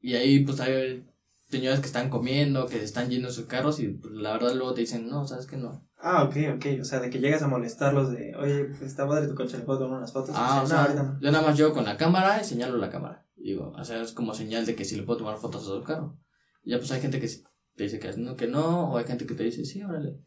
Y 0.00 0.14
ahí, 0.14 0.44
pues 0.44 0.60
hay 0.60 1.06
señores 1.48 1.80
que 1.80 1.86
están 1.86 2.10
comiendo, 2.10 2.66
que 2.66 2.82
están 2.82 3.10
yendo 3.10 3.30
sus 3.30 3.46
carros 3.46 3.80
y 3.80 3.88
pues, 3.88 4.14
la 4.14 4.32
verdad 4.32 4.54
luego 4.54 4.74
te 4.74 4.82
dicen, 4.82 5.08
no, 5.08 5.26
sabes 5.26 5.46
que 5.46 5.56
no. 5.56 5.86
Ah, 5.98 6.24
ok, 6.24 6.36
ok. 6.56 6.80
O 6.80 6.84
sea, 6.84 7.00
de 7.00 7.10
que 7.10 7.18
llegas 7.18 7.42
a 7.42 7.48
molestarlos 7.48 8.10
de, 8.10 8.34
oye, 8.36 8.64
pues, 8.64 8.82
está 8.82 9.06
padre 9.06 9.28
tu 9.28 9.34
coche, 9.34 9.58
¿le 9.58 9.64
puedo 9.64 9.80
tomar 9.80 9.98
unas 9.98 10.12
fotos? 10.12 10.34
Ah, 10.34 10.60
o 10.60 10.62
dicen, 10.62 10.76
"No, 10.78 10.86
sea, 10.86 10.94
no". 10.94 11.20
yo 11.20 11.30
nada 11.30 11.46
más 11.46 11.56
llego 11.56 11.74
con 11.74 11.84
la 11.84 11.96
cámara 11.96 12.40
y 12.40 12.44
señalo 12.44 12.78
la 12.78 12.90
cámara. 12.90 13.26
Digo, 13.36 13.72
o 13.76 13.84
sea, 13.84 14.00
es 14.02 14.12
como 14.12 14.34
señal 14.34 14.66
de 14.66 14.74
que 14.74 14.84
si 14.84 14.96
le 14.96 15.02
puedo 15.02 15.18
tomar 15.18 15.36
fotos 15.38 15.62
a 15.62 15.66
su 15.66 15.82
carro. 15.82 16.18
Y 16.62 16.70
ya 16.70 16.78
pues 16.78 16.90
hay 16.92 17.00
gente 17.00 17.20
que 17.20 17.28
te 17.76 17.84
dice 17.84 17.98
que 17.98 18.12
no, 18.16 18.36
que 18.36 18.46
no, 18.46 18.92
o 18.92 18.96
hay 18.96 19.04
gente 19.04 19.26
que 19.26 19.34
te 19.34 19.44
dice, 19.44 19.64
sí, 19.64 19.82
órale. 19.82 20.20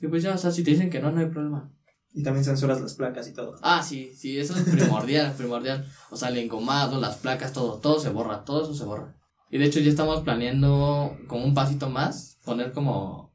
Y 0.00 0.08
pues 0.08 0.22
ya, 0.22 0.34
o 0.34 0.38
sea, 0.38 0.50
si 0.50 0.62
te 0.62 0.72
dicen 0.72 0.90
que 0.90 1.00
no, 1.00 1.10
no 1.10 1.20
hay 1.20 1.26
problema. 1.26 1.70
Y 2.12 2.22
también 2.22 2.44
censuras 2.44 2.80
las 2.80 2.94
placas 2.94 3.28
y 3.28 3.34
todo. 3.34 3.56
Ah, 3.62 3.82
sí, 3.82 4.12
sí, 4.16 4.38
eso 4.38 4.54
es 4.56 4.62
primordial, 4.62 5.32
primordial. 5.36 5.86
O 6.10 6.16
sea, 6.16 6.30
el 6.30 6.38
engomado, 6.38 6.98
las 6.98 7.16
placas, 7.16 7.52
todo, 7.52 7.78
todo 7.78 8.00
se 8.00 8.08
borra, 8.08 8.44
todo 8.44 8.62
eso 8.62 8.74
se 8.74 8.84
borra. 8.84 9.14
Y 9.50 9.58
de 9.58 9.66
hecho 9.66 9.80
ya 9.80 9.90
estamos 9.90 10.22
planeando 10.22 11.16
como 11.28 11.44
un 11.44 11.54
pasito 11.54 11.90
más, 11.90 12.38
poner 12.44 12.72
como 12.72 13.34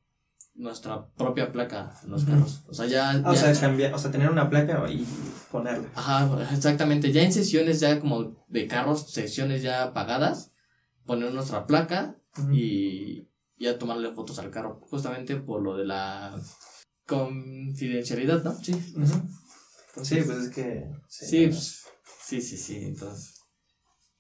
nuestra 0.56 1.08
propia 1.16 1.52
placa 1.52 1.96
en 2.04 2.12
los 2.12 2.26
carros. 2.26 2.64
O 2.68 2.74
sea, 2.74 2.88
ya... 2.88 3.12
Ah, 3.12 3.32
o 3.32 3.36
sea, 3.36 3.54
cambiar, 3.54 3.94
o 3.94 3.98
sea, 3.98 4.12
tener 4.12 4.30
una 4.30 4.50
placa 4.50 4.90
y 4.90 5.06
ponerla. 5.52 5.90
Ajá, 5.96 6.30
exactamente. 6.52 7.12
Ya 7.12 7.24
en 7.24 7.34
sesiones 7.34 7.80
ya 7.80 8.00
como 8.00 8.36
de 8.48 8.68
carros, 8.68 9.12
sesiones 9.12 9.62
ya 9.62 9.94
pagadas, 9.94 10.52
poner 11.06 11.34
nuestra 11.34 11.66
placa 11.66 12.18
y 12.52 13.28
ya 13.62 13.78
tomarle 13.78 14.12
fotos 14.12 14.40
al 14.40 14.52
carro. 14.52 14.80
Justamente 14.90 15.36
por 15.38 15.62
lo 15.62 15.78
de 15.78 15.86
la 15.86 16.40
confidencialidad, 17.08 18.44
¿no? 18.44 18.54
Sí. 18.62 18.74
Sí, 20.04 20.16
pues 20.26 20.38
es 20.38 20.50
que. 20.50 20.90
Sí, 21.08 21.48
pues, 21.48 21.86
sí, 22.26 22.42
sí, 22.42 22.58
sí. 22.58 22.78
Entonces, 22.86 23.42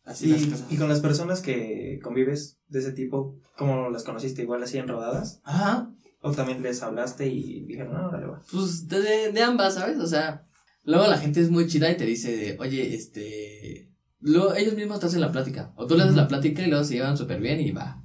así 0.04 0.28
las 0.28 0.42
Y, 0.42 0.50
cosas. 0.50 0.72
y 0.72 0.78
con 0.78 0.90
las 0.90 1.00
personas 1.00 1.42
que 1.42 2.00
convives 2.04 2.60
de 2.68 2.80
ese 2.80 2.92
tipo, 2.92 3.38
¿cómo 3.58 3.90
las 3.90 4.04
conociste? 4.04 4.42
¿Igual 4.44 4.64
así 4.64 4.78
en 4.78 4.88
rodadas? 4.88 5.40
Ajá, 5.44 5.90
¿O 6.24 6.32
también 6.34 6.62
les 6.62 6.84
hablaste 6.84 7.26
y 7.28 7.66
dijeron, 7.66 7.94
no, 7.94 8.10
órale, 8.10 8.28
va? 8.28 8.42
pues 8.52 8.88
de, 8.88 9.02
de, 9.02 9.32
de 9.32 9.42
ambas, 9.42 9.74
¿sabes? 9.74 9.98
O 9.98 10.06
sea, 10.06 10.46
luego 10.84 11.08
la 11.08 11.18
gente 11.18 11.42
es 11.42 11.50
muy 11.50 11.66
chida 11.68 11.90
y 11.90 11.98
te 11.98 12.06
dice, 12.06 12.58
oye, 12.60 12.94
este... 12.94 13.88
Luego 14.20 14.54
ellos 14.54 14.76
mismos 14.76 15.00
te 15.00 15.08
hacen 15.08 15.20
la 15.22 15.32
plática. 15.32 15.74
O 15.76 15.88
tú 15.88 15.96
le 15.98 16.04
haces 16.04 16.16
la 16.16 16.28
plática 16.28 16.62
y 16.62 16.68
luego 16.70 16.84
se 16.84 16.94
llevan 16.94 17.18
súper 17.18 17.40
bien 17.42 17.60
y 17.60 17.72
va. 17.72 18.01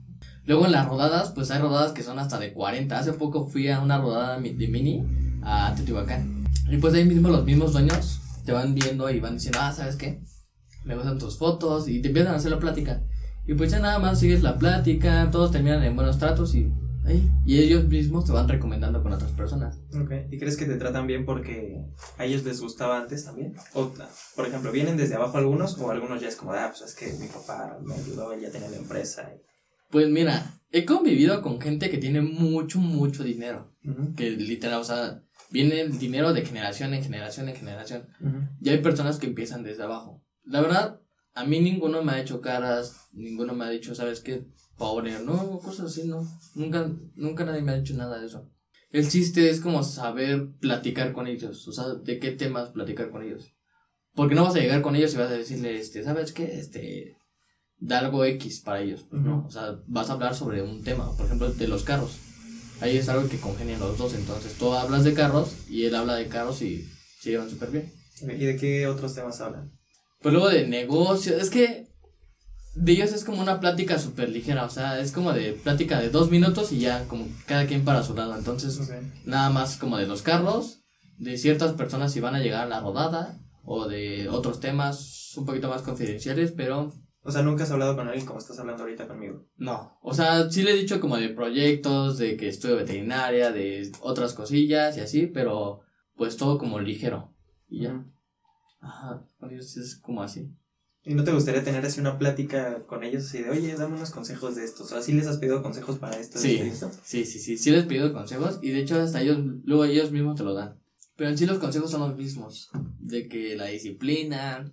Luego 0.47 0.67
en 0.67 0.73
las 0.73 0.87
rodadas, 0.89 1.33
pues 1.33 1.51
hay 1.51 1.61
rodadas 1.61 1.93
que 1.93 2.03
son 2.05 2.19
hasta 2.19 2.39
de 2.39 2.53
40. 2.53 2.97
Hace 2.99 3.13
poco 3.13 3.47
fui 3.47 3.69
a 3.69 3.81
una 3.81 3.99
rodada 3.99 4.39
de 4.41 4.69
mini 4.69 5.05
a 5.43 5.75
Teotihuacán. 5.75 6.45
Y 6.71 6.77
pues 6.79 6.95
ahí 6.95 7.05
mismo 7.05 7.29
los 7.29 7.45
mismos 7.45 7.73
dueños 7.73 8.21
te 8.45 8.53
van 8.53 8.75
viendo 8.75 9.11
y 9.11 9.19
van 9.21 9.35
diciendo, 9.35 9.59
ah, 9.61 9.73
¿sabes 9.73 9.97
qué? 9.97 10.23
Me 10.85 10.95
gustan 10.95 11.19
tus 11.19 11.37
fotos 11.37 11.89
y 11.89 12.01
te 12.01 12.09
empiezan 12.09 12.35
a 12.35 12.37
hacer 12.37 12.53
la 12.53 12.61
plática. 12.61 13.03
Y 13.45 13.55
pues 13.55 13.73
ya 13.73 13.81
nada 13.81 13.99
más 13.99 14.21
sigues 14.21 14.43
la 14.43 14.57
plática, 14.57 15.29
todos 15.33 15.51
terminan 15.51 15.83
en 15.83 15.97
buenos 15.97 16.19
tratos 16.19 16.55
y 16.55 16.73
ahí. 17.05 17.29
Y 17.45 17.59
ellos 17.59 17.85
mismos 17.87 18.25
te 18.25 18.33
van 18.33 18.49
recomendando 18.49 19.03
con 19.03 19.13
otras 19.13 19.33
personas. 19.33 19.79
Ok. 20.01 20.13
¿Y 20.31 20.39
crees 20.39 20.57
que 20.57 20.67
te 20.67 20.77
tratan 20.77 21.09
bien 21.09 21.25
porque 21.27 21.85
a 22.19 22.25
ellos 22.25 22.45
les 22.45 22.61
gustaba 22.61 22.99
antes 22.99 23.25
también? 23.25 23.55
O, 23.75 23.91
por 24.37 24.47
ejemplo, 24.47 24.71
¿vienen 24.71 24.97
desde 24.97 25.17
abajo 25.17 25.39
algunos 25.39 25.77
o 25.79 25.91
algunos 25.91 26.21
ya 26.21 26.29
es 26.29 26.37
como, 26.37 26.53
ah, 26.53 26.69
pues 26.71 26.83
es 26.89 26.95
que 26.95 27.13
mi 27.21 27.27
papá 27.27 27.79
me 27.85 27.95
ayudó, 27.95 28.33
él 28.33 28.41
ya 28.41 28.51
tenía 28.51 28.69
la 28.69 28.77
empresa? 28.77 29.29
y- 29.35 29.56
Pues 29.91 30.09
mira, 30.09 30.61
he 30.71 30.85
convivido 30.85 31.43
con 31.43 31.61
gente 31.61 31.91
que 31.91 31.99
tiene 31.99 32.21
mucho, 32.21 32.79
mucho 32.79 33.23
dinero. 33.25 33.75
Que 34.17 34.31
literal, 34.31 34.81
o 34.81 34.85
sea, 34.85 35.23
viene 35.51 35.81
el 35.81 35.99
dinero 35.99 36.33
de 36.33 36.45
generación 36.45 36.95
en 36.95 37.03
generación 37.03 37.49
en 37.49 37.57
generación. 37.57 38.09
Y 38.61 38.71
hay 38.71 38.79
personas 38.79 39.19
que 39.19 39.27
empiezan 39.27 39.63
desde 39.63 39.85
abajo. 39.85 40.25
La 40.45 40.61
verdad, 40.61 41.01
a 41.35 41.45
mí 41.45 41.61
ninguno 41.61 42.03
me 42.03 42.13
ha 42.13 42.21
hecho 42.21 42.41
caras, 42.41 43.09
ninguno 43.13 43.55
me 43.55 43.65
ha 43.65 43.71
dicho, 43.71 43.95
¿sabes 43.95 44.21
qué? 44.21 44.47
Pobre, 44.77 45.19
no, 45.21 45.59
cosas 45.59 45.87
así, 45.87 46.07
no. 46.07 46.27
Nunca, 46.55 46.91
nunca 47.15 47.45
nadie 47.45 47.63
me 47.63 47.73
ha 47.73 47.79
dicho 47.79 47.95
nada 47.95 48.19
de 48.19 48.27
eso. 48.27 48.51
El 48.91 49.09
chiste 49.09 49.51
es 49.51 49.61
como 49.61 49.83
saber 49.83 50.49
platicar 50.61 51.13
con 51.13 51.27
ellos, 51.27 51.67
o 51.69 51.73
sea, 51.73 51.95
de 51.95 52.19
qué 52.19 52.31
temas 52.31 52.71
platicar 52.71 53.11
con 53.11 53.23
ellos. 53.23 53.53
Porque 54.15 54.35
no 54.35 54.45
vas 54.45 54.57
a 54.57 54.61
llegar 54.61 54.81
con 54.81 54.97
ellos 54.97 55.13
y 55.13 55.19
vas 55.19 55.31
a 55.31 55.37
decirle, 55.37 55.79
este, 55.79 56.03
¿sabes 56.03 56.33
qué? 56.33 56.59
Este, 56.59 57.16
da 57.79 57.99
algo 57.99 58.25
X 58.25 58.61
para 58.61 58.81
ellos, 58.81 59.05
pues, 59.09 59.23
¿no? 59.23 59.45
O 59.47 59.51
sea, 59.51 59.79
vas 59.87 60.11
a 60.11 60.15
hablar 60.15 60.35
sobre 60.35 60.63
un 60.63 60.83
tema, 60.83 61.15
por 61.17 61.27
ejemplo, 61.27 61.53
de 61.53 61.69
los 61.69 61.85
carros. 61.85 62.17
Ahí 62.81 62.97
es 62.97 63.09
algo 63.09 63.29
que 63.29 63.39
congenian 63.39 63.81
los 63.81 63.97
dos, 63.97 64.15
entonces 64.15 64.55
tú 64.59 64.73
hablas 64.73 65.05
de 65.05 65.15
carros 65.15 65.55
y 65.69 65.85
él 65.85 65.95
habla 65.95 66.15
de 66.15 66.29
carros 66.29 66.61
y 66.63 66.87
se 67.21 67.31
llevan 67.31 67.51
súper 67.51 67.71
bien. 67.71 67.93
¿Y 68.23 68.45
de 68.45 68.57
qué 68.57 68.87
otros 68.87 69.15
temas 69.15 69.41
hablan? 69.41 69.73
Pues 70.21 70.33
luego 70.33 70.49
de 70.49 70.67
negocio, 70.67 71.37
es 71.37 71.51
que 71.51 71.87
de 72.75 72.93
ellos 72.93 73.13
es 73.13 73.25
como 73.25 73.41
una 73.41 73.61
plática 73.61 73.99
súper 73.99 74.29
ligera, 74.29 74.65
o 74.65 74.71
sea, 74.71 75.01
es 75.01 75.13
como 75.13 75.33
de 75.33 75.53
plática 75.53 76.01
de 76.01 76.11
dos 76.11 76.31
minutos 76.31 76.73
y 76.73 76.81
ya 76.81 77.05
como 77.09 77.27
cada 77.47 77.67
quien 77.67 77.85
para 77.85 78.03
su 78.03 78.15
lado. 78.15 78.37
Entonces, 78.37 78.79
nada 79.25 79.49
más 79.51 79.77
como 79.77 79.97
de 79.97 80.07
los 80.07 80.23
carros, 80.23 80.81
de 81.19 81.39
ciertas 81.39 81.73
personas 81.73 82.13
si 82.13 82.21
van 82.21 82.35
a 82.35 82.41
llegar 82.41 82.65
a 82.65 82.69
la 82.69 82.81
rodada, 82.81 83.39
o 83.65 83.89
de 83.89 84.29
otros 84.29 84.61
temas 84.61 85.33
un 85.37 85.45
poquito 85.45 85.69
más 85.69 85.83
confidenciales, 85.83 86.53
pero 86.53 86.93
O 87.27 87.33
sea, 87.33 87.43
nunca 87.43 87.65
has 87.65 87.71
hablado 87.73 87.97
con 87.97 88.07
alguien 88.07 88.25
como 88.25 88.39
estás 88.39 88.59
hablando 88.61 88.85
ahorita 88.85 89.09
conmigo. 89.09 89.45
no. 89.57 89.99
O 90.01 90.15
sea, 90.15 90.49
sí 90.51 90.63
le 90.63 90.71
he 90.71 90.77
dicho 90.77 91.01
como 91.01 91.17
de 91.17 91.31
proyectos, 91.31 92.19
de 92.19 92.37
que 92.37 92.49
estudio 92.49 92.77
veterinaria, 92.77 93.51
de 93.51 93.91
otras 94.01 94.33
cosillas 94.33 94.97
y 94.97 95.01
así, 95.01 95.27
pero 95.27 95.81
pues 96.15 96.37
todo 96.37 96.57
como 96.57 96.79
ligero. 96.79 97.35
Y 97.69 97.83
ya. 97.83 98.05
Ajá, 98.81 99.27
es 99.51 99.97
como 100.01 100.23
así. 100.23 100.49
¿Y 101.05 101.15
no 101.15 101.25
te 101.25 101.33
gustaría 101.33 101.63
tener 101.63 101.85
así 101.85 102.01
una 102.01 102.19
plática 102.19 102.85
con 102.87 103.05
ellos 103.05 103.25
así 103.25 103.43
de, 103.43 103.51
oye, 103.51 103.75
dame 103.77 103.97
unos 103.97 104.11
consejos 104.11 104.57
de 104.57 104.65
esto? 104.65 104.83
O 104.83 104.87
sea, 104.87 105.03
¿sí 105.03 105.13
les 105.13 105.27
has 105.27 105.39
pedido 105.39 105.63
consejos 105.63 105.99
para 105.99 106.19
esto? 106.19 106.39
Sí. 106.39 106.57
esto? 106.57 106.91
Sí, 107.05 107.25
sí, 107.25 107.39
sí, 107.39 107.59
sí 107.59 107.71
les 107.71 107.87
pido 107.87 108.13
consejos 108.13 108.59
y 108.61 108.71
de 108.71 108.81
hecho 108.81 109.01
hasta 109.01 109.21
ellos, 109.21 109.39
luego 109.65 109.85
ellos 109.85 110.11
mismos 110.11 110.37
te 110.37 110.43
lo 110.43 110.55
dan. 110.55 110.81
Pero 111.17 111.31
en 111.31 111.39
sí 111.39 111.47
los 111.47 111.59
consejos 111.59 111.91
son 111.91 112.01
los 112.01 112.17
mismos, 112.17 112.71
de 112.99 113.29
que 113.29 113.57
la 113.57 113.67
disciplina, 113.67 114.73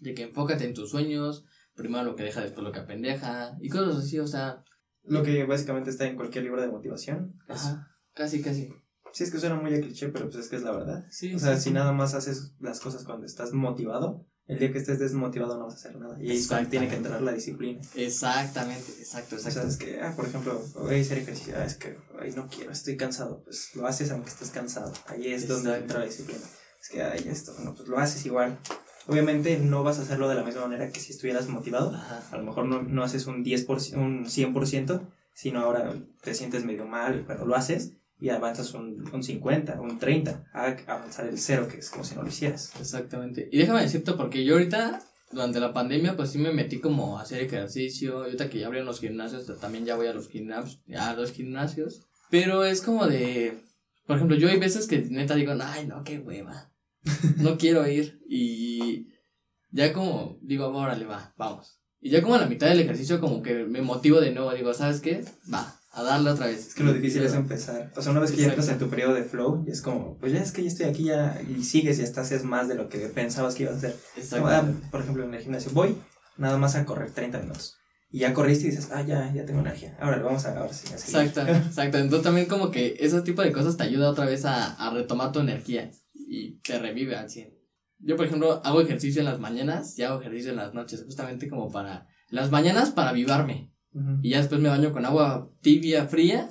de 0.00 0.14
que 0.14 0.24
enfócate 0.24 0.64
en 0.64 0.74
tus 0.74 0.90
sueños, 0.90 1.44
primero 1.74 2.04
lo 2.04 2.16
que 2.16 2.24
deja, 2.24 2.40
después 2.40 2.64
lo 2.64 2.72
que 2.72 2.80
apendeja, 2.80 3.56
y 3.60 3.68
cosas 3.68 4.04
así, 4.04 4.18
o 4.18 4.26
sea, 4.26 4.62
Lo 5.02 5.22
que 5.22 5.44
básicamente 5.44 5.90
está 5.90 6.06
en 6.06 6.16
cualquier 6.16 6.44
libro 6.44 6.60
de 6.60 6.68
motivación. 6.68 7.32
Es- 7.48 7.56
ajá, 7.64 7.88
casi, 8.14 8.42
casi. 8.42 8.72
Sí, 9.12 9.24
es 9.24 9.30
que 9.32 9.38
suena 9.40 9.56
muy 9.56 9.74
a 9.74 9.80
cliché, 9.80 10.08
pero 10.10 10.26
pues 10.26 10.36
es 10.44 10.48
que 10.48 10.56
es 10.56 10.62
la 10.62 10.72
verdad. 10.72 11.04
Sí, 11.10 11.34
O 11.34 11.38
sea, 11.38 11.56
sí, 11.56 11.62
si 11.64 11.70
nada 11.72 11.92
más 11.92 12.14
haces 12.14 12.52
las 12.60 12.78
cosas 12.80 13.02
cuando 13.04 13.26
estás 13.26 13.52
motivado, 13.52 14.26
el 14.46 14.58
día 14.58 14.70
que 14.70 14.78
estés 14.78 14.98
desmotivado 14.98 15.56
no 15.58 15.64
vas 15.64 15.74
a 15.74 15.76
hacer 15.78 15.96
nada. 15.96 16.16
Y 16.22 16.30
ahí 16.30 16.36
es 16.36 16.46
cuando 16.48 16.68
tiene 16.70 16.88
que 16.88 16.96
entrar 16.96 17.20
la 17.22 17.32
disciplina. 17.32 17.80
Exactamente, 17.94 18.92
exacto, 18.98 19.36
O 19.36 19.38
sea, 19.38 19.48
exacto. 19.50 19.68
es 19.70 19.76
que, 19.78 20.00
ah, 20.00 20.12
por 20.14 20.26
ejemplo, 20.26 20.62
voy 20.74 20.98
a 20.98 21.00
hacer 21.00 21.18
ejercicio, 21.18 21.54
ah, 21.56 21.64
es 21.64 21.76
que 21.76 21.96
ay, 22.20 22.32
no 22.36 22.46
quiero, 22.48 22.70
estoy 22.70 22.96
cansado. 22.96 23.42
Pues 23.44 23.74
lo 23.74 23.86
haces 23.86 24.10
aunque 24.10 24.28
estés 24.28 24.50
cansado. 24.50 24.92
Ahí 25.06 25.32
es 25.32 25.48
donde 25.48 25.70
Exacto. 25.70 25.82
entra 25.84 25.98
la 26.00 26.04
disciplina. 26.06 26.40
Es 26.80 26.88
que, 26.88 27.02
ay, 27.02 27.24
esto, 27.26 27.52
bueno, 27.54 27.74
pues 27.74 27.88
lo 27.88 27.98
haces 27.98 28.24
igual. 28.26 28.58
Obviamente 29.06 29.58
no 29.58 29.82
vas 29.82 29.98
a 29.98 30.02
hacerlo 30.02 30.28
de 30.28 30.34
la 30.34 30.44
misma 30.44 30.62
manera 30.62 30.90
que 30.90 31.00
si 31.00 31.12
estuvieras 31.12 31.48
motivado. 31.48 31.94
Ajá, 31.94 32.22
A 32.30 32.36
lo 32.36 32.44
mejor 32.44 32.66
no, 32.66 32.82
no 32.82 33.02
haces 33.02 33.26
un 33.26 33.44
10%, 33.44 33.96
un 33.96 34.26
100%, 34.26 35.00
sino 35.34 35.60
ahora 35.60 35.94
te 36.22 36.34
sientes 36.34 36.64
medio 36.64 36.86
mal, 36.86 37.24
pero 37.26 37.44
lo 37.44 37.56
haces 37.56 37.94
y 38.20 38.28
avanzas 38.28 38.74
un, 38.74 39.08
un 39.12 39.22
50, 39.22 39.80
un 39.80 39.98
30, 39.98 40.44
a 40.52 40.76
avanzar 40.86 41.26
el 41.26 41.38
cero, 41.38 41.66
que 41.68 41.78
es 41.78 41.88
como 41.88 42.04
si 42.04 42.14
no 42.14 42.22
lo 42.22 42.28
hicieras. 42.28 42.72
exactamente. 42.78 43.48
Y 43.50 43.58
déjame 43.58 43.80
decirte, 43.80 44.12
porque 44.12 44.44
yo 44.44 44.54
ahorita, 44.54 45.02
durante 45.32 45.58
la 45.58 45.72
pandemia, 45.72 46.16
pues 46.16 46.30
sí 46.30 46.38
me 46.38 46.52
metí 46.52 46.80
como 46.80 47.18
a 47.18 47.22
hacer 47.22 47.42
ejercicio, 47.42 48.18
ahorita 48.18 48.50
que 48.50 48.58
ya 48.58 48.66
abrieron 48.66 48.86
los 48.86 49.00
gimnasios, 49.00 49.46
también 49.58 49.86
ya 49.86 49.96
voy 49.96 50.06
a 50.06 50.12
los 50.12 50.28
gimnasios, 50.28 50.82
a 50.94 51.14
los 51.14 51.32
gimnasios, 51.32 52.06
pero 52.28 52.64
es 52.64 52.82
como 52.82 53.06
de, 53.06 53.62
por 54.06 54.16
ejemplo, 54.16 54.36
yo 54.36 54.48
hay 54.48 54.58
veces 54.58 54.86
que 54.86 54.98
neta 54.98 55.34
digo, 55.34 55.54
ay, 55.60 55.86
no, 55.86 56.04
qué 56.04 56.18
hueva, 56.18 56.69
no 57.38 57.58
quiero 57.58 57.86
ir, 57.88 58.20
y 58.28 59.08
ya 59.70 59.92
como 59.92 60.38
digo, 60.42 60.66
órale, 60.68 61.06
va, 61.06 61.34
vamos. 61.36 61.80
Y 62.00 62.10
ya 62.10 62.22
como 62.22 62.34
a 62.34 62.38
la 62.38 62.46
mitad 62.46 62.68
del 62.68 62.80
ejercicio 62.80 63.20
como 63.20 63.42
que 63.42 63.64
me 63.64 63.82
motivo 63.82 64.20
de 64.20 64.32
nuevo, 64.32 64.52
digo, 64.54 64.72
¿sabes 64.72 65.00
qué? 65.00 65.22
Va, 65.52 65.80
a 65.92 66.02
darle 66.02 66.30
otra 66.30 66.46
vez. 66.46 66.68
Es 66.68 66.74
que 66.74 66.82
lo 66.82 66.94
difícil 66.94 67.22
es 67.22 67.34
empezar. 67.34 67.92
O 67.94 68.00
sea, 68.00 68.12
una 68.12 68.20
vez 68.20 68.32
que 68.32 68.38
ya 68.38 68.48
entras 68.48 68.68
en 68.68 68.78
tu 68.78 68.88
periodo 68.88 69.14
de 69.14 69.24
flow, 69.24 69.64
y 69.66 69.70
es 69.70 69.82
como, 69.82 70.16
pues 70.18 70.32
ya 70.32 70.40
es 70.40 70.52
que 70.52 70.62
ya 70.62 70.68
estoy 70.68 70.86
aquí 70.86 71.04
ya, 71.04 71.40
y 71.46 71.62
sigues 71.62 71.98
y 71.98 72.02
hasta 72.02 72.22
haces 72.22 72.44
más 72.44 72.68
de 72.68 72.74
lo 72.74 72.88
que 72.88 72.98
pensabas 73.08 73.54
que 73.54 73.64
ibas 73.64 73.74
a 73.74 73.78
hacer. 73.78 73.96
Como, 74.30 74.48
ah, 74.48 74.64
por 74.90 75.02
ejemplo, 75.02 75.24
en 75.24 75.34
el 75.34 75.42
gimnasio 75.42 75.72
voy 75.72 75.94
nada 76.38 76.56
más 76.56 76.74
a 76.74 76.86
correr 76.86 77.10
30 77.10 77.38
minutos. 77.40 77.76
Y 78.12 78.20
ya 78.20 78.32
corriste 78.32 78.66
y 78.66 78.70
dices, 78.70 78.88
ah, 78.92 79.02
ya, 79.02 79.32
ya 79.32 79.44
tengo 79.44 79.60
energía. 79.60 79.96
Ahora 80.00 80.18
vamos 80.20 80.44
a, 80.46 80.58
ahora 80.58 80.72
sí, 80.72 80.88
a. 80.88 80.96
Exacto, 80.96 81.42
exacto. 81.42 81.98
Entonces 81.98 82.24
también 82.24 82.46
como 82.46 82.70
que 82.70 82.96
ese 82.98 83.20
tipo 83.22 83.42
de 83.42 83.52
cosas 83.52 83.76
te 83.76 83.84
ayuda 83.84 84.10
otra 84.10 84.24
vez 84.24 84.46
a, 84.46 84.72
a 84.74 84.90
retomar 84.90 85.30
tu 85.30 85.38
energía 85.40 85.90
y 86.32 86.60
te 86.60 86.78
revive 86.78 87.16
al 87.16 87.28
100. 87.28 87.52
Yo, 87.98 88.16
por 88.16 88.24
ejemplo, 88.26 88.60
hago 88.64 88.80
ejercicio 88.80 89.20
en 89.20 89.26
las 89.26 89.40
mañanas 89.40 89.98
y 89.98 90.02
hago 90.04 90.20
ejercicio 90.20 90.50
en 90.52 90.56
las 90.56 90.72
noches, 90.74 91.02
justamente 91.04 91.48
como 91.48 91.70
para... 91.70 92.06
Las 92.28 92.52
mañanas 92.52 92.90
para 92.92 93.10
avivarme 93.10 93.72
Ujú. 93.92 94.20
y 94.22 94.30
ya 94.30 94.38
después 94.38 94.60
me 94.60 94.68
baño 94.68 94.92
con 94.92 95.04
agua 95.04 95.50
tibia, 95.60 96.06
fría 96.06 96.48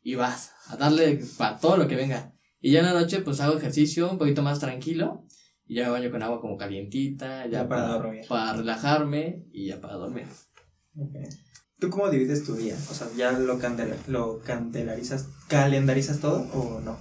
y 0.00 0.14
vas 0.14 0.52
a 0.68 0.76
darle 0.76 1.20
para 1.36 1.58
todo 1.58 1.76
lo 1.76 1.88
que 1.88 1.96
venga. 1.96 2.32
Y 2.60 2.70
ya 2.70 2.78
en 2.80 2.86
la 2.86 2.92
noche 2.94 3.18
pues 3.20 3.40
hago 3.40 3.56
ejercicio 3.58 4.08
un 4.08 4.18
poquito 4.18 4.42
más 4.42 4.60
tranquilo 4.60 5.24
y 5.66 5.74
ya 5.74 5.86
me 5.86 5.90
baño 5.90 6.10
con 6.12 6.22
agua 6.22 6.40
como 6.40 6.56
calientita, 6.56 7.44
ya, 7.46 7.50
Ya 7.62 7.68
para 7.68 7.82
para, 7.82 7.94
dormir. 7.94 8.24
para 8.28 8.52
relajarme 8.52 9.44
y 9.52 9.66
ya 9.66 9.80
para 9.80 9.94
dormir. 9.94 10.26
Ok. 10.96 11.16
¿Tú 11.80 11.90
cómo 11.90 12.08
divides 12.10 12.44
tu 12.44 12.54
día? 12.54 12.76
O 12.90 12.94
sea, 12.94 13.08
¿ya 13.16 13.32
lo, 13.32 13.58
candela, 13.58 13.96
lo 14.06 14.38
candelarizas, 14.38 15.28
calendarizas 15.48 16.20
todo 16.20 16.42
o 16.52 16.80
no? 16.80 16.98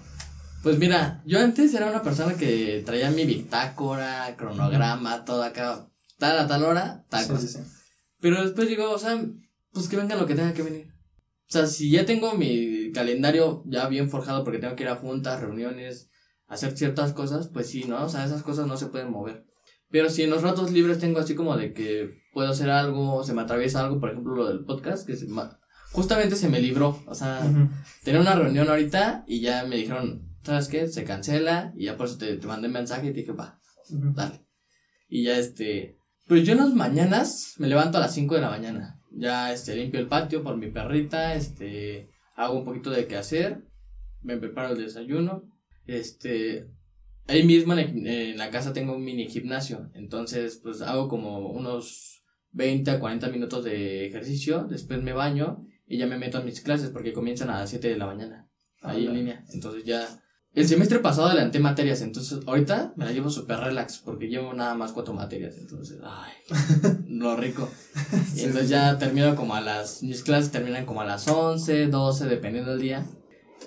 Pues 0.63 0.77
mira, 0.77 1.21
yo 1.25 1.39
antes 1.39 1.73
era 1.73 1.89
una 1.89 2.01
persona 2.01 2.33
que 2.35 2.83
traía 2.85 3.11
mi 3.11 3.25
bitácora, 3.25 4.35
cronograma, 4.37 5.23
todo 5.23 5.43
acá, 5.43 5.87
tal 6.17 6.39
a 6.39 6.47
tal 6.47 6.63
hora, 6.63 7.05
tal 7.09 7.27
cosa. 7.27 7.41
sí, 7.41 7.47
sí. 7.47 7.59
Pero 8.19 8.43
después 8.43 8.67
digo, 8.67 8.89
o 8.91 8.97
sea, 8.97 9.23
pues 9.71 9.87
que 9.87 9.97
venga 9.97 10.15
lo 10.15 10.25
que 10.25 10.35
tenga 10.35 10.53
que 10.53 10.63
venir. 10.63 10.87
O 10.89 11.49
sea, 11.51 11.67
si 11.67 11.91
ya 11.91 12.05
tengo 12.05 12.33
mi 12.33 12.91
calendario 12.91 13.63
ya 13.67 13.87
bien 13.87 14.09
forjado 14.09 14.43
porque 14.43 14.59
tengo 14.59 14.75
que 14.75 14.83
ir 14.83 14.89
a 14.89 14.95
juntas, 14.95 15.39
reuniones, 15.39 16.09
hacer 16.47 16.77
ciertas 16.77 17.13
cosas, 17.13 17.47
pues 17.47 17.69
sí, 17.69 17.85
¿no? 17.85 18.03
O 18.05 18.09
sea, 18.09 18.25
esas 18.25 18.43
cosas 18.43 18.67
no 18.67 18.75
se 18.75 18.87
pueden 18.87 19.11
mover. 19.11 19.45
Pero 19.89 20.09
si 20.09 20.23
en 20.23 20.29
los 20.31 20.41
ratos 20.41 20.71
libres 20.71 20.99
tengo 20.99 21.19
así 21.19 21.35
como 21.35 21.55
de 21.55 21.71
que 21.73 22.09
puedo 22.33 22.49
hacer 22.49 22.69
algo, 22.69 23.23
se 23.23 23.33
me 23.33 23.43
atraviesa 23.43 23.81
algo, 23.81 23.99
por 23.99 24.09
ejemplo, 24.09 24.35
lo 24.35 24.49
del 24.49 24.65
podcast, 24.65 25.07
que 25.07 25.15
se 25.15 25.27
justamente 25.93 26.35
se 26.35 26.49
me 26.49 26.59
libró, 26.59 27.01
o 27.07 27.15
sea, 27.15 27.41
Ujú. 27.49 27.69
tenía 28.03 28.19
una 28.19 28.35
reunión 28.35 28.69
ahorita 28.69 29.23
y 29.25 29.39
ya 29.39 29.63
me 29.63 29.77
dijeron, 29.77 30.26
¿sabes 30.47 30.67
qué? 30.67 30.87
Se 30.87 31.03
cancela 31.03 31.73
y 31.77 31.85
ya 31.85 31.97
por 31.97 32.07
eso 32.07 32.17
te, 32.17 32.35
te 32.37 32.47
mandé 32.47 32.67
mensaje 32.67 33.07
y 33.07 33.13
te 33.13 33.19
dije, 33.21 33.31
va, 33.31 33.59
dale. 34.15 34.45
Y 35.09 35.23
ya 35.23 35.37
este, 35.37 35.97
pues 36.27 36.43
yo 36.45 36.53
en 36.53 36.59
las 36.59 36.73
mañanas 36.73 37.53
me 37.57 37.67
levanto 37.67 37.97
a 37.97 38.01
las 38.01 38.13
5 38.13 38.35
de 38.35 38.41
la 38.41 38.49
mañana. 38.49 38.99
Ya 39.11 39.51
este, 39.53 39.75
limpio 39.75 39.99
el 39.99 40.07
patio 40.07 40.43
por 40.43 40.57
mi 40.57 40.69
perrita, 40.69 41.33
este, 41.35 42.09
hago 42.35 42.59
un 42.59 42.65
poquito 42.65 42.89
de 42.91 43.07
qué 43.07 43.15
hacer, 43.17 43.63
me 44.21 44.37
preparo 44.37 44.73
el 44.73 44.77
desayuno, 44.83 45.43
este, 45.85 46.67
ahí 47.27 47.43
mismo 47.43 47.73
en, 47.73 47.79
el- 47.79 48.07
en 48.07 48.37
la 48.37 48.49
casa 48.51 48.73
tengo 48.73 48.95
un 48.95 49.03
mini 49.03 49.27
gimnasio, 49.27 49.89
entonces 49.95 50.59
pues 50.61 50.81
hago 50.81 51.07
como 51.07 51.49
unos 51.49 52.21
20 52.51 52.91
a 52.91 52.99
40 52.99 53.29
minutos 53.29 53.63
de 53.63 54.05
ejercicio, 54.05 54.65
después 54.69 55.01
me 55.01 55.13
baño 55.13 55.65
y 55.87 55.97
ya 55.97 56.05
me 56.07 56.17
meto 56.17 56.37
a 56.37 56.41
mis 56.43 56.61
clases 56.61 56.89
porque 56.89 57.13
comienzan 57.13 57.49
a 57.49 57.59
las 57.59 57.69
7 57.69 57.87
de 57.89 57.97
la 57.97 58.05
mañana, 58.05 58.47
ahí 58.81 59.05
en 59.07 59.13
línea, 59.15 59.45
entonces 59.53 59.83
ya... 59.85 60.05
El 60.57 60.67
semestre 60.67 60.97
pasado 60.99 61.27
adelanté 61.27 61.59
materias, 61.59 62.01
entonces 62.01 62.39
ahorita 62.47 62.93
me 62.95 63.05
la 63.05 63.11
llevo 63.11 63.29
súper 63.29 63.59
relax 63.59 63.99
porque 63.99 64.27
llevo 64.27 64.53
nada 64.55 64.73
más 64.73 64.91
cuatro 64.91 65.13
materias, 65.13 65.55
entonces, 65.59 65.99
ay, 66.03 66.33
lo 67.09 67.35
rico. 67.37 67.69
Y 68.35 68.39
entonces 68.41 68.67
ya 68.67 68.97
termino 68.97 69.35
como 69.35 69.53
a 69.53 69.61
las, 69.61 70.01
mis 70.01 70.23
clases 70.23 70.49
terminan 70.51 70.87
como 70.87 71.01
a 71.01 71.05
las 71.05 71.27
11, 71.27 71.87
12, 71.87 72.25
dependiendo 72.25 72.71
del 72.71 72.81
día. 72.81 73.05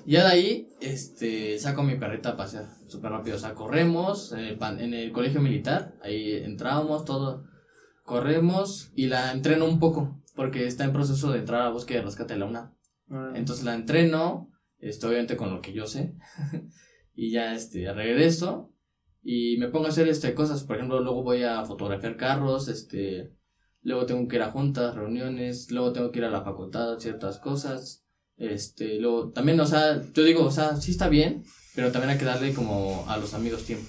Y 0.05 0.13
ya 0.15 0.25
de 0.25 0.31
ahí, 0.33 0.69
este, 0.81 1.59
saco 1.61 1.83
a 1.83 1.85
mi 1.85 1.95
perrita 1.97 2.31
a 2.31 2.37
pasear 2.37 2.67
súper 2.89 3.13
rápido, 3.13 3.37
o 3.37 3.39
sea, 3.41 3.55
corremos 3.55 4.33
en 4.33 4.41
el, 4.41 4.59
pan- 4.59 4.81
en 4.81 4.93
el 4.93 5.13
colegio 5.13 5.41
militar, 5.41 5.95
ahí 6.03 6.33
entramos, 6.45 7.05
todo, 7.05 7.45
corremos 8.05 8.91
y 8.97 9.07
la 9.07 9.31
entreno 9.31 9.65
un 9.67 9.79
poco, 9.79 10.21
porque 10.35 10.67
está 10.67 10.83
en 10.85 10.93
proceso 10.93 11.31
de 11.31 11.39
entrar 11.39 11.63
a 11.63 11.71
búsqueda 11.71 11.99
de 12.01 12.05
rescate 12.07 12.35
de 12.35 12.41
la 12.41 12.47
UNAM. 12.47 12.75
Entonces 13.37 13.65
la 13.65 13.75
entreno, 13.75 14.50
este, 14.81 15.07
obviamente 15.07 15.37
con 15.37 15.55
lo 15.55 15.61
que 15.61 15.73
yo 15.73 15.87
sé, 15.87 16.15
y 17.15 17.31
ya 17.33 17.55
este, 17.55 17.93
regreso 17.93 18.73
y 19.23 19.57
me 19.59 19.69
pongo 19.69 19.87
a 19.87 19.89
hacer 19.91 20.09
este, 20.09 20.35
cosas, 20.35 20.65
por 20.65 20.77
ejemplo, 20.77 21.01
luego 21.01 21.23
voy 21.23 21.43
a 21.43 21.65
fotografiar 21.65 22.17
carros, 22.17 22.69
este, 22.69 23.35
luego 23.83 24.07
tengo 24.07 24.27
que 24.27 24.37
ir 24.37 24.43
a 24.43 24.51
juntas, 24.51 24.95
reuniones, 24.95 25.71
luego 25.71 25.93
tengo 25.93 26.11
que 26.11 26.21
ir 26.21 26.25
a 26.25 26.31
la 26.31 26.43
facultad, 26.43 26.99
ciertas 26.99 27.39
cosas, 27.39 28.07
este, 28.37 28.99
luego 28.99 29.31
también, 29.33 29.61
o 29.61 29.67
sea, 29.67 30.03
yo 30.15 30.25
digo, 30.25 30.45
o 30.45 30.51
sea, 30.51 30.77
sí 30.77 30.93
está 30.93 31.09
bien, 31.09 31.45
pero 31.75 31.93
también 31.93 32.11
hay 32.11 32.19
que 32.19 32.25
darle 32.25 32.55
como 32.55 33.05
a 33.09 33.19
los 33.19 33.35
amigos 33.35 33.65
tiempo. 33.65 33.89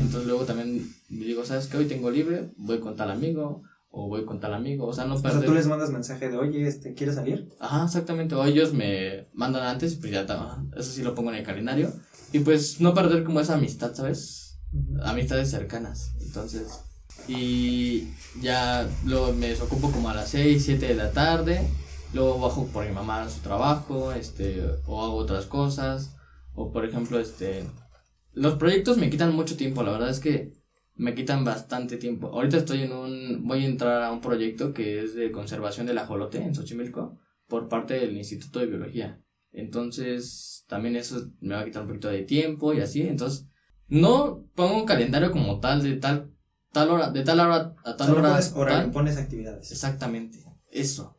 Entonces 0.00 0.26
luego 0.26 0.44
también 0.44 0.84
digo, 1.08 1.44
¿sabes 1.44 1.68
qué? 1.68 1.76
Hoy 1.76 1.86
tengo 1.86 2.10
libre, 2.10 2.50
voy 2.56 2.80
con 2.80 2.96
tal 2.96 3.10
amigo, 3.10 3.62
o 3.98 4.08
voy 4.08 4.26
con 4.26 4.40
tal 4.40 4.52
amigo, 4.52 4.86
o 4.86 4.92
sea, 4.92 5.06
no 5.06 5.14
O 5.14 5.18
sea, 5.18 5.30
perder. 5.30 5.46
tú 5.48 5.54
les 5.54 5.66
mandas 5.66 5.90
mensaje 5.90 6.28
de, 6.28 6.36
oye, 6.36 6.66
este, 6.68 6.92
¿quieres 6.92 7.14
salir? 7.14 7.48
Ajá, 7.58 7.86
exactamente. 7.86 8.34
O 8.34 8.44
ellos 8.44 8.74
me 8.74 9.26
mandan 9.32 9.62
antes, 9.62 9.94
pues 9.94 10.12
ya 10.12 10.20
está. 10.20 10.62
Eso 10.76 10.90
sí 10.92 11.02
lo 11.02 11.14
pongo 11.14 11.30
en 11.30 11.36
el 11.38 11.44
calendario. 11.44 11.90
Y 12.30 12.40
pues 12.40 12.78
no 12.78 12.92
perder 12.92 13.24
como 13.24 13.40
esa 13.40 13.54
amistad, 13.54 13.94
¿sabes? 13.94 14.58
Amistades 15.02 15.50
cercanas. 15.50 16.12
Entonces, 16.20 16.80
y 17.26 18.10
ya 18.42 18.86
luego 19.06 19.32
me 19.32 19.48
desocupo 19.48 19.90
como 19.90 20.10
a 20.10 20.14
las 20.14 20.28
6, 20.28 20.62
7 20.62 20.88
de 20.88 20.94
la 20.94 21.12
tarde. 21.12 21.66
Luego 22.12 22.38
bajo 22.38 22.66
por 22.66 22.86
mi 22.86 22.92
mamá 22.92 23.22
a 23.22 23.30
su 23.30 23.40
trabajo, 23.40 24.12
este, 24.12 24.62
o 24.86 25.02
hago 25.02 25.14
otras 25.14 25.46
cosas. 25.46 26.16
O 26.54 26.70
por 26.70 26.84
ejemplo, 26.84 27.18
este, 27.18 27.64
los 28.34 28.56
proyectos 28.56 28.98
me 28.98 29.08
quitan 29.08 29.34
mucho 29.34 29.56
tiempo, 29.56 29.82
la 29.82 29.92
verdad 29.92 30.10
es 30.10 30.20
que 30.20 30.52
me 30.96 31.14
quitan 31.14 31.44
bastante 31.44 31.96
tiempo. 31.98 32.28
Ahorita 32.28 32.56
estoy 32.56 32.82
en 32.82 32.92
un, 32.92 33.46
voy 33.46 33.64
a 33.64 33.66
entrar 33.66 34.02
a 34.02 34.12
un 34.12 34.20
proyecto 34.20 34.72
que 34.72 35.02
es 35.02 35.14
de 35.14 35.30
conservación 35.30 35.86
del 35.86 35.98
ajolote 35.98 36.42
en 36.42 36.54
Xochimilco 36.54 37.18
por 37.46 37.68
parte 37.68 37.94
del 37.94 38.16
Instituto 38.16 38.58
de 38.58 38.66
Biología. 38.66 39.20
Entonces, 39.52 40.64
también 40.68 40.96
eso 40.96 41.30
me 41.40 41.54
va 41.54 41.60
a 41.60 41.64
quitar 41.64 41.82
un 41.82 41.88
poquito 41.88 42.08
de 42.08 42.22
tiempo 42.22 42.74
y 42.74 42.80
así. 42.80 43.02
Entonces, 43.02 43.46
no 43.88 44.44
pongo 44.54 44.78
un 44.78 44.86
calendario 44.86 45.30
como 45.30 45.60
tal 45.60 45.82
de 45.82 45.96
tal, 45.96 46.32
tal 46.72 46.90
hora, 46.90 47.10
de 47.10 47.22
tal 47.22 47.40
hora 47.40 47.74
a 47.84 47.96
tal 47.96 48.10
hora. 48.10 48.30
pones 48.30 48.52
horario, 48.54 48.82
tal. 48.84 48.90
pones 48.90 49.16
actividades. 49.16 49.70
Exactamente, 49.70 50.44
eso. 50.70 51.16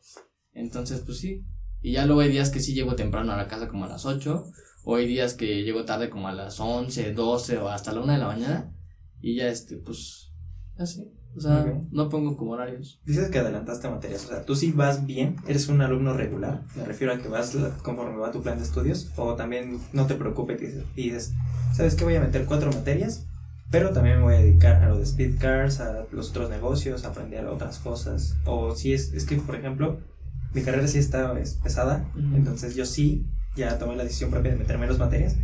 Entonces, 0.54 1.02
pues 1.02 1.20
sí. 1.20 1.46
Y 1.82 1.94
ya 1.94 2.06
luego 2.06 2.22
hay 2.22 2.32
días 2.32 2.50
que 2.50 2.60
sí 2.60 2.74
llego 2.74 2.96
temprano 2.96 3.32
a 3.32 3.38
la 3.38 3.48
casa 3.48 3.68
como 3.68 3.86
a 3.86 3.90
las 3.90 4.06
8, 4.06 4.46
o 4.84 4.96
hay 4.96 5.08
días 5.08 5.36
que 5.36 5.64
llego 5.64 5.86
tarde 5.86 6.10
como 6.10 6.28
a 6.28 6.34
las 6.34 6.60
11, 6.60 7.14
12 7.14 7.58
o 7.60 7.70
hasta 7.70 7.92
la 7.92 8.02
1 8.02 8.14
de 8.14 8.20
la 8.20 8.28
mañana. 8.28 8.74
Y 9.22 9.36
ya 9.38 9.48
este, 9.48 9.78
pues, 9.78 10.32
así. 10.78 11.12
O 11.36 11.40
sea, 11.40 11.62
Ok. 11.62 11.84
no 11.92 12.10
pongo 12.10 12.36
como 12.36 12.52
horarios. 12.52 13.00
Dices 13.06 13.30
que 13.30 13.38
adelantaste 13.38 13.88
materias, 13.90 14.26
o 14.26 14.30
sea, 14.30 14.44
tú 14.44 14.56
sí 14.56 14.72
vas 14.72 15.06
bien, 15.06 15.36
eres 15.48 15.68
un 15.68 15.82
alumno 15.82 16.14
regular, 16.14 16.64
me 16.76 16.84
refiero 16.84 17.14
a 17.14 17.20
que 17.20 17.28
vas 17.28 17.56
conforme 17.84 18.18
va 18.18 18.32
tu 18.32 18.42
plan 18.42 18.58
de 18.58 18.64
estudios, 18.64 19.12
o 19.18 19.36
también 19.36 19.78
no 19.94 20.08
te 20.08 20.16
preocupes 20.16 20.60
y 20.96 21.04
dices, 21.04 21.34
¿sabes 21.76 21.94
qué? 21.94 22.06
Voy 22.06 22.16
a 22.16 22.22
meter 22.22 22.46
cuatro 22.46 22.72
materias, 22.72 23.28
pero 23.70 23.92
también 23.92 24.18
me 24.18 24.24
voy 24.24 24.34
a 24.36 24.40
dedicar 24.40 24.82
a 24.84 24.90
lo 24.90 24.98
de 24.98 25.04
speed 25.04 25.38
cars, 25.38 25.80
a 25.80 26.06
los 26.12 26.32
otros 26.32 26.50
negocios, 26.50 27.06
a 27.06 27.10
aprender 27.10 27.46
otras 27.46 27.78
cosas, 27.78 28.36
o 28.46 28.76
si 28.76 28.94
es, 28.94 29.14
es 29.14 29.26
que, 29.26 29.36
por 29.36 29.56
ejemplo, 29.56 30.00
mi 30.56 30.64
carrera 30.64 30.88
sí 30.88 30.98
está 30.98 31.38
es 31.40 31.54
pesada, 31.56 32.10
Ujú. 32.16 32.36
entonces 32.36 32.76
yo 32.76 32.86
sí 32.88 33.28
ya 33.56 33.78
tomé 33.78 33.96
la 33.96 34.04
decisión 34.06 34.32
propia 34.32 34.54
de 34.54 34.58
meter 34.58 34.80
menos 34.80 34.98
materias, 34.98 35.36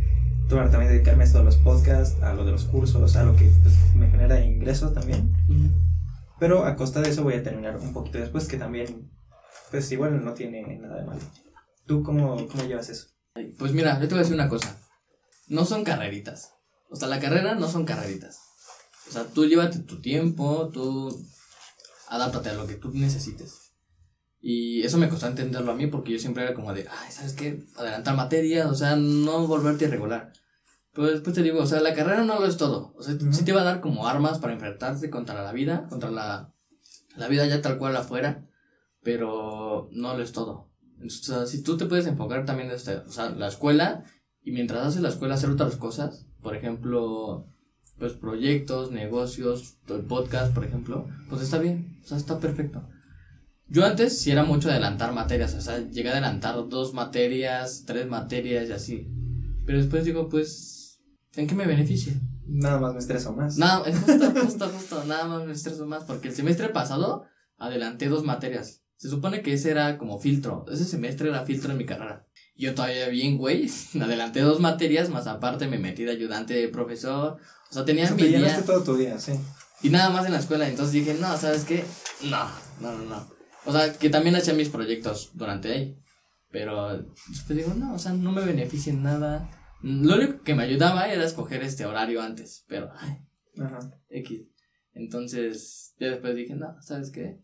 tuve 0.48 0.68
también 0.68 0.92
dedicarme 0.92 1.24
a 1.24 1.26
esto 1.26 1.38
de 1.38 1.44
los 1.44 1.56
podcasts, 1.56 2.22
a 2.22 2.32
lo 2.32 2.44
de 2.44 2.52
los 2.52 2.64
cursos, 2.64 3.16
a 3.16 3.22
lo 3.24 3.36
que 3.36 3.50
pues, 3.62 3.74
me 3.94 4.10
genera 4.10 4.40
ingresos 4.44 4.92
también. 4.92 5.32
Pero 6.38 6.64
a 6.64 6.76
costa 6.76 7.00
de 7.00 7.10
eso 7.10 7.22
voy 7.22 7.34
a 7.34 7.42
terminar 7.42 7.76
un 7.76 7.92
poquito 7.92 8.18
después, 8.18 8.48
que 8.48 8.56
también, 8.56 9.10
pues 9.70 9.90
igual 9.92 10.24
no 10.24 10.34
tiene 10.34 10.78
nada 10.78 10.96
de 10.96 11.04
malo. 11.04 11.20
¿Tú 11.86 12.02
cómo, 12.02 12.48
cómo 12.48 12.64
llevas 12.64 12.88
eso? 12.88 13.08
Pues 13.58 13.72
mira, 13.72 14.00
yo 14.00 14.08
te 14.08 14.14
voy 14.14 14.18
a 14.18 14.22
decir 14.22 14.34
una 14.34 14.48
cosa. 14.48 14.76
No 15.48 15.64
son 15.64 15.84
carreritas. 15.84 16.54
O 16.90 16.96
sea, 16.96 17.08
la 17.08 17.20
carrera 17.20 17.54
no 17.54 17.68
son 17.68 17.84
carreritas. 17.84 18.38
O 19.08 19.12
sea, 19.12 19.24
tú 19.24 19.46
llévate 19.46 19.80
tu 19.80 20.00
tiempo, 20.00 20.70
tú 20.72 21.14
adáptate 22.08 22.50
a 22.50 22.54
lo 22.54 22.66
que 22.66 22.74
tú 22.74 22.90
necesites. 22.92 23.63
Y 24.46 24.82
eso 24.82 24.98
me 24.98 25.08
costó 25.08 25.26
entenderlo 25.26 25.72
a 25.72 25.74
mí 25.74 25.86
porque 25.86 26.12
yo 26.12 26.18
siempre 26.18 26.42
era 26.42 26.52
como 26.52 26.74
de, 26.74 26.86
ay, 26.86 27.10
¿sabes 27.10 27.32
qué? 27.32 27.64
Adelantar 27.76 28.14
materias, 28.14 28.66
o 28.66 28.74
sea, 28.74 28.94
no 28.94 29.46
volverte 29.46 29.86
irregular. 29.86 30.34
Pero 30.92 31.10
después 31.10 31.34
te 31.34 31.42
digo, 31.42 31.60
o 31.60 31.66
sea, 31.66 31.80
la 31.80 31.94
carrera 31.94 32.24
no 32.24 32.38
lo 32.38 32.46
es 32.46 32.58
todo. 32.58 32.92
O 32.98 33.02
sea, 33.02 33.14
Ujú. 33.14 33.32
sí 33.32 33.46
te 33.46 33.54
va 33.54 33.62
a 33.62 33.64
dar 33.64 33.80
como 33.80 34.06
armas 34.06 34.38
para 34.40 34.52
enfrentarte 34.52 35.08
contra 35.08 35.42
la 35.42 35.52
vida, 35.52 35.86
contra 35.88 36.10
la, 36.10 36.52
la 37.16 37.28
vida 37.28 37.46
ya 37.46 37.62
tal 37.62 37.78
cual 37.78 37.96
afuera, 37.96 38.46
pero 39.02 39.88
no 39.92 40.14
lo 40.14 40.22
es 40.22 40.32
todo. 40.32 40.68
O 41.02 41.08
sea, 41.08 41.46
si 41.46 41.62
tú 41.62 41.78
te 41.78 41.86
puedes 41.86 42.06
enfocar 42.06 42.44
también 42.44 42.68
en 42.68 42.76
este, 42.76 42.96
o 42.96 43.10
sea, 43.10 43.30
la 43.30 43.48
escuela 43.48 44.04
y 44.42 44.52
mientras 44.52 44.86
haces 44.86 45.00
la 45.00 45.08
escuela 45.08 45.36
hacer 45.36 45.48
otras 45.48 45.76
cosas, 45.76 46.26
por 46.42 46.54
ejemplo, 46.54 47.46
pues 47.98 48.12
proyectos, 48.12 48.90
negocios, 48.90 49.78
el 49.88 50.02
podcast, 50.02 50.52
por 50.52 50.66
ejemplo, 50.66 51.08
pues 51.30 51.40
está 51.40 51.56
bien, 51.56 51.98
o 52.04 52.06
sea, 52.06 52.18
está 52.18 52.38
perfecto. 52.38 52.86
Yo 53.66 53.84
antes 53.84 54.18
sí 54.18 54.30
era 54.30 54.44
mucho 54.44 54.70
adelantar 54.70 55.12
materias, 55.12 55.54
o 55.54 55.60
sea, 55.60 55.78
llegué 55.88 56.08
a 56.10 56.12
adelantar 56.12 56.54
dos 56.68 56.92
materias, 56.94 57.84
tres 57.86 58.06
materias 58.06 58.68
y 58.68 58.72
así. 58.72 59.08
Pero 59.66 59.78
después 59.78 60.04
digo, 60.04 60.28
pues, 60.28 61.00
¿en 61.34 61.46
qué 61.46 61.54
me 61.54 61.66
beneficia? 61.66 62.12
Nada 62.46 62.78
más 62.78 62.92
me 62.92 62.98
estreso 62.98 63.32
más. 63.32 63.56
Nada, 63.56 63.88
es 63.88 63.98
justo, 63.98 64.30
justo, 64.32 64.68
justo, 64.68 65.04
nada 65.06 65.24
más 65.24 65.46
me 65.46 65.52
estreso 65.52 65.86
más, 65.86 66.04
porque 66.04 66.28
el 66.28 66.34
semestre 66.34 66.68
pasado 66.68 67.24
adelanté 67.56 68.08
dos 68.08 68.22
materias. 68.24 68.82
Se 68.96 69.08
supone 69.08 69.42
que 69.42 69.54
ese 69.54 69.70
era 69.70 69.96
como 69.98 70.18
filtro, 70.20 70.66
ese 70.70 70.84
semestre 70.84 71.30
era 71.30 71.44
filtro 71.46 71.72
en 71.72 71.78
mi 71.78 71.86
carrera. 71.86 72.26
Yo 72.56 72.74
todavía 72.74 73.08
bien, 73.08 73.38
güey, 73.38 73.68
adelanté 74.00 74.40
dos 74.40 74.60
materias, 74.60 75.08
más 75.08 75.26
aparte 75.26 75.66
me 75.66 75.78
metí 75.78 76.04
de 76.04 76.12
ayudante 76.12 76.54
de 76.54 76.68
profesor. 76.68 77.38
O 77.70 77.72
sea, 77.72 77.82
O 77.82 77.84
tenía 77.86 78.06
sea, 78.06 78.14
mi 78.14 78.22
te 78.22 78.38
día 78.38 78.62
todo 78.64 78.82
tu 78.84 78.94
día, 78.96 79.18
sí. 79.18 79.32
y 79.82 79.88
nada 79.88 80.10
más 80.10 80.26
en 80.26 80.32
la 80.32 80.38
escuela. 80.38 80.68
Entonces 80.68 80.92
dije, 80.92 81.14
no, 81.14 81.36
¿sabes 81.38 81.64
qué? 81.64 81.82
No, 82.22 82.46
no, 82.80 82.92
no, 82.92 83.04
no. 83.06 83.33
O 83.66 83.72
sea, 83.72 83.92
que 83.92 84.10
también 84.10 84.36
hacía 84.36 84.54
mis 84.54 84.68
proyectos 84.68 85.30
durante 85.34 85.72
ahí. 85.72 85.98
Pero 86.50 86.98
después 87.28 87.56
digo, 87.56 87.74
no, 87.74 87.94
o 87.94 87.98
sea, 87.98 88.12
no 88.12 88.30
me 88.30 88.44
beneficia 88.44 88.92
en 88.92 89.02
nada. 89.02 89.50
Lo 89.82 90.16
único 90.16 90.42
que 90.42 90.54
me 90.54 90.62
ayudaba 90.62 91.08
era 91.08 91.24
escoger 91.24 91.62
este 91.62 91.84
horario 91.84 92.22
antes, 92.22 92.64
pero, 92.68 92.90
ay, 92.96 93.18
Ajá. 93.58 93.78
X. 94.08 94.42
Entonces, 94.92 95.94
ya 95.98 96.10
después 96.10 96.36
dije, 96.36 96.54
no, 96.54 96.80
¿sabes 96.80 97.10
qué? 97.10 97.40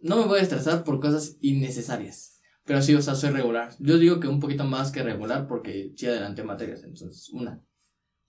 No 0.00 0.16
me 0.16 0.26
voy 0.26 0.40
a 0.40 0.42
estresar 0.42 0.84
por 0.84 1.00
cosas 1.00 1.36
innecesarias. 1.40 2.40
Pero 2.64 2.82
sí, 2.82 2.94
o 2.94 3.00
sea, 3.00 3.14
soy 3.14 3.30
regular. 3.30 3.72
Yo 3.78 3.96
digo 3.96 4.20
que 4.20 4.28
un 4.28 4.40
poquito 4.40 4.64
más 4.64 4.90
que 4.90 5.02
regular 5.02 5.46
porque 5.46 5.92
sí 5.96 6.06
adelanté 6.06 6.42
materias, 6.42 6.82
entonces, 6.84 7.30
una. 7.30 7.64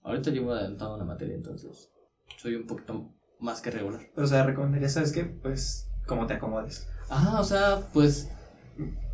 Ahorita 0.02 0.30
llevo 0.30 0.52
adelantado 0.52 0.94
una 0.94 1.04
materia, 1.04 1.34
entonces, 1.34 1.90
soy 2.38 2.54
un 2.54 2.66
poquito 2.66 3.14
más 3.40 3.60
que 3.60 3.70
regular. 3.70 4.08
Pero, 4.14 4.24
o 4.24 4.28
sea, 4.28 4.44
recomendaría, 4.44 4.88
¿sabes 4.88 5.12
qué? 5.12 5.24
Pues, 5.24 5.90
como 6.06 6.26
te 6.26 6.34
acomodes. 6.34 6.88
Ajá, 7.10 7.40
o 7.40 7.44
sea, 7.44 7.80
pues, 7.92 8.28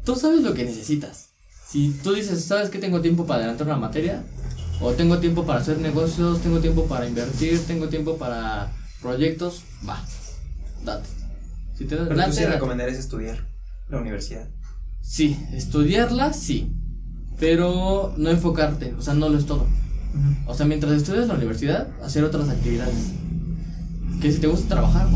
tú 0.04 0.14
sabes 0.14 0.42
lo 0.42 0.54
que 0.54 0.64
necesitas. 0.64 1.30
Si 1.66 1.90
tú 2.04 2.12
dices, 2.12 2.44
¿sabes 2.44 2.70
que 2.70 2.78
tengo 2.78 3.00
tiempo 3.00 3.26
para 3.26 3.40
adelantar 3.40 3.66
una 3.66 3.76
materia? 3.78 4.22
O 4.80 4.92
tengo 4.92 5.18
tiempo 5.18 5.44
para 5.44 5.60
hacer 5.60 5.78
negocios, 5.78 6.40
tengo 6.40 6.60
tiempo 6.60 6.84
para 6.84 7.08
invertir, 7.08 7.58
tengo 7.66 7.88
tiempo 7.88 8.18
para 8.18 8.70
proyectos, 9.00 9.62
va, 9.88 10.04
date. 10.84 11.08
Si 11.76 11.84
te 11.86 11.96
Pero 11.96 12.10
tú 12.10 12.14
date, 12.16 12.32
sí 12.32 12.40
date. 12.42 12.52
recomendarías 12.54 12.98
estudiar 12.98 13.46
la 13.88 13.98
universidad. 13.98 14.46
Sí, 15.00 15.36
estudiarla, 15.52 16.32
sí. 16.32 16.72
Pero 17.40 18.14
no 18.16 18.30
enfocarte, 18.30 18.94
o 18.98 19.02
sea, 19.02 19.14
no 19.14 19.28
lo 19.28 19.38
es 19.38 19.46
todo. 19.46 19.66
O 20.46 20.54
sea, 20.54 20.66
mientras 20.66 20.92
estudias 20.92 21.28
la 21.28 21.34
universidad, 21.34 21.88
hacer 22.02 22.24
otras 22.24 22.48
actividades. 22.48 23.12
Que 24.20 24.32
si 24.32 24.38
te 24.38 24.46
gusta 24.46 24.68
trabajar, 24.68 25.08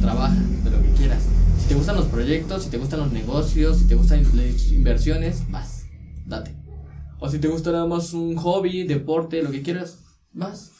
trabaja 0.00 0.34
de 0.64 0.70
lo 0.70 0.82
que 0.82 0.90
quieras. 0.90 1.22
Si 1.64 1.68
te 1.68 1.76
gustan 1.76 1.96
los 1.96 2.08
proyectos, 2.08 2.64
si 2.64 2.68
te 2.68 2.76
gustan 2.76 3.00
los 3.00 3.10
negocios, 3.10 3.78
si 3.78 3.86
te 3.86 3.94
gustan 3.94 4.22
las 4.22 4.70
inversiones, 4.70 5.50
vas, 5.50 5.86
date. 6.26 6.54
O 7.18 7.30
si 7.30 7.38
te 7.38 7.48
gusta 7.48 7.72
nada 7.72 7.86
más 7.86 8.12
un 8.12 8.36
hobby, 8.36 8.86
deporte, 8.86 9.42
lo 9.42 9.50
que 9.50 9.62
quieras, 9.62 10.04
vas. 10.30 10.72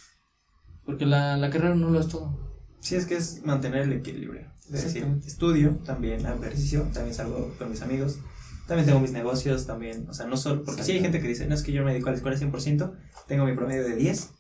Porque 0.85 1.07
la, 1.07 1.39
la 1.39 1.49
carrera 1.49 1.75
no 1.75 1.89
lo 1.89 1.99
es 1.99 2.09
todo. 2.09 2.39
Sí, 2.81 2.97
es 2.97 3.07
que 3.07 3.17
es 3.17 3.43
mantener 3.47 3.85
el 3.85 3.95
equilibrio. 3.95 4.53
Es 4.67 4.83
decir, 4.83 5.07
estudio, 5.27 5.79
también 5.87 6.27
hago 6.27 6.45
ejercicio, 6.45 6.83
también 6.93 7.15
salgo 7.15 7.55
con 7.59 7.71
mis 7.71 7.81
amigos, 7.81 8.19
también 8.67 8.85
tengo 8.85 9.01
mis 9.01 9.13
negocios, 9.13 9.67
también, 9.67 10.07
o 10.11 10.13
sea, 10.13 10.27
no 10.27 10.37
solo, 10.37 10.65
porque 10.65 10.85
sí 10.85 10.93
hay 10.93 11.01
gente 11.01 11.19
que 11.19 11.29
dice, 11.29 11.47
no 11.47 11.55
es 11.55 11.63
que 11.63 11.73
yo 11.73 11.83
me 11.83 11.93
dedico 11.93 12.09
a 12.09 12.13
la 12.13 12.19
escuela 12.19 12.37
100%, 12.37 12.95
tengo 13.27 13.47
mi 13.47 13.57
promedio 13.57 13.85
de 13.85 13.97
10, 13.97 14.31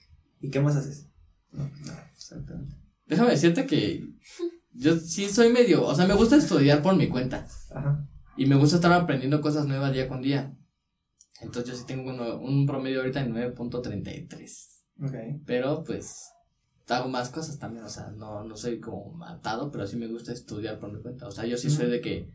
¿y 0.43 0.51
qué 0.51 0.61
más 0.61 0.77
haces? 0.77 1.09
No, 1.53 1.63
no, 1.63 1.93
exactamente. 2.15 2.77
Déjame 3.07 3.31
decirte 3.31 3.65
que 3.65 4.05
yo 4.75 4.97
sí 4.99 5.29
soy 5.29 5.51
medio, 5.53 5.85
o 5.87 5.95
sea, 5.95 6.07
me 6.07 6.15
gusta 6.15 6.37
estudiar 6.37 6.83
por 6.83 6.95
mi 6.97 7.09
cuenta. 7.09 7.47
Ajá. 7.75 8.07
Y 8.37 8.47
me 8.47 8.57
gusta 8.57 8.77
estar 8.77 8.93
aprendiendo 8.93 9.41
cosas 9.41 9.67
nuevas 9.67 9.93
día 9.93 10.09
con 10.09 10.21
día. 10.21 10.57
Entonces 11.41 11.73
yo 11.73 11.79
sí 11.79 11.85
tengo 11.87 12.11
uno- 12.11 12.39
un 12.41 12.67
promedio 12.67 13.01
ahorita 13.01 13.23
de 13.23 13.29
9.33. 13.31 14.85
Ok. 15.03 15.43
Pero 15.47 15.85
pues 15.85 16.31
hago 16.89 17.09
más 17.09 17.31
cosas 17.31 17.59
también, 17.59 17.85
o 17.85 17.89
sea, 17.89 18.11
no, 18.11 18.45
no 18.45 18.57
soy 18.57 18.79
como 18.81 19.13
matado, 19.13 19.71
pero 19.71 19.87
sí 19.87 19.97
me 19.97 20.07
gusta 20.07 20.33
estudiar 20.33 20.79
por 20.79 20.93
mi 20.93 21.01
cuenta. 21.01 21.27
O 21.27 21.31
sea, 21.31 21.47
yo 21.47 21.57
sí 21.57 21.71
soy 21.71 21.91
de 21.91 22.01
que 22.01 22.31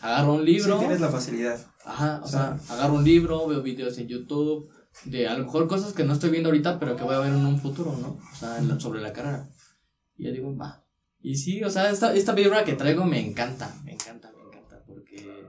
agarro 0.00 0.34
un 0.34 0.44
libro, 0.44 0.74
Sí, 0.74 0.80
tienes 0.80 1.00
la 1.00 1.08
facilidad. 1.10 1.60
ajá, 1.84 2.20
o 2.22 2.26
sea, 2.26 2.58
agarro 2.70 2.94
un 2.94 3.04
libro, 3.04 3.46
veo 3.46 3.62
videos 3.62 3.98
en 3.98 4.08
YouTube, 4.08 4.70
de 5.04 5.28
a 5.28 5.36
lo 5.36 5.44
mejor 5.44 5.68
cosas 5.68 5.92
que 5.92 6.04
no 6.04 6.12
estoy 6.14 6.30
viendo 6.30 6.48
ahorita, 6.48 6.78
pero 6.78 6.96
que 6.96 7.04
voy 7.04 7.14
a 7.14 7.18
ver 7.20 7.32
en 7.32 7.44
un 7.44 7.58
futuro, 7.60 7.96
¿no? 8.00 8.18
O 8.32 8.36
sea, 8.36 8.58
en 8.58 8.68
la- 8.68 8.80
sobre 8.80 9.00
la 9.00 9.12
carrera. 9.12 9.48
Y 10.16 10.24
yo 10.26 10.32
digo, 10.32 10.56
va. 10.56 10.84
Y 11.22 11.36
sí, 11.36 11.62
o 11.64 11.70
sea, 11.70 11.90
esta, 11.90 12.14
esta 12.14 12.32
vibra 12.32 12.64
que 12.64 12.74
traigo 12.74 13.04
me 13.04 13.20
encanta, 13.20 13.74
me 13.84 13.92
encanta, 13.92 14.32
me 14.32 14.42
encanta, 14.42 14.82
porque, 14.86 15.46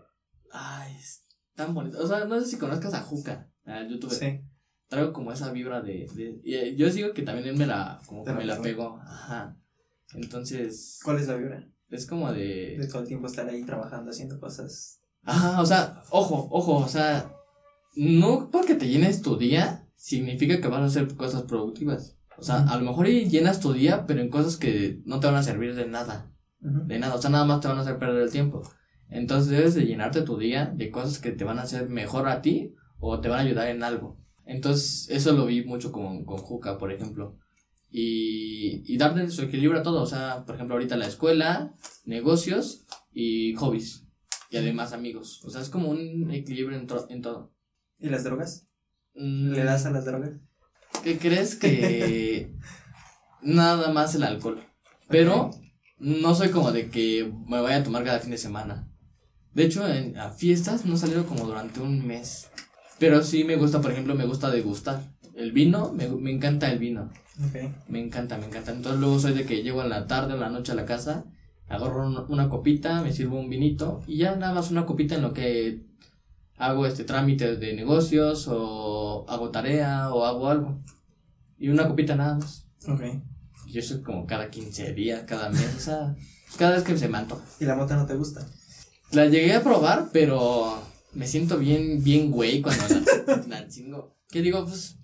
ay, 0.52 0.96
es 1.00 1.26
tan 1.56 1.74
bonito. 1.74 2.00
O 2.04 2.08
sea, 2.08 2.26
no 2.26 2.40
sé 2.42 2.48
si 2.48 2.58
conozcas 2.58 2.94
a 2.94 3.02
Juca, 3.02 3.50
a 3.66 3.84
youtuber 3.88 4.16
Sí. 4.18 4.42
traigo 4.90 5.14
como 5.14 5.32
esa 5.32 5.52
vibra 5.52 5.82
de, 5.82 6.08
de 6.16 6.40
y, 6.44 6.56
eh, 6.56 6.76
yo 6.76 6.90
digo 6.90 7.14
que 7.14 7.22
también 7.24 7.48
él 7.48 7.56
me 7.58 7.66
la 7.66 8.02
como 8.06 8.26
que 8.26 8.34
me 8.34 8.44
la 8.46 8.56
pegó. 8.62 8.96
pegó 8.96 9.02
ajá 9.02 9.56
entonces 10.14 11.00
¿Cuál 11.04 11.20
es 11.20 11.28
la 11.28 11.36
vibra? 11.36 11.68
es 11.90 12.06
como 12.06 12.32
De 12.34 12.78
de 12.78 12.88
todo 12.88 13.02
el 13.02 13.08
tiempo 13.08 13.28
estar 13.28 13.48
ahí 13.48 13.64
trabajando, 13.64 14.12
haciendo 14.12 14.40
cosas. 14.40 15.02
ajá 15.24 15.62
o 15.62 15.66
sea 15.66 16.04
ojo 16.10 16.48
ojo 16.52 16.78
o 16.78 16.88
sea 16.90 17.34
no 17.96 18.50
porque 18.52 18.76
te 18.76 18.88
llenes 18.88 19.22
tu 19.22 19.38
día 19.38 19.88
significa 19.96 20.60
que 20.60 20.68
vas 20.68 20.82
a 20.82 20.86
hacer 20.86 21.16
cosas 21.16 21.44
productivas 21.44 22.18
o 22.42 22.44
sea 22.44 22.64
a 22.64 22.76
lo 22.76 22.84
mejor 22.84 23.08
y 23.08 23.30
llenas 23.30 23.60
tu 23.60 23.72
día 23.72 24.08
pero 24.08 24.20
en 24.20 24.30
cosas 24.30 24.58
que 24.58 25.00
no 25.06 25.20
te 25.20 25.28
van 25.28 25.36
a 25.36 25.44
servir 25.44 25.76
de 25.76 25.88
nada. 25.88 26.34
De 26.60 26.98
nada 26.98 27.14
o 27.14 27.22
sea 27.22 27.30
nada 27.30 27.46
más 27.46 27.62
te 27.62 27.68
van 27.68 27.78
a 27.78 27.82
hacer 27.82 28.00
perder 28.00 28.24
el 28.24 28.32
tiempo. 28.32 28.64
Entonces 29.10 29.52
debes 29.52 29.76
de 29.76 29.86
llenarte 29.86 30.24
tu 30.24 30.38
día 30.38 30.74
de 30.76 30.90
cosas 30.90 31.20
que 31.20 31.32
te 31.32 31.44
van 31.44 31.60
a 31.60 31.64
hacer 31.64 31.88
mejor 31.88 32.28
a 32.28 32.42
ti 32.42 32.74
o 32.98 33.20
te 33.22 33.30
van 33.30 33.40
a 33.40 33.44
ayudar 33.44 33.68
en 33.68 33.84
algo. 33.84 34.18
Entonces 34.44 35.08
eso 35.12 35.34
lo 35.34 35.46
vi 35.46 35.64
mucho 35.64 35.92
con, 35.92 36.26
con 36.26 36.38
Juca 36.38 36.80
por 36.80 36.92
ejemplo. 36.92 37.38
Y, 37.92 38.82
y 38.92 38.98
darle 38.98 39.30
su 39.30 39.44
equilibrio 39.44 39.80
a 39.80 39.84
todo 39.84 40.02
o 40.02 40.08
sea 40.08 40.44
por 40.44 40.56
ejemplo 40.56 40.76
ahorita 40.76 40.98
la 40.98 41.08
escuela 41.08 41.76
negocios 42.06 42.88
y 43.12 43.54
hobbies 43.54 44.08
y 44.50 44.58
además 44.58 44.94
amigos. 44.94 45.44
O 45.46 45.52
sea 45.52 45.62
es 45.62 45.70
como 45.70 45.90
un 45.90 46.32
equilibrio 46.32 46.80
en, 46.80 46.88
en 47.10 47.22
todo. 47.22 47.54
¿Y 48.00 48.10
las 48.10 48.24
drogas? 48.24 48.68
Mm, 49.14 49.52
¿Le 49.52 49.64
das 49.64 49.86
a 49.86 49.92
las 49.92 50.06
drogas? 50.06 50.42
¿Qué 51.04 51.18
crees 51.18 51.56
que 51.56 52.54
nada 53.42 53.92
más 53.92 54.16
el 54.16 54.24
alcohol? 54.24 54.64
Pero 55.10 55.52
no 56.00 56.36
soy 56.36 56.50
como 56.50 56.72
de 56.72 56.90
que 56.90 57.32
me 57.48 57.60
vaya 57.62 57.78
a 57.78 57.84
tomar 57.84 58.04
cada 58.04 58.20
fin 58.20 58.32
de 58.32 58.38
semana. 58.38 58.88
De 59.54 59.64
hecho, 59.66 59.88
en, 59.88 60.18
a 60.18 60.30
fiestas 60.30 60.86
no 60.86 60.96
salido 60.98 61.26
como 61.26 61.46
durante 61.46 61.80
un 61.82 62.06
mes. 62.06 62.50
Pero 63.00 63.24
sí 63.24 63.44
me 63.44 63.56
gusta, 63.58 63.82
por 63.82 63.92
ejemplo, 63.92 64.16
me 64.16 64.26
gusta 64.26 64.50
degustar. 64.52 65.02
El 65.36 65.52
vino, 65.52 65.92
me, 65.94 66.08
me 66.08 66.32
encanta 66.32 66.72
el 66.72 66.80
vino. 66.80 67.10
Me 67.88 68.00
encanta, 68.00 68.38
me 68.38 68.46
encanta. 68.46 68.72
Entonces 68.72 69.00
luego 69.02 69.20
soy 69.20 69.34
de 69.34 69.46
que 69.46 69.64
llego 69.64 69.82
en 69.82 69.90
la 69.90 70.08
tarde 70.08 70.34
o 70.34 70.36
en 70.36 70.42
la 70.42 70.50
noche 70.50 70.72
a 70.72 70.76
la 70.76 70.86
casa, 70.86 71.26
agarro 71.68 72.06
un- 72.08 72.26
una 72.32 72.48
copita, 72.50 73.02
me 73.02 73.12
sirvo 73.12 73.40
un 73.40 73.50
vinito 73.50 74.02
y 74.08 74.18
ya 74.18 74.36
nada 74.36 74.54
más 74.54 74.70
una 74.72 74.86
copita 74.86 75.16
en 75.16 75.22
lo 75.24 75.34
que 75.34 75.82
hago 76.62 76.86
este 76.86 77.04
trámites 77.04 77.60
de 77.60 77.74
negocios 77.74 78.48
o 78.50 79.26
hago 79.28 79.50
tarea 79.50 80.14
o 80.14 80.26
hago 80.26 80.48
algo. 80.50 80.80
Y 81.58 81.70
una 81.70 81.88
copita 81.88 82.16
nada 82.16 82.36
más. 82.36 82.66
Ok. 82.88 83.02
Y 83.68 83.78
eso 83.78 83.96
es 83.96 84.02
como 84.02 84.26
cada 84.26 84.50
15 84.50 84.94
días, 84.94 85.24
cada 85.28 85.50
mes, 85.50 85.76
o 85.76 85.80
sea, 85.80 86.16
cada 86.58 86.72
vez 86.76 86.84
que 86.84 86.98
se 86.98 87.08
me 87.08 87.18
antoja. 87.18 87.44
¿Y 87.60 87.66
la 87.66 87.76
mota 87.76 87.96
no 87.96 88.06
te 88.06 88.16
gusta? 88.16 88.46
La 89.12 89.26
llegué 89.28 89.54
a 89.54 89.64
probar, 89.64 90.10
pero 90.12 90.82
me 91.14 91.28
siento 91.28 91.58
bien, 91.58 92.04
bien 92.04 92.32
güey 92.32 92.62
cuando 92.62 92.84
la, 93.28 93.44
la 93.48 93.68
chingo. 93.68 94.16
Que 94.30 94.42
digo, 94.42 94.66
pues, 94.66 94.98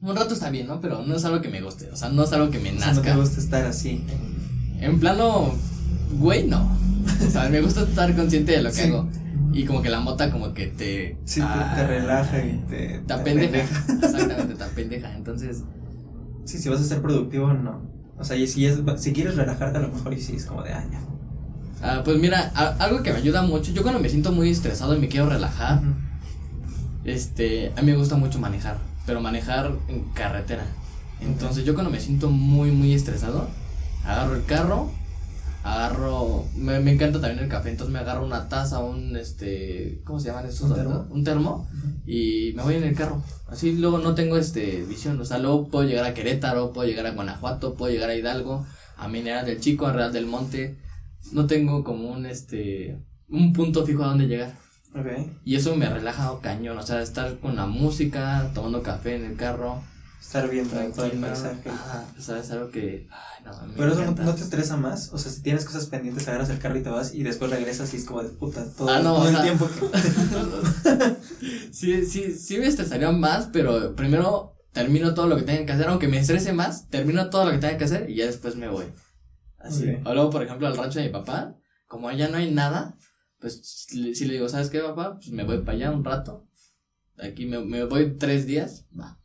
un 0.00 0.14
rato 0.16 0.34
está 0.34 0.50
bien, 0.50 0.66
¿no? 0.66 0.80
Pero 0.80 1.02
no 1.02 1.16
es 1.16 1.24
algo 1.24 1.40
que 1.40 1.48
me 1.48 1.60
guste, 1.62 1.90
o 1.90 1.96
sea, 1.96 2.08
no 2.10 2.24
es 2.24 2.32
algo 2.32 2.50
que 2.50 2.58
me 2.58 2.70
O 2.70 2.78
sea, 2.78 2.86
no 2.88 2.94
nazca. 2.94 3.12
te 3.12 3.18
gusta 3.18 3.40
estar 3.40 3.64
así. 3.64 4.04
En 4.80 5.00
plano, 5.00 5.54
güey, 6.18 6.46
no. 6.46 6.76
O 7.26 7.30
sea, 7.30 7.48
me 7.48 7.60
gusta 7.60 7.82
estar 7.82 8.14
consciente 8.14 8.52
de 8.52 8.62
lo 8.62 8.70
que 8.70 8.76
Sí. 8.76 8.82
hago. 8.82 9.08
Y 9.56 9.64
como 9.64 9.80
que 9.82 9.88
la 9.90 10.00
mota 10.00 10.30
como 10.30 10.52
que 10.52 10.66
te... 10.66 11.16
Sí, 11.24 11.40
te, 11.40 11.46
ah, 11.46 11.72
te 11.74 11.86
relaja 11.86 12.38
y 12.44 12.58
te. 12.68 12.98
Te 13.06 13.12
apendeja. 13.12 13.58
Exactamente, 14.02 14.54
te 14.58 14.64
apendeja. 14.64 15.16
Entonces, 15.16 15.62
Sí, 16.44 16.58
si 16.58 16.68
vas 16.68 16.80
a 16.80 16.84
ser 16.84 17.00
productivo, 17.02 17.52
no. 17.52 17.80
O 18.18 18.24
sea, 18.24 18.36
y 18.36 18.46
si, 18.46 18.66
es, 18.66 18.78
si 18.98 19.12
quieres 19.12 19.34
relajarte, 19.36 19.78
a 19.78 19.80
lo 19.80 19.88
mejor 19.88 20.12
y 20.14 20.20
sí 20.20 20.36
es 20.36 20.46
como 20.46 20.62
de, 20.62 20.72
ah, 20.72 20.84
ya. 20.90 21.00
ah, 21.82 22.02
pues 22.04 22.18
mira, 22.18 22.52
a- 22.54 22.76
algo 22.84 23.02
que 23.02 23.12
me 23.12 23.18
ayuda 23.18 23.42
mucho, 23.42 23.72
yo 23.72 23.82
cuando 23.82 24.00
me 24.00 24.08
siento 24.08 24.30
muy 24.32 24.50
estresado 24.50 24.94
y 24.96 25.00
me 25.00 25.08
quiero 25.08 25.28
relajar, 25.28 25.80
este, 27.04 27.72
a 27.76 27.82
mí 27.82 27.90
me 27.92 27.96
gusta 27.96 28.16
mucho 28.16 28.38
manejar, 28.38 28.78
pero 29.06 29.20
manejar 29.20 29.72
en 29.88 30.00
carretera. 30.14 30.64
Entonces 31.20 31.64
yo 31.64 31.74
cuando 31.74 31.90
me 31.90 32.00
siento 32.00 32.30
muy, 32.30 32.70
muy 32.72 32.92
estresado, 32.94 33.48
agarro 34.04 34.34
el 34.36 34.44
carro, 34.44 34.90
agarro, 35.66 36.44
me, 36.54 36.78
me 36.80 36.92
encanta 36.92 37.20
también 37.20 37.42
el 37.42 37.50
café, 37.50 37.70
entonces 37.70 37.92
me 37.92 37.98
agarro 37.98 38.24
una 38.24 38.48
taza, 38.48 38.78
un, 38.78 39.16
este, 39.16 40.00
¿cómo 40.04 40.20
se 40.20 40.28
llaman 40.28 40.46
estos? 40.46 40.70
¿Un 40.70 40.76
termo? 40.76 41.06
Un 41.10 41.24
termo, 41.24 41.68
y 42.06 42.52
me 42.54 42.62
voy 42.62 42.76
en 42.76 42.84
el 42.84 42.94
carro. 42.94 43.22
Así 43.48 43.76
luego 43.76 43.98
no 43.98 44.14
tengo, 44.14 44.36
este, 44.36 44.84
visión, 44.84 45.20
o 45.20 45.24
sea, 45.24 45.38
luego 45.38 45.68
puedo 45.68 45.88
llegar 45.88 46.04
a 46.04 46.14
Querétaro, 46.14 46.72
puedo 46.72 46.88
llegar 46.88 47.06
a 47.06 47.10
Guanajuato, 47.12 47.74
puedo 47.74 47.92
llegar 47.92 48.10
a 48.10 48.14
Hidalgo, 48.14 48.64
a 48.96 49.08
Mineral 49.08 49.44
del 49.44 49.60
Chico, 49.60 49.86
a 49.86 49.92
Real 49.92 50.12
del 50.12 50.26
Monte. 50.26 50.78
No 51.32 51.46
tengo 51.46 51.82
como 51.82 52.10
un, 52.10 52.26
este, 52.26 52.98
un 53.28 53.52
punto 53.52 53.84
fijo 53.84 54.04
a 54.04 54.08
donde 54.08 54.28
llegar. 54.28 54.54
Y 55.44 55.56
eso 55.56 55.76
me 55.76 55.88
relaja 55.90 56.32
cañón, 56.40 56.78
o 56.78 56.82
sea, 56.82 57.02
estar 57.02 57.38
con 57.38 57.56
la 57.56 57.66
música, 57.66 58.50
tomando 58.54 58.82
café 58.82 59.16
en 59.16 59.24
el 59.24 59.36
carro. 59.36 59.82
Estar 60.20 60.48
viendo 60.50 60.74
todo 60.94 61.04
el 61.06 61.18
paisaje. 61.20 61.68
Ajá, 61.70 62.04
o 62.18 62.20
sea, 62.20 62.38
es 62.38 62.50
algo 62.50 62.70
que. 62.70 63.06
Ay, 63.10 63.44
no, 63.44 63.52
Pero 63.76 63.92
eso 63.92 64.04
no, 64.10 64.34
te 64.34 64.42
estresa 64.42 64.76
más. 64.76 65.12
O 65.12 65.18
sea, 65.18 65.30
si 65.30 65.42
tienes 65.42 65.64
cosas 65.64 65.86
pendientes, 65.86 66.26
agarras 66.26 66.50
el 66.50 66.58
carro 66.58 66.76
y 66.78 66.82
te 66.82 66.88
vas 66.90 67.14
y 67.14 67.22
después 67.22 67.50
regresas 67.50 67.92
y 67.94 67.98
es 67.98 68.04
como 68.04 68.22
de 68.22 68.30
puta. 68.30 68.64
Todo, 68.76 68.88
Ah, 68.88 68.98
no, 69.00 69.14
todo 69.14 69.28
el 69.28 69.34
sea- 69.34 69.42
tiempo 69.44 69.68
que. 69.68 69.86
sí, 71.72 72.04
sí, 72.06 72.32
sí 72.36 72.58
me 72.58 72.66
estresaría 72.66 73.12
más, 73.12 73.48
pero 73.52 73.94
primero 73.94 74.56
termino 74.72 75.14
todo 75.14 75.26
lo 75.28 75.36
que 75.36 75.42
tenga 75.42 75.64
que 75.64 75.72
hacer, 75.72 75.86
aunque 75.88 76.08
me 76.08 76.18
estrese 76.18 76.52
más, 76.52 76.88
termino 76.88 77.30
todo 77.30 77.44
lo 77.46 77.52
que 77.52 77.58
tenga 77.58 77.78
que 77.78 77.84
hacer 77.84 78.10
y 78.10 78.16
ya 78.16 78.26
después 78.26 78.56
me 78.56 78.68
voy. 78.68 78.86
Así. 79.58 79.90
Ok. 79.90 80.06
O 80.06 80.14
luego, 80.14 80.30
por 80.30 80.42
ejemplo, 80.42 80.66
al 80.66 80.76
rancho 80.76 80.98
de 80.98 81.06
mi 81.06 81.12
papá, 81.12 81.56
como 81.86 82.08
allá 82.08 82.28
no 82.28 82.36
hay 82.38 82.50
nada, 82.50 82.96
pues 83.38 83.60
si 83.88 84.24
le 84.26 84.32
digo, 84.34 84.48
¿sabes 84.48 84.70
qué, 84.70 84.80
papá? 84.80 85.14
Pues 85.16 85.30
me 85.30 85.44
voy 85.44 85.58
para 85.60 85.72
allá 85.72 85.90
un 85.92 86.04
rato. 86.04 86.46
Aquí 87.18 87.46
me, 87.46 87.64
me 87.64 87.84
voy 87.84 88.16
tres 88.18 88.46
días, 88.46 88.86
va. 88.98 89.18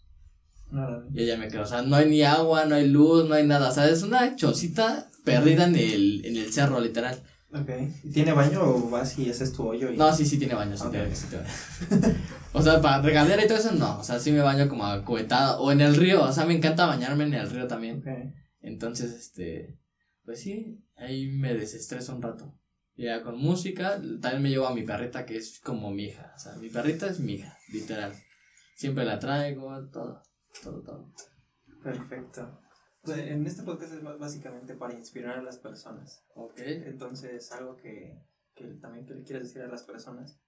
Y 1.13 1.23
allá 1.23 1.37
me 1.37 1.47
quedo. 1.47 1.63
O 1.63 1.65
sea, 1.65 1.81
no 1.81 1.95
hay 1.95 2.09
ni 2.09 2.23
agua, 2.23 2.65
no 2.65 2.75
hay 2.75 2.87
luz, 2.87 3.27
no 3.27 3.35
hay 3.35 3.45
nada. 3.45 3.69
O 3.69 3.73
sea, 3.73 3.89
es 3.89 4.03
una 4.03 4.35
chocita 4.35 5.09
perdida 5.25 5.65
en 5.65 5.75
el, 5.75 6.25
en 6.25 6.37
el 6.37 6.51
cerro, 6.51 6.79
literal. 6.79 7.21
Ok. 7.53 7.69
¿Y 8.03 8.11
tiene 8.11 8.31
baño 8.31 8.61
o 8.63 8.89
vas 8.89 9.19
y 9.19 9.29
haces 9.29 9.51
tu 9.51 9.67
hoyo? 9.67 9.91
Y... 9.91 9.97
No, 9.97 10.13
sí, 10.15 10.25
sí 10.25 10.37
tiene 10.37 10.55
baño, 10.55 10.77
sí, 10.77 10.83
Ok. 10.85 10.91
tiene, 10.91 11.15
sí 11.15 11.27
tiene 11.27 11.43
baño. 11.43 12.15
o 12.53 12.61
sea, 12.61 12.81
para 12.81 13.01
regadera 13.01 13.43
y 13.43 13.47
todo 13.47 13.57
eso, 13.57 13.73
no. 13.73 13.99
O 13.99 14.03
sea, 14.03 14.19
sí 14.19 14.31
me 14.31 14.39
baño 14.39 14.69
como 14.69 14.85
a 14.85 15.03
cubetada. 15.03 15.59
O 15.59 15.71
en 15.71 15.81
el 15.81 15.95
río, 15.95 16.23
o 16.23 16.31
sea, 16.31 16.45
me 16.45 16.55
encanta 16.55 16.85
bañarme 16.85 17.25
en 17.25 17.33
el 17.33 17.49
río 17.49 17.67
también. 17.67 17.97
Ok. 17.99 18.33
Entonces, 18.61 19.11
este, 19.13 19.77
pues 20.23 20.39
sí, 20.39 20.81
ahí 20.95 21.27
me 21.27 21.53
desestreso 21.53 22.15
un 22.15 22.21
rato. 22.21 22.57
Ya 22.95 23.21
con 23.23 23.37
música, 23.37 23.99
también 24.21 24.43
me 24.43 24.49
llevo 24.49 24.67
a 24.67 24.75
mi 24.75 24.83
perrita 24.83 25.25
que 25.25 25.35
es 25.37 25.59
como 25.59 25.91
mi 25.91 26.05
hija. 26.05 26.33
O 26.35 26.39
sea, 26.39 26.53
mi 26.55 26.69
perrita 26.69 27.07
es 27.07 27.19
mi 27.19 27.33
hija, 27.33 27.57
literal. 27.73 28.13
Siempre 28.75 29.05
la 29.05 29.19
traigo, 29.19 29.87
todo, 29.89 30.21
todo, 30.63 30.81
todo. 30.81 31.13
Perfecto. 31.83 32.59
Pues, 33.03 33.17
En 33.19 33.45
este 33.47 33.63
podcast 33.63 33.93
es 33.93 34.03
básicamente 34.03 34.75
para 34.75 34.93
inspirar 34.93 35.39
a 35.39 35.41
las 35.43 35.57
personas. 35.57 36.23
Ok. 36.35 36.59
Entonces, 36.59 37.51
algo 37.51 37.75
que, 37.75 38.21
que 38.53 38.65
también 38.75 39.05
que 39.05 39.15
le 39.15 39.23
quieres 39.23 39.47
decir 39.47 39.61
a 39.63 39.67
las 39.67 39.83
personas. 39.83 40.39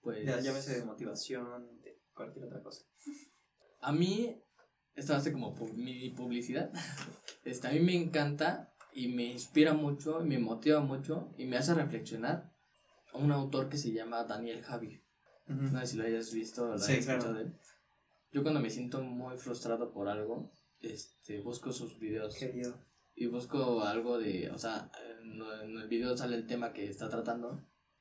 pues... 0.00 0.24
Ya, 0.26 0.40
llámese 0.40 0.78
de 0.78 0.84
motivación, 0.84 1.80
de 1.80 2.00
cualquier 2.14 2.44
otra 2.46 2.62
cosa. 2.62 2.84
A 3.80 3.92
mí, 3.92 4.42
esto 4.94 5.14
hace 5.14 5.32
como 5.32 5.54
pu- 5.54 5.72
mi 5.72 6.10
publicidad, 6.10 6.70
este, 7.44 7.68
a 7.68 7.72
mí 7.72 7.80
me 7.80 7.94
encanta 7.96 8.74
y 8.92 9.08
me 9.08 9.24
inspira 9.24 9.72
mucho, 9.72 10.20
y 10.22 10.26
me 10.28 10.38
motiva 10.38 10.80
mucho 10.80 11.32
y 11.38 11.46
me 11.46 11.56
hace 11.56 11.72
reflexionar 11.74 12.52
a 13.12 13.18
un 13.18 13.30
autor 13.32 13.68
que 13.68 13.76
se 13.78 13.92
llama 13.92 14.24
Daniel 14.24 14.62
Javi. 14.62 15.02
Ujú. 15.48 15.62
No 15.62 15.80
sé 15.80 15.86
si 15.86 15.96
lo 15.96 16.04
hayas 16.04 16.32
visto 16.34 16.64
o 16.64 16.68
lo 16.72 16.78
Sí, 16.78 16.92
hayas 16.92 17.04
claro. 17.06 17.18
escuchado 17.20 17.38
de 17.38 17.44
él. 17.44 17.58
Yo 18.32 18.42
cuando 18.42 18.60
me 18.60 18.70
siento 18.70 19.00
muy 19.00 19.36
frustrado 19.38 19.92
por 19.92 20.08
algo, 20.08 20.52
este, 20.80 21.40
busco 21.40 21.72
sus 21.72 21.98
videos 21.98 22.36
Querido. 22.36 22.74
y 23.14 23.26
busco 23.26 23.82
algo 23.82 24.18
de, 24.18 24.50
o 24.50 24.58
sea, 24.58 24.90
en, 25.20 25.40
en 25.70 25.78
el 25.78 25.88
video 25.88 26.16
sale 26.16 26.36
el 26.36 26.46
tema 26.46 26.72
que 26.72 26.88
está 26.88 27.08
tratando 27.08 27.60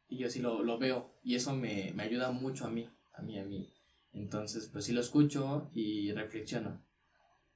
y 0.09 0.17
yo 0.17 0.29
sí 0.29 0.39
lo, 0.39 0.63
lo 0.63 0.77
veo 0.77 1.13
y 1.23 1.35
eso 1.35 1.55
me, 1.55 1.91
me 1.95 2.03
ayuda 2.03 2.31
mucho 2.31 2.65
a 2.65 2.69
mí, 2.69 2.89
a 3.13 3.21
mí, 3.21 3.39
a 3.39 3.43
mí. 3.45 3.73
Entonces, 4.13 4.69
pues 4.71 4.85
sí 4.85 4.93
lo 4.93 5.01
escucho 5.01 5.69
y 5.73 6.11
reflexiono. 6.11 6.81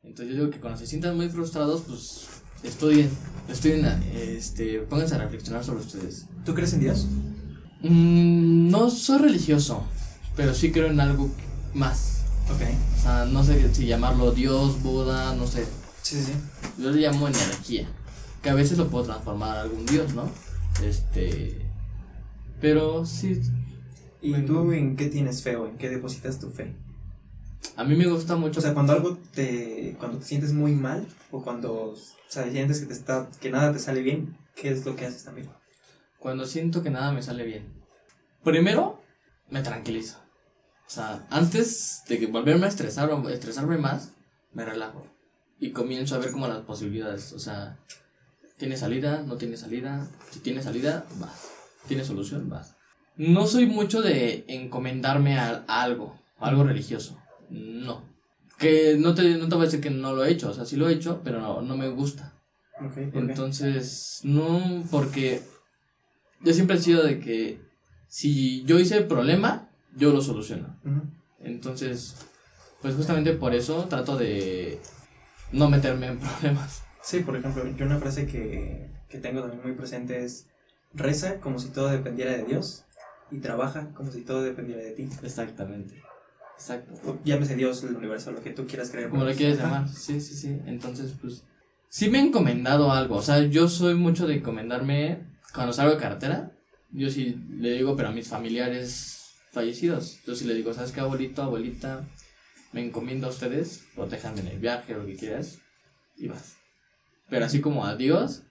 Entonces 0.03 0.33
yo 0.33 0.41
digo 0.41 0.51
que 0.51 0.59
cuando 0.59 0.79
se 0.79 0.87
sientan 0.87 1.15
muy 1.15 1.29
frustrados, 1.29 1.81
pues 1.81 2.27
estudien, 2.63 3.09
estudien, 3.49 3.85
este, 4.13 4.79
pónganse 4.79 5.15
a 5.15 5.19
reflexionar 5.19 5.63
sobre 5.63 5.81
ustedes. 5.81 6.27
¿Tú 6.45 6.53
crees 6.53 6.73
en 6.73 6.79
Dios? 6.81 7.07
Mm, 7.81 8.69
no 8.69 8.89
soy 8.89 9.19
religioso, 9.19 9.83
pero 10.35 10.53
sí 10.53 10.71
creo 10.71 10.87
en 10.87 10.99
algo 10.99 11.29
más. 11.73 12.20
Ok. 12.49 12.61
O 12.97 13.01
sea, 13.01 13.25
no 13.25 13.43
sé 13.43 13.73
si 13.73 13.85
llamarlo 13.85 14.31
Dios, 14.31 14.81
Buda, 14.81 15.35
no 15.35 15.47
sé. 15.47 15.65
Sí, 16.01 16.15
sí, 16.21 16.23
sí. 16.23 16.33
Yo 16.81 16.91
le 16.91 17.01
llamo 17.01 17.27
energía. 17.27 17.87
Que 18.41 18.49
a 18.49 18.53
veces 18.55 18.77
lo 18.77 18.87
puedo 18.89 19.05
transformar 19.05 19.57
a 19.57 19.61
algún 19.61 19.85
Dios, 19.85 20.13
¿no? 20.13 20.29
Este. 20.83 21.61
Pero 22.59 23.05
sí. 23.05 23.41
¿Y 24.21 24.31
Bueno. 24.31 24.45
tú 24.45 24.71
en 24.71 24.95
qué 24.95 25.07
tienes 25.07 25.41
fe 25.43 25.55
o 25.55 25.67
en 25.67 25.77
qué 25.77 25.89
depositas 25.89 26.39
tu 26.39 26.49
fe? 26.49 26.75
A 27.75 27.83
mí 27.83 27.95
me 27.95 28.07
gusta 28.07 28.35
mucho. 28.35 28.59
O 28.59 28.61
sea, 28.61 28.73
cuando 28.73 28.93
algo 28.93 29.17
te. 29.33 29.95
cuando 29.99 30.19
te 30.19 30.25
sientes 30.25 30.53
muy 30.53 30.73
mal, 30.73 31.07
o 31.31 31.43
cuando 31.43 31.73
o 31.91 31.95
sea, 32.27 32.49
sientes 32.51 32.79
que 32.79 32.87
te 32.87 32.93
está. 32.93 33.29
que 33.39 33.51
nada 33.51 33.71
te 33.71 33.79
sale 33.79 34.01
bien, 34.01 34.37
¿qué 34.55 34.71
es 34.71 34.85
lo 34.85 34.95
que 34.95 35.05
haces 35.05 35.23
también? 35.23 35.49
Cuando 36.19 36.45
siento 36.45 36.83
que 36.83 36.89
nada 36.89 37.11
me 37.11 37.21
sale 37.23 37.43
bien. 37.45 37.65
Primero, 38.43 39.01
me 39.49 39.61
tranquilizo. 39.61 40.17
O 40.91 40.93
sea, 40.93 41.25
antes 41.29 42.03
de 42.09 42.19
que 42.19 42.27
volverme 42.27 42.65
a 42.65 42.69
estresar 42.69 43.09
o 43.11 43.29
estresarme 43.29 43.77
más, 43.77 44.11
me 44.51 44.65
relajo. 44.65 45.07
Y 45.57 45.71
comienzo 45.71 46.15
a 46.15 46.17
ver 46.17 46.31
como 46.31 46.49
las 46.49 46.65
posibilidades. 46.65 47.31
O 47.31 47.39
sea, 47.39 47.79
¿tiene 48.57 48.75
salida? 48.75 49.23
¿No 49.25 49.37
tiene 49.37 49.55
salida? 49.55 50.05
Si 50.31 50.41
tiene 50.41 50.61
salida, 50.61 51.05
vas. 51.17 51.47
¿Tiene 51.87 52.03
solución? 52.03 52.49
Vas. 52.49 52.75
No 53.15 53.47
soy 53.47 53.67
mucho 53.67 54.01
de 54.01 54.43
encomendarme 54.49 55.39
a, 55.39 55.63
a 55.65 55.81
algo, 55.81 56.19
a 56.39 56.49
algo 56.49 56.65
religioso. 56.65 57.17
No. 57.49 58.03
Que 58.57 58.97
no 58.99 59.15
te, 59.15 59.37
no 59.37 59.47
te 59.47 59.55
voy 59.55 59.63
a 59.63 59.67
decir 59.67 59.79
que 59.79 59.91
no 59.91 60.11
lo 60.11 60.25
he 60.25 60.31
hecho. 60.31 60.49
O 60.49 60.53
sea, 60.53 60.65
sí 60.65 60.75
lo 60.75 60.89
he 60.89 60.93
hecho, 60.93 61.21
pero 61.23 61.39
no, 61.39 61.61
no 61.61 61.77
me 61.77 61.87
gusta. 61.87 62.33
Ok, 62.85 62.95
¿por 62.95 62.95
qué? 62.95 63.19
Entonces, 63.19 64.19
no, 64.23 64.83
porque 64.91 65.41
yo 66.41 66.53
siempre 66.53 66.75
he 66.75 66.81
sido 66.81 67.01
de 67.01 67.21
que 67.21 67.61
si 68.09 68.65
yo 68.65 68.77
hice 68.77 68.97
el 68.97 69.07
problema, 69.07 69.70
yo 69.95 70.11
lo 70.11 70.21
soluciono. 70.21 70.75
Entonces, 71.39 72.15
pues 72.81 72.95
justamente 72.95 73.33
por 73.33 73.53
eso 73.53 73.85
trato 73.85 74.17
de 74.17 74.79
no 75.51 75.69
meterme 75.69 76.07
en 76.07 76.19
problemas. 76.19 76.83
Sí, 77.01 77.19
por 77.19 77.35
ejemplo, 77.35 77.67
yo 77.75 77.85
una 77.85 77.97
frase 77.97 78.25
que, 78.27 78.89
que 79.09 79.17
tengo 79.17 79.41
también 79.41 79.61
muy 79.63 79.73
presente 79.73 80.23
es: 80.23 80.47
reza 80.93 81.39
como 81.39 81.59
si 81.59 81.69
todo 81.69 81.89
dependiera 81.89 82.31
de 82.31 82.43
Dios 82.43 82.85
y 83.31 83.39
trabaja 83.39 83.89
como 83.93 84.11
si 84.11 84.21
todo 84.21 84.43
dependiera 84.43 84.81
de 84.81 84.91
ti. 84.91 85.09
Exactamente. 85.23 86.01
Exacto. 86.55 86.93
O 87.05 87.17
Llámese 87.23 87.55
Dios, 87.55 87.83
el 87.83 87.95
universo, 87.95 88.31
lo 88.31 88.43
que 88.43 88.51
tú 88.51 88.67
quieras 88.67 88.91
creer. 88.91 89.09
Como 89.09 89.23
lo 89.23 89.33
quieres 89.33 89.57
llamar. 89.57 89.89
Sí, 89.89 90.21
sí, 90.21 90.35
sí. 90.35 90.59
Entonces, 90.67 91.15
pues, 91.19 91.43
sí 91.89 92.09
me 92.09 92.19
he 92.19 92.21
encomendado 92.21 92.91
algo. 92.91 93.15
O 93.15 93.21
sea, 93.21 93.41
yo 93.43 93.67
soy 93.67 93.95
mucho 93.95 94.27
de 94.27 94.35
encomendarme 94.35 95.23
cuando 95.55 95.73
salgo 95.73 95.95
de 95.95 95.99
carretera. 95.99 96.51
Yo 96.91 97.09
sí 97.09 97.35
le 97.49 97.71
digo, 97.71 97.95
pero 97.95 98.09
a 98.09 98.11
mis 98.11 98.27
familiares 98.27 99.20
fallecidos. 99.51 100.19
Yo 100.25 100.35
sí 100.35 100.45
le 100.45 100.53
digo, 100.53 100.73
¿sabes 100.73 100.91
qué, 100.91 101.01
abuelito, 101.01 101.43
abuelita? 101.43 102.07
Me 102.71 102.85
encomiendo 102.85 103.27
a 103.27 103.29
ustedes, 103.29 103.85
protéjanme 103.95 104.41
en 104.41 104.47
el 104.47 104.59
viaje 104.59 104.95
o 104.95 104.99
lo 104.99 105.05
que 105.05 105.17
quieras. 105.17 105.59
Y 106.17 106.27
vas. 106.27 106.55
Pero 107.29 107.45
así 107.45 107.61
como 107.61 107.85
a 107.85 107.95
Dios, 107.95 108.43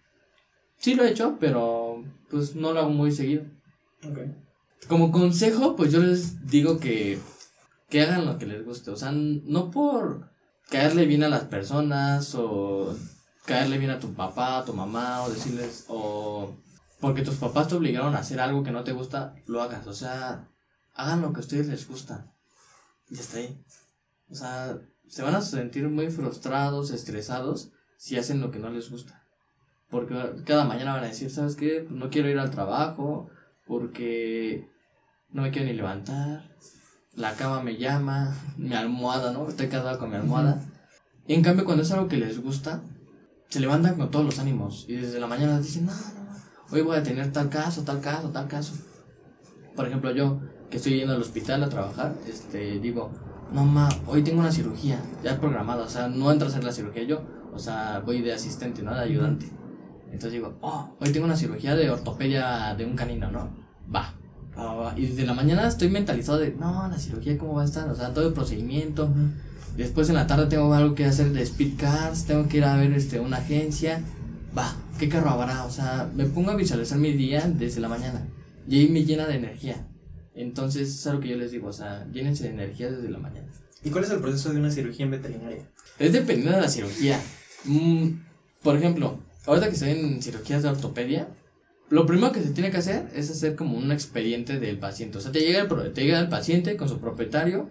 sí 0.79 0.95
lo 0.95 1.05
he 1.05 1.11
hecho, 1.11 1.39
pero 1.41 2.05
pues 2.31 2.55
no 2.55 2.73
lo 2.73 2.81
hago 2.81 2.91
muy 2.91 3.13
seguido. 3.13 3.45
Ok. 4.05 4.19
Como 4.89 5.13
consejo, 5.13 5.77
pues 5.77 5.93
yo 5.93 6.01
les 6.01 6.47
digo 6.47 6.79
que, 6.79 7.19
que 7.89 8.01
hagan 8.03 8.27
lo 8.27 8.39
que 8.39 8.47
les 8.47 8.65
guste. 8.65 8.91
O 8.91 8.97
sea, 8.97 9.13
no 9.13 9.71
por 9.71 10.31
caerle 10.69 11.07
bien 11.07 11.23
a 11.23 11.29
las 11.29 11.45
personas 11.45 12.35
o 12.35 12.97
caerle 13.45 13.79
bien 13.79 13.91
a 13.91 14.01
tu 14.01 14.15
papá, 14.15 14.59
a 14.59 14.65
tu 14.65 14.73
mamá 14.73 15.23
o 15.23 15.31
decirles, 15.31 15.85
o 15.89 16.57
porque 17.01 17.23
tus 17.23 17.37
papás 17.37 17.69
te 17.69 17.75
obligaron 17.75 18.15
a 18.15 18.19
hacer 18.19 18.41
algo 18.41 18.63
que 18.63 18.71
no 18.71 18.85
te 18.85 18.93
gusta, 18.93 19.35
lo 19.47 19.63
hagas. 19.63 19.87
O 19.87 19.93
sea, 19.93 20.50
hagan 21.01 21.23
lo 21.23 21.33
que 21.33 21.39
a 21.39 21.41
ustedes 21.41 21.69
les 21.69 21.89
gusta. 21.89 22.33
Y 23.09 23.15
está 23.15 23.39
ahí. 23.39 23.65
O 24.29 24.35
sea, 24.35 24.79
se 25.09 25.23
van 25.23 25.35
a 25.35 25.41
sentir 25.41 25.89
muy 25.89 26.11
frustrados, 26.11 26.91
estresados 26.91 27.73
si 27.97 28.17
hacen 28.17 28.41
lo 28.41 28.51
que 28.51 28.59
no 28.59 28.71
les 28.71 28.91
gusta. 28.91 29.27
Porque 29.89 30.15
cada 30.45 30.65
mañana 30.65 30.95
van 30.95 31.05
a 31.05 31.09
decir, 31.09 31.31
¿sabes 31.31 31.57
qué? 31.57 31.87
No 31.91 32.11
quiero 32.11 32.29
ir 32.29 32.39
al 32.39 32.51
trabajo 32.51 33.29
porque 33.67 34.69
no 35.31 35.43
me 35.43 35.51
quiero 35.51 35.69
ni 35.69 35.75
levantar, 35.75 36.51
la 37.15 37.35
cama 37.35 37.63
me 37.63 37.77
llama, 37.77 38.37
mi 38.57 38.75
almohada, 38.75 39.33
¿no? 39.33 39.49
Estoy 39.49 39.69
casado 39.69 39.99
con 39.99 40.11
mi 40.11 40.17
almohada. 40.17 40.63
Y 41.27 41.35
en 41.35 41.43
cambio, 41.43 41.65
cuando 41.65 41.83
es 41.83 41.91
algo 41.93 42.09
que 42.09 42.17
les 42.17 42.41
gusta, 42.41 42.83
se 43.49 43.61
levantan 43.61 43.97
con 43.97 44.11
todos 44.11 44.25
los 44.25 44.39
ánimos 44.39 44.87
y 44.89 44.97
desde 44.97 45.21
la 45.21 45.27
mañana 45.27 45.61
dicen, 45.61 45.87
no, 45.87 45.93
no, 45.93 46.37
hoy 46.71 46.83
voy 46.83 46.97
a 46.97 47.03
tener 47.03 47.33
tal 47.33 47.49
caso, 47.49 47.83
tal 47.83 48.01
caso, 48.01 48.31
tal 48.31 48.49
caso. 48.49 48.75
Por 49.75 49.87
ejemplo, 49.87 50.11
yo 50.13 50.41
que 50.71 50.77
estoy 50.77 50.99
yendo 50.99 51.15
al 51.15 51.21
hospital 51.21 51.63
a 51.65 51.69
trabajar, 51.69 52.15
este, 52.29 52.79
digo, 52.79 53.11
no, 53.53 53.65
ma, 53.65 53.89
hoy 54.07 54.23
tengo 54.23 54.41
una 54.41 54.53
cirugía 54.53 55.03
ya 55.25 55.39
programada, 55.41 55.85
o 55.85 55.89
sea, 55.89 56.09
no 56.09 56.31
entro 56.31 56.47
a 56.47 56.51
hacer 56.51 56.63
la 56.63 56.73
cirugía 56.73 57.03
yo, 57.03 57.23
o 57.53 57.59
sea, 57.59 58.01
voy 58.05 58.23
de 58.23 58.33
asistente, 58.33 58.83
¿no? 58.83 58.95
De 58.95 59.01
ayudante. 59.01 59.47
Entonces 60.07 60.33
digo, 60.33 60.55
oh, 60.61 60.91
hoy 61.01 61.11
tengo 61.11 61.27
una 61.27 61.37
cirugía 61.37 61.75
de 61.75 61.91
ortopedia 61.91 62.75
de 62.77 62.85
un 62.85 62.95
canino, 62.95 63.31
¿no? 63.31 63.51
Va. 63.93 64.15
va, 64.57 64.65
va, 64.65 64.75
va. 64.75 64.99
Y 64.99 65.07
desde 65.07 65.25
la 65.27 65.35
mañana 65.35 65.67
estoy 65.67 65.89
mentalizado 65.89 66.39
de, 66.39 66.53
no, 66.53 66.89
la 66.89 66.99
cirugía, 66.99 67.39
¿cómo 67.39 67.55
va 67.55 67.63
a 67.63 67.65
estar? 67.65 67.89
O 67.89 67.95
sea, 67.95 68.13
todo 68.13 68.29
el 68.29 68.33
procedimiento. 68.35 69.09
Después 69.77 70.09
en 70.09 70.17
la 70.17 70.27
tarde 70.27 70.47
tengo 70.47 70.73
algo 70.75 70.95
que 70.95 71.07
hacer 71.07 71.33
de 71.33 71.43
speed 71.43 71.79
cars, 71.79 72.25
tengo 72.25 72.49
que 72.49 72.59
ir 72.59 72.65
a 72.65 72.77
ver 72.77 72.93
este, 72.93 73.21
una 73.21 73.39
agencia. 73.39 74.03
Va, 74.57 74.75
¿qué 74.99 75.09
carro 75.09 75.31
habrá? 75.31 75.65
O 75.65 75.71
sea, 75.71 76.09
me 76.15 76.27
pongo 76.27 76.51
a 76.51 76.57
visualizar 76.57 76.99
mi 76.99 77.13
día 77.13 77.49
desde 77.49 77.81
la 77.81 77.89
mañana. 77.89 78.27
Y 78.71 78.79
ahí 78.79 78.89
me 78.89 79.05
llena 79.05 79.27
de 79.27 79.35
energía. 79.35 79.85
Entonces, 80.33 80.89
es 80.89 81.07
algo 81.09 81.21
que 81.21 81.29
yo 81.29 81.37
les 81.37 81.51
digo, 81.51 81.67
o 81.67 81.73
sea, 81.73 82.07
llénense 82.13 82.45
de 82.45 82.51
energía 82.51 82.89
desde 82.89 83.11
la 83.11 83.19
mañana. 83.19 83.49
¿Y 83.83 83.91
cuál 83.91 84.05
es 84.05 84.11
el 84.11 84.21
proceso 84.21 84.53
de 84.53 84.61
una 84.61 84.71
cirugía 84.71 85.07
en 85.07 85.11
veterinaria? 85.11 85.69
Es 85.99 86.13
dependiendo 86.13 86.55
de 86.55 86.63
la 86.63 86.69
cirugía. 86.69 87.21
Mm, 87.65 88.11
por 88.63 88.77
ejemplo, 88.77 89.19
ahorita 89.47 89.67
que 89.67 89.75
estoy 89.75 89.91
en 89.91 90.23
cirugías 90.23 90.63
de 90.63 90.69
ortopedia, 90.69 91.27
lo 91.89 92.07
primero 92.07 92.31
que 92.31 92.43
se 92.43 92.51
tiene 92.51 92.71
que 92.71 92.77
hacer 92.77 93.11
es 93.13 93.29
hacer 93.29 93.57
como 93.57 93.77
un 93.77 93.91
expediente 93.91 94.61
del 94.61 94.79
paciente. 94.79 95.19
O 95.19 95.21
sea, 95.21 95.33
te 95.33 95.41
llega 95.41 95.63
el, 95.63 95.93
te 95.93 96.05
llega 96.05 96.21
el 96.21 96.29
paciente 96.29 96.77
con 96.77 96.89
su 96.89 97.01
propietario, 97.01 97.69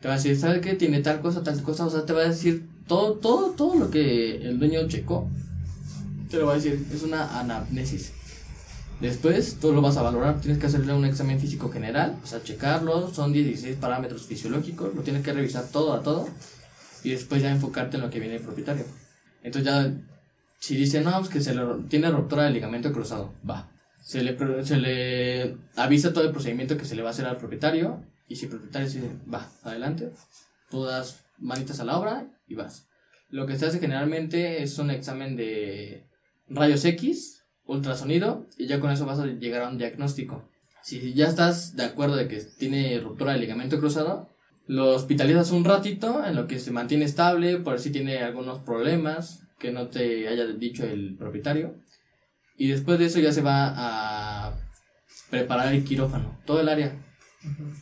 te 0.00 0.06
va 0.06 0.14
a 0.14 0.16
decir, 0.16 0.38
¿sabe 0.38 0.60
qué? 0.60 0.74
Tiene 0.74 1.00
tal 1.00 1.22
cosa, 1.22 1.42
tal 1.42 1.60
cosa. 1.60 1.86
O 1.86 1.90
sea, 1.90 2.06
te 2.06 2.12
va 2.12 2.20
a 2.20 2.28
decir 2.28 2.68
todo, 2.86 3.14
todo, 3.14 3.50
todo 3.50 3.74
lo 3.74 3.90
que 3.90 4.36
el 4.36 4.60
dueño 4.60 4.86
checó. 4.86 5.28
Te 6.30 6.36
lo 6.36 6.46
va 6.46 6.52
a 6.52 6.56
decir, 6.56 6.86
es 6.94 7.02
una 7.02 7.40
anamnesis. 7.40 8.12
Después, 9.04 9.58
tú 9.60 9.74
lo 9.74 9.82
vas 9.82 9.98
a 9.98 10.02
valorar, 10.02 10.40
tienes 10.40 10.58
que 10.58 10.64
hacerle 10.64 10.94
un 10.94 11.04
examen 11.04 11.38
físico 11.38 11.70
general, 11.70 12.16
o 12.24 12.26
sea, 12.26 12.42
checarlo, 12.42 13.12
son 13.12 13.34
16 13.34 13.76
parámetros 13.76 14.22
fisiológicos, 14.26 14.94
lo 14.94 15.02
tienes 15.02 15.22
que 15.22 15.34
revisar 15.34 15.68
todo 15.68 15.92
a 15.92 16.02
todo 16.02 16.26
y 17.02 17.10
después 17.10 17.42
ya 17.42 17.50
enfocarte 17.50 17.98
en 17.98 18.02
lo 18.02 18.08
que 18.08 18.18
viene 18.18 18.36
el 18.36 18.40
propietario. 18.40 18.86
Entonces 19.42 19.70
ya, 19.70 19.92
si 20.58 20.74
dice, 20.74 21.02
no, 21.02 21.18
pues 21.18 21.28
que 21.28 21.42
se 21.42 21.54
le, 21.54 21.62
tiene 21.90 22.10
ruptura 22.10 22.44
del 22.44 22.54
ligamento 22.54 22.94
cruzado, 22.94 23.34
va. 23.46 23.70
Se 24.00 24.22
le, 24.22 24.38
se 24.64 24.78
le 24.78 25.54
avisa 25.76 26.14
todo 26.14 26.24
el 26.24 26.32
procedimiento 26.32 26.78
que 26.78 26.86
se 26.86 26.96
le 26.96 27.02
va 27.02 27.08
a 27.08 27.12
hacer 27.12 27.26
al 27.26 27.36
propietario 27.36 28.02
y 28.26 28.36
si 28.36 28.46
el 28.46 28.52
propietario 28.52 28.88
dice, 28.88 29.10
va, 29.30 29.50
adelante, 29.64 30.12
tú 30.70 30.82
das 30.82 31.20
manitas 31.36 31.78
a 31.78 31.84
la 31.84 31.98
obra 31.98 32.26
y 32.48 32.54
vas. 32.54 32.86
Lo 33.28 33.46
que 33.46 33.58
se 33.58 33.66
hace 33.66 33.80
generalmente 33.80 34.62
es 34.62 34.78
un 34.78 34.90
examen 34.90 35.36
de 35.36 36.06
rayos 36.48 36.86
X, 36.86 37.43
ultrasonido 37.66 38.46
y 38.58 38.66
ya 38.66 38.80
con 38.80 38.90
eso 38.90 39.06
vas 39.06 39.18
a 39.18 39.26
llegar 39.26 39.62
a 39.62 39.68
un 39.68 39.78
diagnóstico. 39.78 40.48
Si 40.82 41.14
ya 41.14 41.28
estás 41.28 41.76
de 41.76 41.84
acuerdo 41.84 42.16
de 42.16 42.28
que 42.28 42.40
tiene 42.58 43.00
ruptura 43.00 43.32
del 43.32 43.40
ligamento 43.40 43.78
cruzado, 43.78 44.28
lo 44.66 44.94
hospitalizas 44.94 45.50
un 45.50 45.64
ratito 45.64 46.24
en 46.24 46.36
lo 46.36 46.46
que 46.46 46.58
se 46.58 46.70
mantiene 46.70 47.04
estable, 47.04 47.58
por 47.58 47.78
si 47.78 47.90
tiene 47.90 48.18
algunos 48.18 48.58
problemas 48.60 49.42
que 49.58 49.72
no 49.72 49.88
te 49.88 50.28
haya 50.28 50.46
dicho 50.46 50.84
el 50.84 51.16
propietario. 51.16 51.76
Y 52.56 52.68
después 52.68 52.98
de 52.98 53.06
eso 53.06 53.20
ya 53.20 53.32
se 53.32 53.42
va 53.42 53.72
a 53.76 54.58
preparar 55.30 55.74
el 55.74 55.84
quirófano, 55.84 56.38
todo 56.44 56.60
el 56.60 56.68
área. 56.68 56.94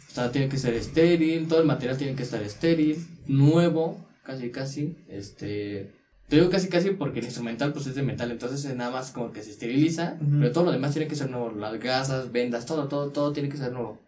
O 0.09 0.15
sea, 0.15 0.33
tiene 0.33 0.49
que 0.49 0.59
ser 0.59 0.75
estéril, 0.75 1.47
todo 1.47 1.61
el 1.61 1.67
material 1.67 1.99
tiene 1.99 2.15
que 2.15 2.23
estar 2.23 2.43
estéril, 2.43 3.05
nuevo, 3.27 4.09
casi 4.25 4.51
casi, 4.51 4.97
este... 5.09 5.93
Te 6.33 6.37
digo 6.37 6.49
casi 6.49 6.71
casi 6.71 6.93
porque 6.93 7.19
el 7.19 7.27
instrumental 7.27 7.75
pues 7.75 7.89
es 7.89 7.95
de 7.95 8.03
metal, 8.03 8.31
entonces 8.31 8.65
es 8.65 8.75
nada 8.75 8.91
más 8.91 9.11
como 9.11 9.33
que 9.33 9.43
se 9.43 9.51
esteriliza, 9.51 10.17
Ujú. 10.19 10.39
pero 10.41 10.53
todo 10.53 10.65
lo 10.65 10.73
demás 10.73 10.93
tiene 10.93 11.07
que 11.07 11.15
ser 11.15 11.29
nuevo, 11.29 11.51
las 11.51 11.79
gasas, 11.79 12.33
vendas, 12.33 12.65
todo, 12.65 12.89
todo, 12.89 13.11
todo 13.11 13.35
tiene 13.35 13.51
que 13.51 13.59
ser 13.59 13.71
nuevo 13.71 14.01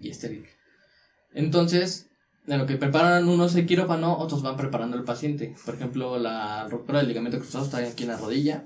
y 0.00 0.10
estéril. 0.10 0.48
Entonces, 1.32 2.08
en 2.48 2.58
lo 2.58 2.66
que 2.66 2.74
preparan 2.74 3.28
unos 3.28 3.54
el 3.54 3.66
quirófano, 3.66 4.18
otros 4.18 4.42
van 4.42 4.56
preparando 4.56 4.96
al 4.96 5.04
paciente. 5.04 5.54
Por 5.64 5.76
ejemplo, 5.76 6.18
la 6.18 6.66
ruptura 6.66 6.98
del 6.98 7.06
ligamento 7.06 7.38
cruzado 7.38 7.66
está 7.66 7.78
aquí 7.78 8.02
en 8.02 8.08
la 8.08 8.16
rodilla, 8.16 8.64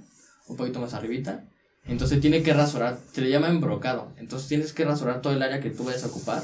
un 0.49 0.57
poquito 0.57 0.81
más 0.81 0.95
arribita. 0.95 1.45
Entonces 1.85 2.23
tiene 2.23 2.43
que 2.43 2.55
rasurar, 2.55 2.99
se 3.13 3.21
le 3.21 3.29
llama 3.29 3.51
embrocado. 3.51 4.15
Entonces 4.17 4.49
tienes 4.49 4.73
que 4.73 4.87
rasurar 4.87 5.21
todo 5.21 5.35
el 5.35 5.43
área 5.43 5.61
que 5.61 5.69
tú 5.69 5.85
vayas 5.85 6.05
a 6.05 6.07
ocupar. 6.07 6.43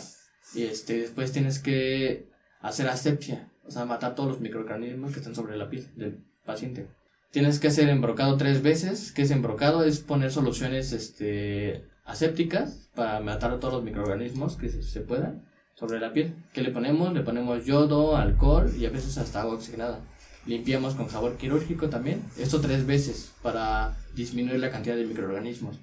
Y 0.54 0.64
este, 0.64 0.98
después 0.98 1.32
tienes 1.32 1.58
que 1.58 2.28
hacer 2.60 2.86
asepsia, 2.86 3.50
o 3.68 3.70
sea, 3.70 3.84
matar 3.84 4.14
todos 4.14 4.30
los 4.30 4.40
microorganismos 4.40 5.12
que 5.12 5.18
están 5.18 5.34
sobre 5.34 5.56
la 5.56 5.68
piel 5.68 5.86
del 5.94 6.24
paciente. 6.44 6.88
Tienes 7.30 7.58
que 7.58 7.68
hacer 7.68 7.88
embrocado 7.90 8.36
tres 8.38 8.62
veces. 8.62 9.12
que 9.12 9.22
es 9.22 9.30
embrocado? 9.30 9.84
Es 9.84 10.00
poner 10.00 10.30
soluciones 10.30 10.92
este, 10.92 11.84
asépticas 12.04 12.90
para 12.94 13.20
matar 13.20 13.52
a 13.52 13.60
todos 13.60 13.74
los 13.74 13.84
microorganismos 13.84 14.56
que 14.56 14.70
se, 14.70 15.00
puedan 15.02 15.44
sobre 15.74 16.00
la 16.00 16.12
piel. 16.14 16.34
¿Qué 16.54 16.62
le 16.62 16.70
ponemos? 16.70 17.12
Le 17.12 17.20
ponemos 17.20 17.66
yodo, 17.66 18.16
alcohol 18.16 18.72
y 18.76 18.86
a 18.86 18.90
veces 18.90 19.18
hasta 19.18 19.42
agua 19.42 19.54
oxigenada. 19.54 20.00
Limpiamos 20.46 20.94
con 20.94 21.08
jabón 21.08 21.36
quirúrgico 21.36 21.90
también. 21.90 22.22
Esto 22.38 22.62
tres 22.62 22.86
veces 22.86 23.32
para 23.42 23.94
disminuir 24.14 24.60
la 24.60 24.70
cantidad 24.70 24.96
de 24.96 25.04
microorganismos. 25.04 25.78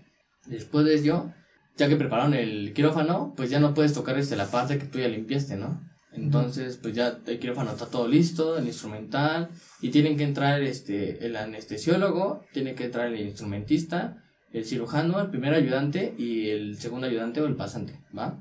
Después 0.47 0.85
de 0.85 0.95
ello, 0.95 1.31
ya 1.77 1.87
que 1.87 1.95
prepararon 1.95 2.33
el 2.33 2.73
quirófano, 2.73 3.33
pues 3.37 3.51
ya 3.51 3.59
no 3.59 3.75
puedes 3.75 3.93
tocar 3.93 4.17
este, 4.17 4.35
la 4.35 4.47
parte 4.47 4.79
que 4.79 4.85
tú 4.85 4.97
ya 4.97 5.07
limpiaste, 5.07 5.55
¿no? 5.55 5.79
Entonces, 6.15 6.77
pues 6.81 6.93
ya 6.95 7.19
el 7.27 7.39
quirófano 7.39 7.71
está 7.71 7.87
todo 7.87 8.07
listo, 8.07 8.57
el 8.57 8.67
instrumental, 8.67 9.49
y 9.81 9.89
tienen 9.89 10.17
que 10.17 10.23
entrar 10.23 10.61
este, 10.63 11.25
el 11.25 11.35
anestesiólogo, 11.35 12.43
tiene 12.53 12.73
que 12.75 12.85
entrar 12.85 13.07
el 13.07 13.19
instrumentista, 13.19 14.23
el 14.53 14.65
cirujano, 14.65 15.19
el 15.19 15.29
primer 15.29 15.53
ayudante 15.53 16.15
y 16.17 16.49
el 16.49 16.77
segundo 16.77 17.07
ayudante 17.07 17.41
o 17.41 17.45
el 17.45 17.55
pasante, 17.55 17.99
¿va? 18.17 18.37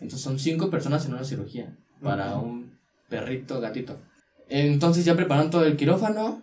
Entonces 0.00 0.20
son 0.20 0.38
cinco 0.38 0.70
personas 0.70 1.04
en 1.06 1.14
una 1.14 1.24
cirugía 1.24 1.74
para 2.02 2.36
un 2.36 2.78
perrito, 3.08 3.60
gatito. 3.60 3.98
Entonces 4.48 5.04
ya 5.04 5.16
preparan 5.16 5.50
todo 5.50 5.64
el 5.64 5.76
quirófano, 5.76 6.42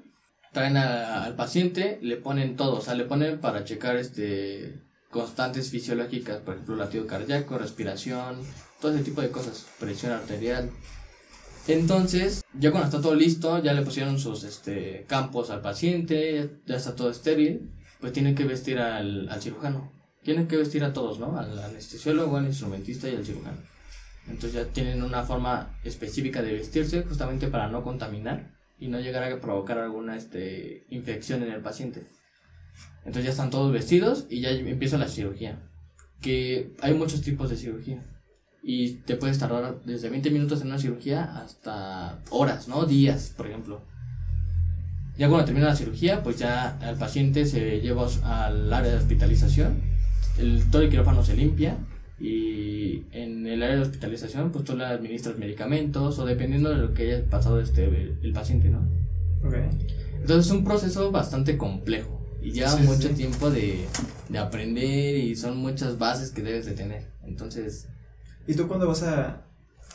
traen 0.52 0.76
a- 0.76 1.24
al 1.24 1.36
paciente, 1.36 2.00
le 2.02 2.18
ponen 2.18 2.58
todo, 2.58 2.78
o 2.80 2.82
sea, 2.82 2.96
le 2.96 3.06
ponen 3.06 3.40
para 3.40 3.64
checar 3.64 3.96
este 3.98 4.82
constantes 5.10 5.70
fisiológicas, 5.70 6.38
por 6.42 6.56
ejemplo, 6.56 6.76
latido 6.76 7.06
cardíaco, 7.06 7.60
respiración, 7.60 8.38
todo 8.84 8.94
ese 8.94 9.06
tipo 9.06 9.22
de 9.22 9.32
cosas, 9.32 9.66
presión 9.80 10.12
arterial. 10.12 10.70
Entonces, 11.70 12.44
ya 12.60 12.70
cuando 12.72 12.90
está 12.90 13.02
todo 13.02 13.16
listo, 13.16 13.64
ya 13.64 13.74
le 13.74 13.82
pusieron 13.82 14.20
sus 14.20 14.44
este, 14.44 15.06
campos 15.08 15.50
al 15.52 15.62
paciente, 15.62 16.60
ya 16.66 16.76
está 16.76 16.94
todo 16.94 17.10
estéril, 17.10 17.72
pues 18.02 18.12
tienen 18.12 18.36
que 18.36 18.44
vestir 18.44 18.80
al, 18.80 19.30
al 19.30 19.42
cirujano. 19.42 19.90
Tienen 20.22 20.50
que 20.50 20.58
vestir 20.58 20.84
a 20.84 20.92
todos, 20.92 21.18
¿no? 21.18 21.38
Al 21.38 21.58
anestesiólogo, 21.58 22.36
al 22.36 22.46
instrumentista 22.46 23.08
y 23.08 23.16
al 23.16 23.26
cirujano. 23.26 23.58
Entonces 24.28 24.54
ya 24.54 24.66
tienen 24.66 25.02
una 25.02 25.24
forma 25.24 25.80
específica 25.86 26.42
de 26.42 26.52
vestirse 26.52 27.04
justamente 27.04 27.48
para 27.48 27.70
no 27.70 27.84
contaminar 27.84 28.52
y 28.78 28.90
no 28.90 29.00
llegar 29.00 29.24
a 29.24 29.40
provocar 29.40 29.78
alguna 29.78 30.18
este, 30.18 30.84
infección 30.90 31.42
en 31.44 31.54
el 31.54 31.62
paciente. 31.62 32.06
Entonces 33.06 33.24
ya 33.24 33.32
están 33.32 33.50
todos 33.50 33.72
vestidos 33.72 34.28
y 34.30 34.42
ya 34.42 34.50
empieza 34.50 34.98
la 34.98 35.08
cirugía. 35.08 35.70
Que 36.20 36.74
hay 36.82 36.94
muchos 36.94 37.22
tipos 37.22 37.50
de 37.50 37.56
cirugía. 37.56 38.04
Y 38.66 38.94
te 39.06 39.18
puedes 39.18 39.38
tardar 39.40 39.76
desde 39.86 40.10
20 40.10 40.30
minutos 40.32 40.62
en 40.62 40.68
una 40.68 40.80
cirugía 40.80 41.38
hasta 41.38 42.20
horas, 42.30 42.68
¿no? 42.70 42.86
Días, 42.86 43.34
por 43.36 43.48
ejemplo. 43.48 43.82
Ya 45.18 45.28
cuando 45.28 45.46
termina 45.46 45.68
la 45.68 45.76
cirugía, 45.76 46.24
pues 46.24 46.38
ya 46.40 46.78
al 46.80 46.98
paciente 46.98 47.46
se 47.46 47.82
lleva 47.82 48.08
al 48.24 48.72
área 48.74 48.92
de 48.92 48.98
hospitalización. 48.98 49.82
El, 50.40 50.64
todo 50.72 50.82
el 50.82 50.90
quirófano 50.90 51.24
se 51.24 51.36
limpia 51.36 51.78
y 52.20 53.04
en 53.12 53.46
el 53.46 53.62
área 53.62 53.76
de 53.76 53.82
hospitalización 53.82 54.52
pues 54.52 54.64
tú 54.64 54.76
le 54.78 54.86
administras 54.86 55.38
medicamentos 55.38 56.18
o 56.18 56.26
dependiendo 56.26 56.70
de 56.70 56.78
lo 56.78 56.94
que 56.94 57.04
haya 57.14 57.30
pasado 57.30 57.60
este 57.60 57.86
el, 57.86 58.18
el 58.24 58.34
paciente, 58.34 58.70
¿no? 58.70 58.80
Ok. 59.46 59.56
Entonces 60.22 60.46
es 60.48 60.52
un 60.52 60.64
proceso 60.64 61.12
bastante 61.12 61.58
complejo 61.58 62.20
y 62.42 62.52
lleva 62.52 62.70
Sí, 62.72 62.84
mucho 62.84 63.10
sí. 63.10 63.14
tiempo 63.14 63.52
de, 63.52 63.86
de 64.30 64.38
aprender 64.40 65.18
y 65.18 65.36
son 65.36 65.58
muchas 65.58 65.98
bases 66.00 66.32
que 66.32 66.42
debes 66.42 66.66
de 66.66 66.72
tener. 66.72 67.12
Entonces, 67.24 67.88
¿Y 68.48 68.56
tú 68.56 68.68
cuándo 68.68 68.88
vas 68.88 69.04
a 69.04 69.42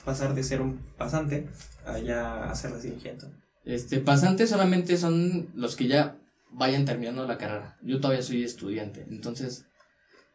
pasar 0.04 0.34
de 0.34 0.42
ser 0.42 0.60
un 0.62 0.78
pasante 0.96 1.48
a 1.86 1.98
ya 1.98 2.50
hacer 2.50 2.70
la 2.70 2.80
cirugía? 2.80 3.12
entonces? 3.12 3.38
este 3.64 4.00
pasantes 4.00 4.48
solamente 4.48 4.96
son 4.96 5.50
los 5.54 5.76
que 5.76 5.88
ya 5.88 6.16
vayan 6.50 6.86
terminando 6.86 7.26
la 7.26 7.36
carrera. 7.36 7.76
Yo 7.82 8.00
todavía 8.00 8.22
soy 8.22 8.42
estudiante. 8.42 9.06
Entonces, 9.10 9.66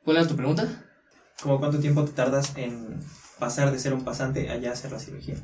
¿cuál 0.04 0.18
era 0.18 0.28
tu 0.28 0.36
pregunta? 0.36 0.86
¿Cómo 1.42 1.60
cuánto 1.60 1.80
tiempo 1.80 2.06
te 2.06 2.12
tardas 2.12 2.54
en 2.58 3.00
pasar 3.40 3.72
de 3.72 3.80
ser 3.80 3.94
un 3.94 4.04
pasante 4.04 4.50
a 4.52 4.58
ya 4.58 4.72
hacer 4.72 4.92
la 4.92 5.00
cirugía? 5.00 5.36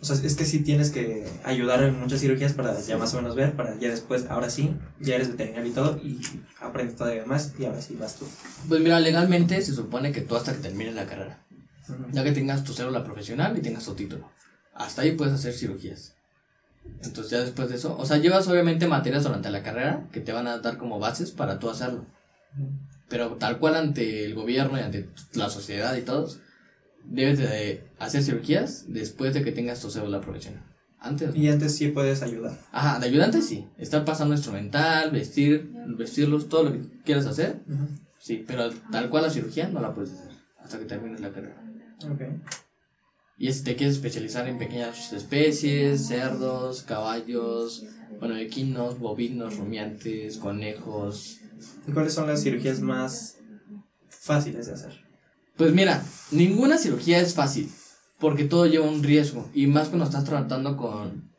O 0.00 0.04
sea, 0.04 0.16
es 0.16 0.34
que 0.34 0.44
sí 0.44 0.60
tienes 0.60 0.90
que 0.90 1.26
ayudar 1.44 1.82
en 1.84 1.98
muchas 1.98 2.20
cirugías 2.20 2.52
para 2.52 2.78
ya 2.80 2.98
más 2.98 3.14
o 3.14 3.18
menos 3.18 3.36
ver, 3.36 3.54
para 3.54 3.78
ya 3.78 3.88
después, 3.88 4.26
ahora 4.28 4.50
sí, 4.50 4.74
ya 5.00 5.14
eres 5.14 5.30
veterinario 5.30 5.70
y 5.70 5.74
todo, 5.74 5.96
y 5.98 6.20
aprendes 6.60 6.96
todavía 6.96 7.24
más, 7.24 7.54
y 7.58 7.66
ahora 7.66 7.80
sí 7.80 7.96
vas 7.98 8.16
tú. 8.16 8.26
Pues 8.68 8.80
mira, 8.80 8.98
legalmente 8.98 9.62
se 9.62 9.72
supone 9.72 10.10
que 10.10 10.22
tú 10.22 10.34
hasta 10.34 10.54
que 10.54 10.58
termines 10.58 10.94
la 10.94 11.06
carrera. 11.06 11.46
Ya 12.12 12.24
que 12.24 12.32
tengas 12.32 12.64
tu 12.64 12.72
célula 12.72 13.04
profesional 13.04 13.56
y 13.56 13.60
tengas 13.60 13.84
tu 13.84 13.94
título. 13.94 14.30
Hasta 14.74 15.02
ahí 15.02 15.12
puedes 15.12 15.34
hacer 15.34 15.52
cirugías. 15.52 16.14
Entonces 17.02 17.30
ya 17.30 17.40
después 17.40 17.68
de 17.68 17.76
eso, 17.76 17.96
o 17.96 18.04
sea, 18.04 18.18
llevas 18.18 18.48
obviamente 18.48 18.86
materias 18.86 19.24
durante 19.24 19.50
la 19.50 19.62
carrera 19.62 20.08
que 20.12 20.20
te 20.20 20.32
van 20.32 20.46
a 20.48 20.58
dar 20.58 20.78
como 20.78 20.98
bases 20.98 21.30
para 21.30 21.58
tú 21.58 21.70
hacerlo. 21.70 22.06
Pero 23.08 23.36
tal 23.36 23.58
cual 23.58 23.76
ante 23.76 24.24
el 24.24 24.34
gobierno 24.34 24.78
y 24.78 24.82
ante 24.82 25.08
la 25.34 25.50
sociedad 25.50 25.94
y 25.96 26.02
todos, 26.02 26.40
debes 27.04 27.38
de 27.38 27.84
hacer 27.98 28.22
cirugías 28.22 28.84
después 28.88 29.34
de 29.34 29.42
que 29.42 29.52
tengas 29.52 29.80
tu 29.80 29.90
célula 29.90 30.20
profesional. 30.20 30.64
Antes. 30.98 31.34
Y 31.34 31.48
antes 31.48 31.74
sí 31.74 31.88
puedes 31.88 32.22
ayudar. 32.22 32.56
Ajá, 32.70 33.00
de 33.00 33.06
ayudante 33.06 33.42
sí. 33.42 33.68
Estar 33.76 34.04
pasando 34.04 34.34
instrumental, 34.34 35.10
vestir, 35.10 35.68
vestirlos, 35.96 36.48
todo 36.48 36.64
lo 36.64 36.72
que 36.72 36.80
quieras 37.04 37.26
hacer. 37.26 37.60
Sí, 38.20 38.44
pero 38.46 38.70
tal 38.92 39.10
cual 39.10 39.24
la 39.24 39.30
cirugía 39.30 39.68
no 39.68 39.80
la 39.80 39.92
puedes 39.92 40.12
hacer 40.12 40.32
hasta 40.62 40.78
que 40.78 40.84
termines 40.84 41.20
la 41.20 41.30
carrera. 41.30 41.61
Ok. 42.10 42.22
Y 43.38 43.52
si 43.52 43.64
te 43.64 43.74
quieres 43.74 43.96
especializar 43.96 44.48
en 44.48 44.58
pequeñas 44.58 45.12
especies, 45.12 46.06
cerdos, 46.06 46.82
caballos, 46.82 47.84
bueno, 48.20 48.36
equinos, 48.36 49.00
bovinos, 49.00 49.56
rumiantes, 49.56 50.36
conejos. 50.36 51.38
¿Y 51.88 51.92
cuáles 51.92 52.14
son 52.14 52.28
las 52.28 52.42
cirugías 52.42 52.80
más 52.80 53.38
fáciles 54.08 54.66
de 54.66 54.74
hacer? 54.74 55.04
Pues 55.56 55.74
mira, 55.74 56.04
ninguna 56.30 56.78
cirugía 56.78 57.20
es 57.20 57.34
fácil, 57.34 57.68
porque 58.20 58.44
todo 58.44 58.66
lleva 58.66 58.88
un 58.88 59.02
riesgo, 59.02 59.50
y 59.52 59.66
más 59.66 59.88
cuando 59.88 60.04
estás 60.04 60.24
tratando 60.24 60.76
con, 60.76 61.30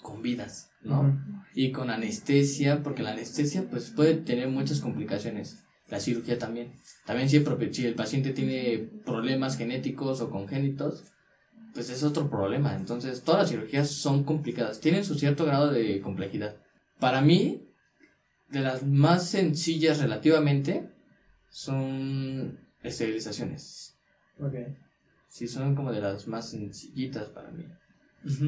con 0.00 0.22
vidas, 0.22 0.70
¿no? 0.82 1.20
Y 1.54 1.72
con 1.72 1.90
anestesia, 1.90 2.82
porque 2.82 3.02
la 3.02 3.10
anestesia 3.10 3.68
pues 3.68 3.90
puede 3.90 4.14
tener 4.14 4.48
muchas 4.48 4.80
complicaciones. 4.80 5.64
La 5.88 6.00
cirugía 6.00 6.38
también. 6.38 6.72
También 7.06 7.28
si 7.30 7.36
el, 7.36 7.44
propi- 7.46 7.72
si 7.72 7.86
el 7.86 7.94
paciente 7.94 8.32
tiene 8.32 8.78
problemas 9.06 9.56
genéticos 9.56 10.20
o 10.20 10.28
congénitos, 10.30 11.04
pues 11.72 11.88
es 11.90 12.02
otro 12.02 12.28
problema. 12.28 12.76
Entonces 12.76 13.22
todas 13.22 13.42
las 13.42 13.50
cirugías 13.50 13.90
son 13.90 14.24
complicadas. 14.24 14.80
Tienen 14.80 15.04
su 15.04 15.14
cierto 15.14 15.46
grado 15.46 15.70
de 15.70 16.00
complejidad. 16.02 16.56
Para 16.98 17.20
mí, 17.22 17.62
de 18.50 18.60
las 18.60 18.82
más 18.84 19.28
sencillas 19.28 19.98
relativamente, 20.00 20.90
son 21.50 22.58
esterilizaciones. 22.82 23.96
Ok. 24.40 24.54
Sí, 25.28 25.48
son 25.48 25.74
como 25.74 25.92
de 25.92 26.00
las 26.00 26.26
más 26.28 26.50
sencillitas 26.50 27.28
para 27.28 27.50
mí. 27.50 27.64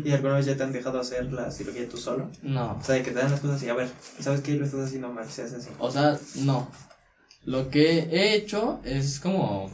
¿Y 0.04 0.10
alguna 0.12 0.34
vez 0.34 0.46
ya 0.46 0.56
te 0.56 0.62
han 0.62 0.72
dejado 0.72 0.98
hacer 1.00 1.32
la 1.32 1.50
cirugía 1.50 1.88
tú 1.88 1.96
solo? 1.96 2.30
No. 2.42 2.76
O 2.76 2.82
sea, 2.82 2.96
de 2.96 3.02
que 3.02 3.12
te 3.12 3.18
dan 3.18 3.30
las 3.30 3.40
cosas 3.40 3.62
y 3.62 3.68
a 3.68 3.74
ver, 3.74 3.88
¿sabes 4.18 4.40
qué? 4.40 4.54
Lo 4.56 4.64
estás 4.64 4.80
haciendo 4.86 5.10
mal, 5.12 5.26
se 5.28 5.42
hace 5.42 5.56
así. 5.56 5.70
O 5.78 5.90
sea, 5.90 6.18
no. 6.36 6.68
Lo 7.44 7.70
que 7.70 8.00
he 8.10 8.34
hecho 8.34 8.80
es 8.84 9.18
como 9.20 9.70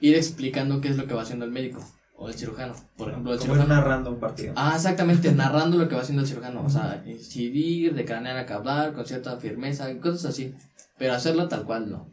ir 0.00 0.14
explicando 0.14 0.80
qué 0.80 0.88
es 0.88 0.96
lo 0.96 1.06
que 1.06 1.14
va 1.14 1.22
haciendo 1.22 1.44
el 1.44 1.50
médico 1.50 1.84
o 2.16 2.28
el 2.28 2.34
cirujano. 2.34 2.74
Por 2.96 3.10
ejemplo, 3.10 3.32
el 3.32 3.40
cirujano. 3.40 3.66
narrando 3.66 4.10
un 4.10 4.20
partido. 4.20 4.52
Ah, 4.56 4.72
exactamente, 4.74 5.32
narrando 5.34 5.78
lo 5.78 5.88
que 5.88 5.94
va 5.94 6.02
haciendo 6.02 6.22
el 6.22 6.28
cirujano. 6.28 6.64
O 6.64 6.68
sea, 6.70 7.02
incidir, 7.06 7.94
de 7.94 8.04
cranear 8.04 8.36
a 8.36 8.46
cablar, 8.46 8.92
con 8.92 9.06
cierta 9.06 9.38
firmeza, 9.38 9.98
cosas 10.00 10.26
así. 10.26 10.54
Pero 10.98 11.14
hacerlo 11.14 11.48
tal 11.48 11.64
cual 11.64 11.90
no. 11.90 12.12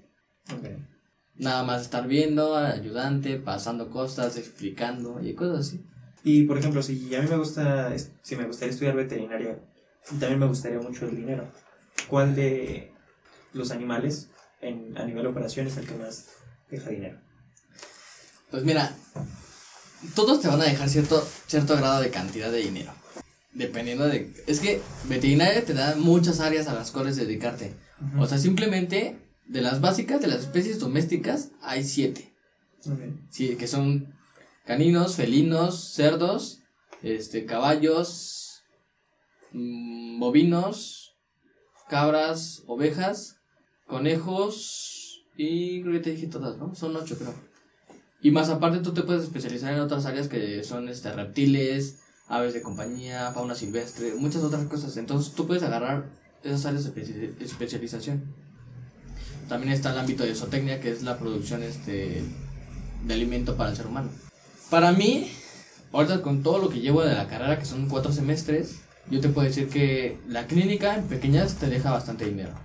Ok. 0.53 0.69
Nada 1.37 1.63
más 1.63 1.81
estar 1.81 2.07
viendo 2.07 2.55
al 2.55 2.67
ayudante, 2.67 3.37
pasando 3.37 3.89
cosas, 3.89 4.37
explicando 4.37 5.21
y 5.21 5.33
cosas 5.33 5.67
así. 5.67 5.85
Y 6.23 6.43
por 6.43 6.57
ejemplo, 6.57 6.81
si 6.81 7.13
a 7.13 7.21
mí 7.21 7.27
me 7.29 7.37
gusta, 7.37 7.93
si 8.21 8.35
me 8.35 8.47
gustaría 8.47 8.71
estudiar 8.71 8.95
veterinaria, 8.95 9.59
también 10.19 10.39
me 10.39 10.47
gustaría 10.47 10.79
mucho 10.79 11.07
el 11.07 11.15
dinero, 11.15 11.45
¿cuál 12.07 12.35
de 12.35 12.93
los 13.53 13.71
animales 13.71 14.29
en, 14.65 14.97
a 14.97 15.05
nivel 15.05 15.27
operación 15.27 15.67
es 15.67 15.77
el 15.77 15.87
que 15.87 15.95
más 15.95 16.27
deja 16.69 16.89
dinero? 16.89 17.19
Pues 18.51 18.63
mira, 18.63 18.95
todos 20.15 20.41
te 20.41 20.47
van 20.47 20.61
a 20.61 20.65
dejar 20.65 20.89
cierto, 20.89 21.27
cierto 21.47 21.75
grado 21.77 22.01
de 22.01 22.09
cantidad 22.09 22.51
de 22.51 22.59
dinero. 22.59 22.91
Dependiendo 23.53 24.07
de... 24.07 24.33
Es 24.47 24.59
que 24.59 24.81
veterinaria 25.07 25.63
te 25.63 25.73
da 25.73 25.95
muchas 25.95 26.39
áreas 26.39 26.67
a 26.67 26.73
las 26.73 26.91
cuales 26.91 27.15
dedicarte. 27.15 27.73
O 28.19 28.27
sea, 28.27 28.37
simplemente 28.37 29.17
de 29.47 29.61
las 29.61 29.79
básicas, 29.81 30.21
de 30.21 30.27
las 30.27 30.41
especies 30.41 30.79
domésticas, 30.79 31.51
hay 31.61 31.83
siete. 31.83 32.33
Sí, 33.29 33.55
que 33.55 33.67
son 33.67 34.13
caninos, 34.65 35.15
felinos, 35.15 35.93
cerdos, 35.93 36.59
este, 37.01 37.45
caballos, 37.45 38.63
mm, 39.53 40.19
bovinos, 40.19 41.15
cabras, 41.87 42.63
ovejas, 42.67 43.37
conejos 43.87 45.23
y 45.37 45.81
creo 45.81 45.93
que 45.93 45.99
te 45.99 46.11
dije 46.11 46.27
todas, 46.27 46.57
¿no? 46.57 46.73
Son 46.75 46.95
ocho 46.95 47.17
creo. 47.17 47.33
Y 48.21 48.31
más 48.31 48.49
aparte 48.49 48.79
tú 48.79 48.93
te 48.93 49.03
puedes 49.03 49.23
especializar 49.23 49.73
en 49.73 49.79
otras 49.79 50.05
áreas 50.05 50.27
que 50.27 50.63
son 50.63 50.89
este, 50.89 51.11
reptiles, 51.11 51.99
aves 52.27 52.53
de 52.53 52.61
compañía, 52.61 53.31
fauna 53.33 53.53
silvestre, 53.55 54.15
muchas 54.15 54.43
otras 54.43 54.65
cosas. 54.67 54.97
Entonces 54.97 55.33
tú 55.33 55.45
puedes 55.45 55.63
agarrar 55.63 56.09
esas 56.43 56.65
áreas 56.65 56.83
de 56.85 56.93
especi- 56.93 57.41
especialización. 57.41 58.33
También 59.47 59.73
está 59.73 59.91
el 59.91 59.99
ámbito 59.99 60.23
de 60.23 60.33
zootecnia, 60.33 60.79
que 60.79 60.89
es 60.89 61.03
la 61.03 61.19
producción 61.19 61.61
este, 61.61 62.23
de 63.05 63.13
alimento 63.13 63.55
para 63.57 63.69
el 63.69 63.75
ser 63.75 63.85
humano. 63.85 64.09
Para 64.71 64.91
mí, 64.91 65.29
ahorita 65.91 66.23
con 66.23 66.41
todo 66.41 66.57
lo 66.57 66.69
que 66.69 66.79
llevo 66.79 67.03
de 67.03 67.13
la 67.13 67.27
carrera, 67.27 67.59
que 67.59 67.65
son 67.65 67.87
cuatro 67.87 68.11
semestres, 68.11 68.77
yo 69.11 69.21
te 69.21 69.29
puedo 69.29 69.47
decir 69.47 69.69
que 69.69 70.17
la 70.27 70.47
clínica 70.47 70.95
en 70.95 71.03
pequeñas 71.03 71.57
te 71.57 71.67
deja 71.67 71.91
bastante 71.91 72.25
dinero. 72.25 72.64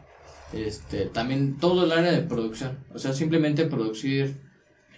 Este, 0.53 1.07
también 1.07 1.59
todo 1.59 1.85
el 1.85 1.93
área 1.93 2.13
de 2.13 2.23
producción. 2.23 2.85
O 2.93 2.99
sea, 2.99 3.13
simplemente 3.13 3.67
producir 3.67 4.41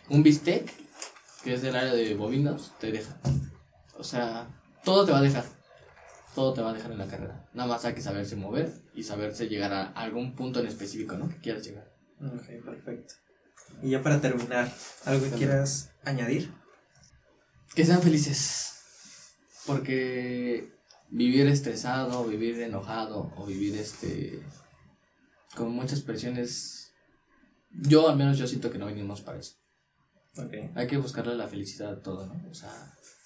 un 0.09 0.22
bistec, 0.22 0.72
que 1.44 1.55
es 1.55 1.62
del 1.62 1.76
área 1.76 1.92
de 1.92 2.14
bovinos, 2.14 2.72
te 2.80 2.92
deja. 2.92 3.18
O 3.98 4.05
sea, 4.05 4.48
todo 4.84 5.05
te 5.05 5.12
va 5.12 5.18
a 5.18 5.22
dejar. 5.22 5.44
Todo 6.34 6.55
te 6.55 6.62
va 6.62 6.70
a 6.70 6.74
dejar 6.74 6.92
en 6.92 6.98
la 6.98 7.07
carrera. 7.07 7.46
Nada 7.53 7.68
más 7.68 7.84
hay 7.84 7.94
que 7.94 8.00
saberse 8.00 8.36
mover 8.36 8.72
y 8.94 9.03
saberse 9.03 9.48
llegar 9.48 9.72
a 9.72 9.88
algún 9.88 10.34
punto 10.34 10.61
en 10.61 10.66
específico, 10.66 11.16
¿no? 11.16 11.28
Que 11.28 11.36
quieras 11.36 11.64
llegar. 11.64 11.92
Ok, 12.20 12.64
perfecto. 12.64 13.14
Y 13.82 13.90
ya 13.90 14.03
para 14.03 14.20
terminar, 14.20 14.72
¿algo 15.05 15.24
que 15.24 15.30
quieras 15.36 15.92
añadir? 16.05 16.50
Que 17.74 17.84
sean 17.84 18.03
felices. 18.03 18.72
Porque 19.66 20.72
vivir 21.11 21.46
estresado, 21.46 22.24
vivir 22.24 22.61
enojado 22.61 23.32
o 23.36 23.46
vivir 23.46 23.76
este 23.76 24.42
con 25.57 25.70
muchas 25.72 26.00
presiones 26.00 26.92
yo 27.70 28.09
al 28.09 28.16
menos 28.16 28.38
yo 28.38 28.46
siento 28.46 28.70
que 28.70 28.78
no 28.78 28.86
venimos 28.86 29.22
para 29.22 29.38
eso. 29.38 29.55
Ok. 30.36 30.53
Hay 30.74 30.86
que 30.86 30.96
buscarle 30.98 31.34
la 31.34 31.48
felicidad 31.48 31.92
a 31.92 32.03
todo, 32.03 32.26
¿no? 32.26 32.50
O 32.50 32.55
sea, 32.55 32.70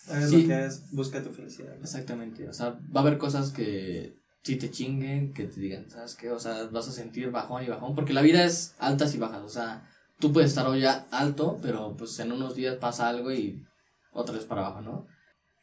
Hagas 0.08 0.30
Sí. 0.30 0.42
lo 0.42 0.48
que 0.48 0.54
hagas, 0.54 0.90
busca 0.92 1.22
tu 1.22 1.30
felicidad. 1.30 1.74
exactamente, 1.80 2.48
o 2.48 2.52
sea, 2.52 2.78
va 2.94 3.00
a 3.00 3.02
haber 3.02 3.18
cosas 3.18 3.50
que 3.50 4.14
sí 4.44 4.54
te 4.54 4.70
chinguen, 4.70 5.32
que 5.34 5.46
te 5.46 5.58
digan, 5.58 5.90
¿sabes 5.90 6.14
qué? 6.14 6.30
O 6.30 6.38
sea, 6.38 6.66
vas 6.66 6.86
a 6.86 6.92
sentir 6.92 7.32
bajón 7.32 7.64
y 7.64 7.66
bajón 7.68 7.96
porque 7.96 8.12
la 8.12 8.22
vida 8.22 8.44
es 8.44 8.76
altas 8.78 9.12
y 9.16 9.18
bajas, 9.18 9.42
o 9.42 9.48
sea, 9.48 9.88
tú 10.20 10.32
puedes 10.32 10.50
estar 10.50 10.64
hoy 10.68 10.84
alto, 11.10 11.58
pero 11.60 11.96
pues 11.96 12.16
en 12.20 12.30
unos 12.30 12.54
días 12.54 12.76
pasa 12.76 13.08
algo 13.08 13.32
y 13.32 13.64
otra 14.12 14.36
vez 14.36 14.44
para 14.44 14.64
abajo, 14.66 14.80
¿no? 14.80 15.06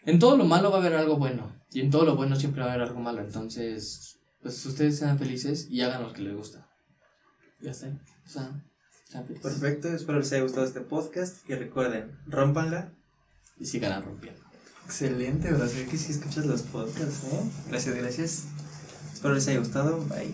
En 0.06 0.20
todo 0.20 0.36
lo 0.36 0.44
malo 0.44 0.70
va 0.70 0.78
a 0.78 0.80
haber 0.82 0.96
algo 0.96 1.16
bueno. 1.16 1.56
Y 1.72 1.80
en 1.80 1.90
todo 1.90 2.04
lo 2.04 2.18
bueno 2.18 2.36
siempre 2.36 2.62
va 2.62 2.68
a 2.68 2.74
haber 2.74 2.88
algo 2.90 3.00
malo. 3.00 3.22
Entonces, 3.22 4.20
pues 4.44 4.64
ustedes 4.66 5.00
sean 5.00 5.18
felices 5.18 5.68
y 5.70 5.82
hagan 5.82 6.04
lo 6.04 6.14
que 6.14 6.22
les 6.22 6.36
gusta. 6.36 6.70
Ya 7.62 7.72
está. 7.72 7.88
O 7.88 8.30
sea, 8.30 8.64
sean 9.10 9.26
felices. 9.26 9.52
Perfecto, 9.52 9.88
espero 9.88 10.20
les 10.20 10.32
haya 10.34 10.44
gustado 10.44 10.66
este 10.66 10.82
podcast 10.82 11.50
y 11.50 11.56
recuerden, 11.56 12.20
rompanla. 12.28 12.94
Y 13.58 13.66
sigan 13.66 14.04
rompiendo. 14.04 14.42
Excelente, 14.86 15.52
Brasil, 15.52 15.88
que 15.90 15.98
si 15.98 16.12
escuchas 16.12 16.46
los 16.46 16.64
podcasts, 16.64 17.24
¿eh? 17.32 17.52
Gracias, 17.70 17.96
gracias. 17.96 18.44
Espero 19.14 19.34
les 19.34 19.48
haya 19.48 19.60
gustado, 19.60 20.02
bye. 20.06 20.34